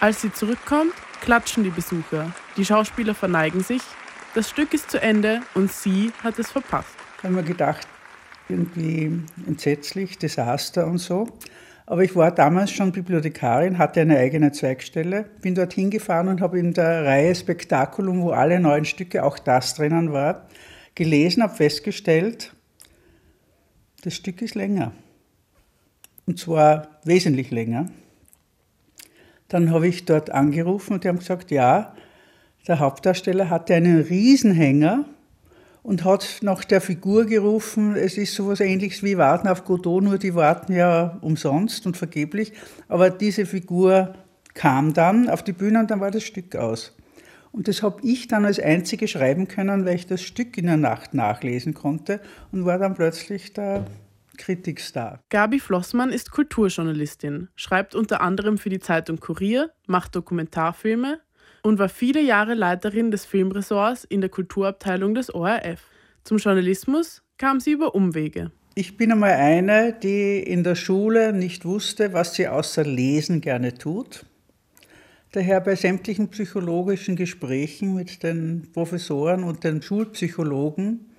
Als 0.00 0.22
sie 0.22 0.32
zurückkommt, 0.32 0.94
klatschen 1.20 1.64
die 1.64 1.70
Besucher. 1.70 2.32
Die 2.56 2.64
Schauspieler 2.64 3.14
verneigen 3.14 3.62
sich. 3.62 3.82
Das 4.34 4.48
Stück 4.48 4.72
ist 4.72 4.90
zu 4.90 5.00
Ende 5.00 5.42
und 5.54 5.70
sie 5.70 6.12
hat 6.22 6.38
es 6.38 6.50
verpasst. 6.50 6.94
Da 7.20 7.28
haben 7.28 7.36
wir 7.36 7.42
gedacht, 7.42 7.86
irgendwie 8.48 9.22
entsetzlich, 9.46 10.18
Desaster 10.18 10.86
und 10.86 10.98
so. 10.98 11.28
Aber 11.90 12.04
ich 12.04 12.14
war 12.14 12.30
damals 12.30 12.70
schon 12.70 12.92
Bibliothekarin, 12.92 13.76
hatte 13.76 14.02
eine 14.02 14.16
eigene 14.16 14.52
Zweigstelle, 14.52 15.24
bin 15.42 15.56
dorthin 15.56 15.90
gefahren 15.90 16.28
und 16.28 16.40
habe 16.40 16.56
in 16.60 16.72
der 16.72 17.04
Reihe 17.04 17.34
Spektakulum, 17.34 18.22
wo 18.22 18.30
alle 18.30 18.60
neuen 18.60 18.84
Stücke, 18.84 19.24
auch 19.24 19.40
das 19.40 19.74
drinnen 19.74 20.12
war, 20.12 20.46
gelesen, 20.94 21.42
habe 21.42 21.56
festgestellt, 21.56 22.54
das 24.04 24.14
Stück 24.14 24.40
ist 24.40 24.54
länger. 24.54 24.92
Und 26.26 26.38
zwar 26.38 27.00
wesentlich 27.02 27.50
länger. 27.50 27.86
Dann 29.48 29.72
habe 29.72 29.88
ich 29.88 30.04
dort 30.04 30.30
angerufen 30.30 30.92
und 30.92 31.02
die 31.02 31.08
haben 31.08 31.18
gesagt, 31.18 31.50
ja, 31.50 31.96
der 32.68 32.78
Hauptdarsteller 32.78 33.50
hatte 33.50 33.74
einen 33.74 34.00
Riesenhänger 34.00 35.06
und 35.82 36.04
hat 36.04 36.38
nach 36.42 36.64
der 36.64 36.80
Figur 36.80 37.24
gerufen, 37.24 37.96
es 37.96 38.18
ist 38.18 38.34
sowas 38.34 38.60
ähnliches 38.60 39.02
wie 39.02 39.16
Warten 39.16 39.48
auf 39.48 39.64
Godot, 39.64 40.02
nur 40.02 40.18
die 40.18 40.34
warten 40.34 40.72
ja 40.72 41.18
umsonst 41.22 41.86
und 41.86 41.96
vergeblich. 41.96 42.52
Aber 42.88 43.10
diese 43.10 43.46
Figur 43.46 44.14
kam 44.54 44.92
dann 44.92 45.28
auf 45.28 45.42
die 45.42 45.52
Bühne 45.52 45.80
und 45.80 45.90
dann 45.90 46.00
war 46.00 46.10
das 46.10 46.24
Stück 46.24 46.56
aus. 46.56 46.96
Und 47.52 47.66
das 47.66 47.82
habe 47.82 48.00
ich 48.02 48.28
dann 48.28 48.44
als 48.44 48.60
Einzige 48.60 49.08
schreiben 49.08 49.48
können, 49.48 49.84
weil 49.84 49.96
ich 49.96 50.06
das 50.06 50.22
Stück 50.22 50.56
in 50.56 50.66
der 50.66 50.76
Nacht 50.76 51.14
nachlesen 51.14 51.74
konnte 51.74 52.20
und 52.52 52.64
war 52.64 52.78
dann 52.78 52.94
plötzlich 52.94 53.52
der 53.52 53.86
Kritikstar. 54.36 55.20
Gabi 55.28 55.58
Flossmann 55.58 56.10
ist 56.10 56.30
Kulturjournalistin, 56.30 57.48
schreibt 57.56 57.94
unter 57.94 58.20
anderem 58.20 58.56
für 58.56 58.70
die 58.70 58.78
Zeitung 58.78 59.18
Kurier, 59.18 59.70
macht 59.86 60.14
Dokumentarfilme 60.14 61.20
und 61.62 61.78
war 61.78 61.88
viele 61.88 62.20
Jahre 62.20 62.54
Leiterin 62.54 63.10
des 63.10 63.24
Filmressorts 63.24 64.04
in 64.04 64.20
der 64.20 64.30
Kulturabteilung 64.30 65.14
des 65.14 65.34
ORF. 65.34 65.80
Zum 66.24 66.38
Journalismus 66.38 67.22
kam 67.38 67.60
sie 67.60 67.72
über 67.72 67.94
Umwege. 67.94 68.50
Ich 68.74 68.96
bin 68.96 69.10
einmal 69.10 69.32
eine, 69.32 69.92
die 69.92 70.38
in 70.38 70.62
der 70.62 70.74
Schule 70.74 71.32
nicht 71.32 71.64
wusste, 71.64 72.12
was 72.12 72.34
sie 72.34 72.48
außer 72.48 72.84
Lesen 72.84 73.40
gerne 73.40 73.74
tut. 73.74 74.24
Daher 75.32 75.60
bei 75.60 75.76
sämtlichen 75.76 76.28
psychologischen 76.28 77.16
Gesprächen 77.16 77.94
mit 77.94 78.22
den 78.22 78.70
Professoren 78.72 79.44
und 79.44 79.64
den 79.64 79.80
Schulpsychologen 79.82 81.10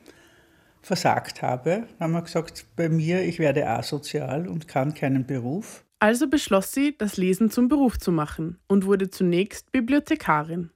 versagt 0.82 1.42
habe. 1.42 1.84
Haben 2.00 2.14
wir 2.14 2.22
gesagt, 2.22 2.66
bei 2.76 2.90
mir, 2.90 3.24
ich 3.24 3.40
werde 3.40 3.68
asozial 3.68 4.48
und 4.48 4.68
kann 4.68 4.94
keinen 4.94 5.26
Beruf. 5.26 5.84
Also 6.02 6.28
beschloss 6.28 6.72
sie, 6.72 6.98
das 6.98 7.18
Lesen 7.18 7.52
zum 7.52 7.68
Beruf 7.68 8.00
zu 8.00 8.12
machen 8.12 8.58
und 8.68 8.88
wurde 8.88 9.12
zunächst 9.12 9.72
Bibliothekarin. 9.72 10.72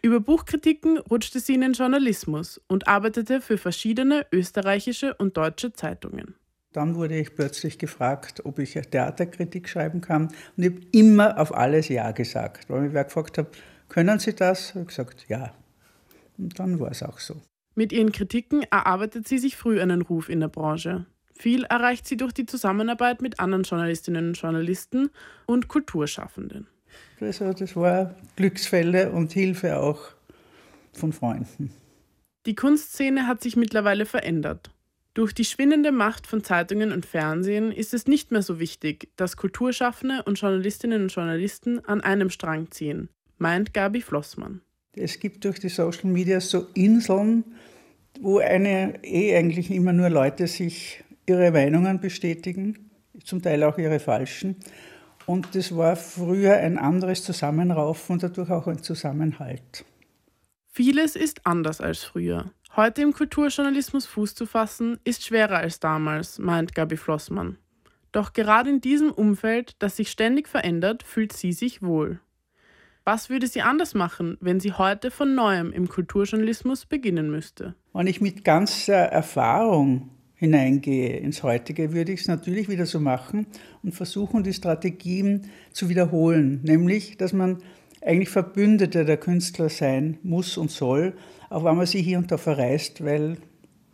Über 0.00 0.20
Buchkritiken 0.20 0.98
rutschte 0.98 1.40
sie 1.40 1.54
in 1.54 1.62
den 1.62 1.72
Journalismus 1.72 2.60
und 2.68 2.86
arbeitete 2.86 3.40
für 3.40 3.58
verschiedene 3.58 4.26
österreichische 4.30 5.14
und 5.14 5.36
deutsche 5.36 5.72
Zeitungen. 5.72 6.36
Dann 6.72 6.94
wurde 6.94 7.18
ich 7.18 7.34
plötzlich 7.34 7.78
gefragt, 7.78 8.42
ob 8.44 8.60
ich 8.60 8.74
Theaterkritik 8.74 9.68
schreiben 9.68 10.02
kann. 10.02 10.28
Und 10.56 10.62
ich 10.62 10.70
habe 10.70 10.80
immer 10.92 11.38
auf 11.40 11.52
alles 11.52 11.88
Ja 11.88 12.12
gesagt. 12.12 12.70
Weil 12.70 12.86
ich 12.86 12.92
wer 12.92 13.02
gefragt 13.02 13.38
habe, 13.38 13.50
können 13.88 14.20
Sie 14.20 14.36
das? 14.36 14.74
habe 14.74 14.82
ich 14.82 14.88
gesagt, 14.88 15.24
ja. 15.26 15.52
Und 16.38 16.60
dann 16.60 16.78
war 16.78 16.92
es 16.92 17.02
auch 17.02 17.18
so. 17.18 17.42
Mit 17.74 17.92
ihren 17.92 18.12
Kritiken 18.12 18.62
erarbeitet 18.70 19.26
sie 19.26 19.38
sich 19.38 19.56
früh 19.56 19.80
einen 19.80 20.02
Ruf 20.02 20.28
in 20.28 20.38
der 20.38 20.48
Branche. 20.48 21.06
Viel 21.40 21.64
erreicht 21.64 22.06
sie 22.06 22.18
durch 22.18 22.34
die 22.34 22.44
Zusammenarbeit 22.44 23.22
mit 23.22 23.40
anderen 23.40 23.62
Journalistinnen 23.62 24.28
und 24.28 24.34
Journalisten 24.34 25.08
und 25.46 25.68
Kulturschaffenden. 25.68 26.66
Also 27.18 27.54
das 27.54 27.74
war 27.76 28.14
Glücksfälle 28.36 29.10
und 29.10 29.32
Hilfe 29.32 29.78
auch 29.78 30.00
von 30.92 31.14
Freunden. 31.14 31.72
Die 32.44 32.54
Kunstszene 32.54 33.26
hat 33.26 33.40
sich 33.42 33.56
mittlerweile 33.56 34.04
verändert. 34.04 34.70
Durch 35.14 35.32
die 35.32 35.46
schwindende 35.46 35.92
Macht 35.92 36.26
von 36.26 36.44
Zeitungen 36.44 36.92
und 36.92 37.06
Fernsehen 37.06 37.72
ist 37.72 37.94
es 37.94 38.06
nicht 38.06 38.32
mehr 38.32 38.42
so 38.42 38.60
wichtig, 38.60 39.08
dass 39.16 39.38
Kulturschaffende 39.38 40.22
und 40.24 40.38
Journalistinnen 40.38 41.04
und 41.04 41.14
Journalisten 41.14 41.82
an 41.86 42.02
einem 42.02 42.28
Strang 42.28 42.70
ziehen, 42.70 43.08
meint 43.38 43.72
Gabi 43.72 44.02
Flossmann. 44.02 44.60
Es 44.94 45.18
gibt 45.18 45.46
durch 45.46 45.58
die 45.58 45.70
Social 45.70 46.10
Media 46.10 46.38
so 46.38 46.66
Inseln, 46.74 47.44
wo 48.20 48.40
eine 48.40 49.02
eh 49.02 49.34
eigentlich 49.34 49.70
immer 49.70 49.94
nur 49.94 50.10
Leute 50.10 50.46
sich 50.46 51.02
ihre 51.30 51.50
Meinungen 51.50 52.00
bestätigen, 52.00 52.90
zum 53.24 53.40
Teil 53.40 53.62
auch 53.62 53.78
ihre 53.78 54.00
falschen. 54.00 54.56
Und 55.26 55.54
das 55.54 55.76
war 55.76 55.96
früher 55.96 56.54
ein 56.56 56.78
anderes 56.78 57.22
Zusammenraufen 57.24 58.14
und 58.14 58.22
dadurch 58.22 58.50
auch 58.50 58.66
ein 58.66 58.82
Zusammenhalt. 58.82 59.84
Vieles 60.66 61.16
ist 61.16 61.46
anders 61.46 61.80
als 61.80 62.02
früher. 62.02 62.52
Heute 62.76 63.02
im 63.02 63.12
Kulturjournalismus 63.12 64.06
Fuß 64.06 64.34
zu 64.34 64.46
fassen, 64.46 64.98
ist 65.04 65.24
schwerer 65.24 65.58
als 65.58 65.80
damals, 65.80 66.38
meint 66.38 66.74
Gabi 66.74 66.96
Flossmann. 66.96 67.58
Doch 68.12 68.32
gerade 68.32 68.70
in 68.70 68.80
diesem 68.80 69.10
Umfeld, 69.12 69.76
das 69.78 69.96
sich 69.96 70.10
ständig 70.10 70.48
verändert, 70.48 71.02
fühlt 71.02 71.32
sie 71.32 71.52
sich 71.52 71.82
wohl. 71.82 72.20
Was 73.04 73.30
würde 73.30 73.46
sie 73.46 73.62
anders 73.62 73.94
machen, 73.94 74.36
wenn 74.40 74.60
sie 74.60 74.72
heute 74.72 75.10
von 75.10 75.34
neuem 75.34 75.72
im 75.72 75.88
Kulturjournalismus 75.88 76.86
beginnen 76.86 77.30
müsste? 77.30 77.74
Wenn 77.92 78.06
ich 78.06 78.20
mit 78.20 78.44
ganzer 78.44 78.94
Erfahrung 78.94 80.10
hineingehe 80.40 81.18
ins 81.18 81.42
Heutige, 81.42 81.92
würde 81.92 82.12
ich 82.12 82.22
es 82.22 82.26
natürlich 82.26 82.70
wieder 82.70 82.86
so 82.86 82.98
machen 82.98 83.46
und 83.82 83.94
versuchen, 83.94 84.42
die 84.42 84.54
Strategien 84.54 85.42
zu 85.70 85.90
wiederholen. 85.90 86.60
Nämlich, 86.62 87.18
dass 87.18 87.34
man 87.34 87.58
eigentlich 88.00 88.30
Verbündeter 88.30 89.04
der 89.04 89.18
Künstler 89.18 89.68
sein 89.68 90.16
muss 90.22 90.56
und 90.56 90.70
soll, 90.70 91.12
auch 91.50 91.62
wenn 91.64 91.76
man 91.76 91.84
sie 91.84 92.00
hier 92.00 92.16
und 92.16 92.32
da 92.32 92.38
verreist, 92.38 93.04
weil 93.04 93.36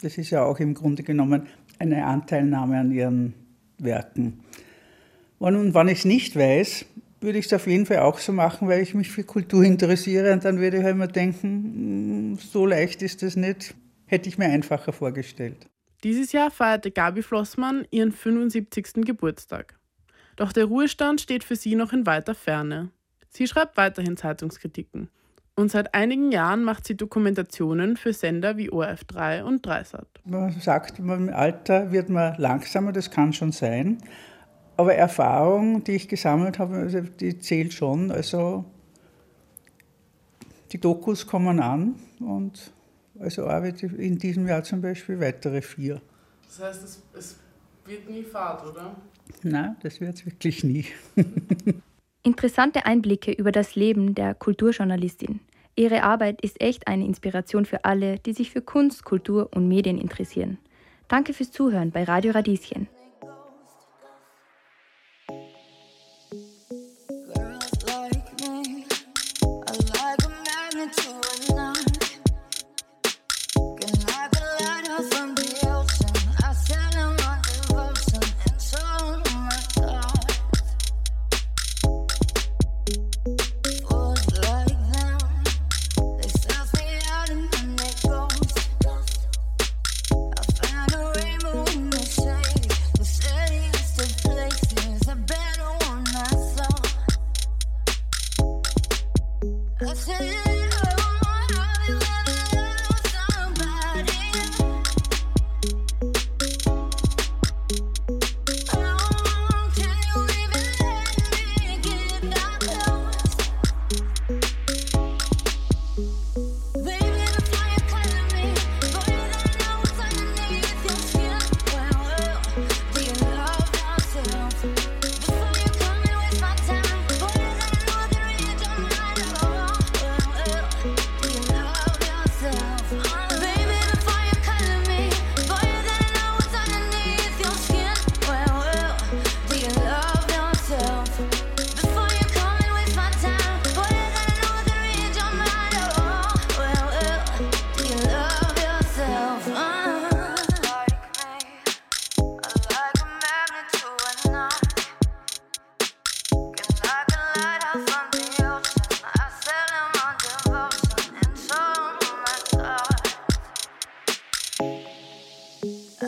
das 0.03 0.18
ist 0.18 0.30
ja 0.30 0.44
auch 0.44 0.61
im 0.61 0.74
Grunde 0.74 1.03
genommen 1.03 1.49
eine 1.80 2.07
Anteilnahme 2.07 2.78
an 2.78 2.92
ihren 2.92 3.34
Werken. 3.78 4.38
Und 5.40 5.74
wenn 5.74 5.88
ich 5.88 5.99
es 5.99 6.05
nicht 6.05 6.36
weiß, 6.36 6.86
würde 7.20 7.40
ich 7.40 7.47
es 7.47 7.53
auf 7.55 7.66
jeden 7.66 7.86
Fall 7.86 7.99
auch 7.99 8.20
so 8.20 8.32
machen, 8.32 8.68
weil 8.68 8.82
ich 8.82 8.94
mich 8.94 9.11
für 9.11 9.24
Kultur 9.24 9.64
interessiere 9.64 10.32
und 10.32 10.44
dann 10.44 10.61
würde 10.61 10.76
ich 10.76 10.84
halt 10.84 10.94
immer 10.94 11.09
denken, 11.09 12.36
hm, 12.36 12.38
so 12.38 12.66
leicht 12.66 13.03
ist 13.03 13.24
das 13.24 13.34
nicht, 13.34 13.74
hätte 14.07 14.28
ich 14.28 14.38
mir 14.38 14.47
einfacher 14.47 14.92
vorgestellt. 14.92 15.66
Dieses 16.07 16.31
Jahr 16.31 16.53
feierte 16.53 16.93
Gabi 16.93 17.21
Flossmann 17.21 17.85
ihren 17.91 18.13
75. 18.13 19.05
Geburtstag. 19.05 19.77
Doch 20.37 20.53
der 20.53 20.67
Ruhestand 20.67 21.21
steht 21.21 21.43
für 21.43 21.57
sie 21.57 21.75
noch 21.75 21.93
in 21.93 22.07
weiter 22.07 22.37
Ferne. 22.37 22.91
Sie 23.31 23.49
schreibt 23.49 23.77
weiterhin 23.77 24.17
Zeitungskritiken. 24.17 25.09
Und 25.57 25.73
seit 25.73 25.95
einigen 25.95 26.31
Jahren 26.31 26.63
macht 26.63 26.87
sie 26.87 26.97
Dokumentationen 26.97 27.97
für 27.97 28.13
Sender 28.13 28.57
wie 28.57 28.71
ORF3 28.71 29.43
und 29.43 29.67
Dreisat. 29.67 30.07
Man 30.25 30.53
sagt, 30.61 31.01
im 31.01 31.29
Alter 31.29 31.91
wird 31.91 32.09
man 32.09 32.37
langsamer, 32.39 32.93
das 32.93 33.11
kann 33.11 33.33
schon 33.33 33.51
sein. 33.51 33.99
Aber 34.77 34.95
Erfahrung, 34.95 35.83
die 35.83 35.97
ich 35.97 36.07
gesammelt 36.07 36.61
habe, 36.61 36.77
also 36.77 37.01
die 37.01 37.41
zählt 37.41 37.73
schon. 37.73 38.13
Also 38.13 38.65
die 40.71 40.79
Dokus 40.79 41.27
kommen 41.27 41.59
an 41.59 41.97
und 42.21 42.76
also 43.21 43.47
arbeite 43.47 43.87
in 43.87 44.19
diesem 44.19 44.47
Jahr 44.47 44.62
zum 44.62 44.81
Beispiel 44.81 45.21
weitere 45.21 45.62
vier. 45.62 46.01
Das 46.47 46.61
heißt, 46.61 46.85
es, 46.85 47.03
es 47.14 47.37
wird 47.85 48.09
nie 48.09 48.23
Fahrt, 48.23 48.67
oder? 48.67 48.97
Nein, 49.43 49.77
das 49.83 50.01
wird 50.01 50.14
es 50.14 50.27
wirklich 50.27 50.64
nie. 50.64 50.87
Interessante 52.23 52.87
Einblicke 52.87 53.33
über 53.33 53.53
das 53.53 53.77
Leben 53.77 54.14
der 54.14 54.35
Kulturjournalistin. 54.35 55.41
Ihre 55.77 56.03
Arbeit 56.03 56.41
ist 56.41 56.61
echt 56.61 56.89
eine 56.89 57.05
Inspiration 57.05 57.67
für 57.67 57.85
alle, 57.85 58.19
die 58.19 58.33
sich 58.33 58.51
für 58.51 58.62
Kunst, 58.62 59.05
Kultur 59.05 59.51
und 59.55 59.69
Medien 59.69 59.99
interessieren. 59.99 60.59
Danke 61.09 61.35
fürs 61.35 61.53
Zuhören 61.53 61.91
bei 61.91 62.05
Radio 62.05 62.33
Radieschen. 62.33 62.89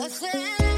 I 0.01 0.07
said 0.07 0.68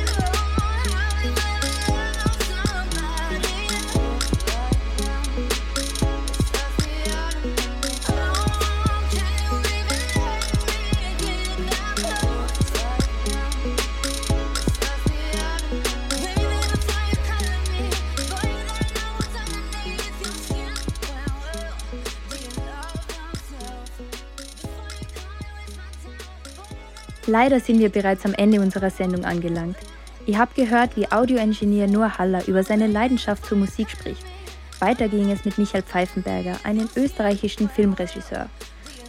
Leider 27.32 27.62
sind 27.62 27.80
wir 27.80 27.88
bereits 27.88 28.26
am 28.26 28.34
Ende 28.34 28.60
unserer 28.60 28.90
Sendung 28.90 29.24
angelangt. 29.24 29.78
Ihr 30.26 30.38
habt 30.38 30.54
gehört, 30.54 30.98
wie 30.98 31.10
Audioingenieur 31.10 31.88
Noah 31.88 32.18
Haller 32.18 32.46
über 32.46 32.62
seine 32.62 32.88
Leidenschaft 32.88 33.46
zur 33.46 33.58
Musik 33.58 33.90
spricht. 33.90 34.26
Weiter 34.82 35.08
ging 35.08 35.32
es 35.32 35.46
mit 35.46 35.58
Michael 35.58 35.84
Pfeifenberger, 35.84 36.60
einem 36.64 36.90
österreichischen 36.98 37.70
Filmregisseur. 37.70 38.50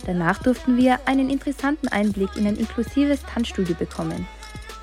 Danach 0.07 0.41
durften 0.41 0.77
wir 0.77 1.01
einen 1.07 1.31
interessanten 1.31 1.89
Einblick 1.89 2.37
in 2.37 2.47
ein 2.47 2.55
inklusives 2.55 3.25
Tanzstudio 3.25 3.75
bekommen. 3.75 4.29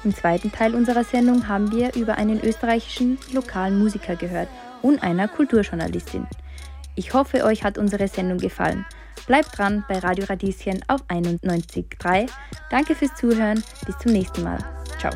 Im 0.03 0.13
zweiten 0.13 0.51
Teil 0.51 0.75
unserer 0.75 1.05
Sendung 1.05 1.47
haben 1.47 1.71
wir 1.71 1.95
über 1.95 2.15
einen 2.15 2.41
österreichischen 2.41 3.19
lokalen 3.31 3.79
Musiker 3.79 4.17
gehört 4.17 4.49
und 4.81 5.01
einer 5.01 5.29
Kulturjournalistin. 5.29 6.27
Ich 6.95 7.13
hoffe, 7.13 7.45
euch 7.45 7.63
hat 7.63 7.77
unsere 7.77 8.09
Sendung 8.09 8.39
gefallen. 8.39 8.85
Bleibt 9.27 9.57
dran 9.57 9.83
bei 9.87 9.99
Radio 9.99 10.25
Radieschen 10.25 10.83
auf 10.87 11.01
91.3. 11.09 12.29
Danke 12.69 12.95
fürs 12.95 13.15
Zuhören. 13.15 13.63
Bis 13.85 13.97
zum 13.99 14.11
nächsten 14.11 14.43
Mal. 14.43 14.59
Ciao. 14.99 15.13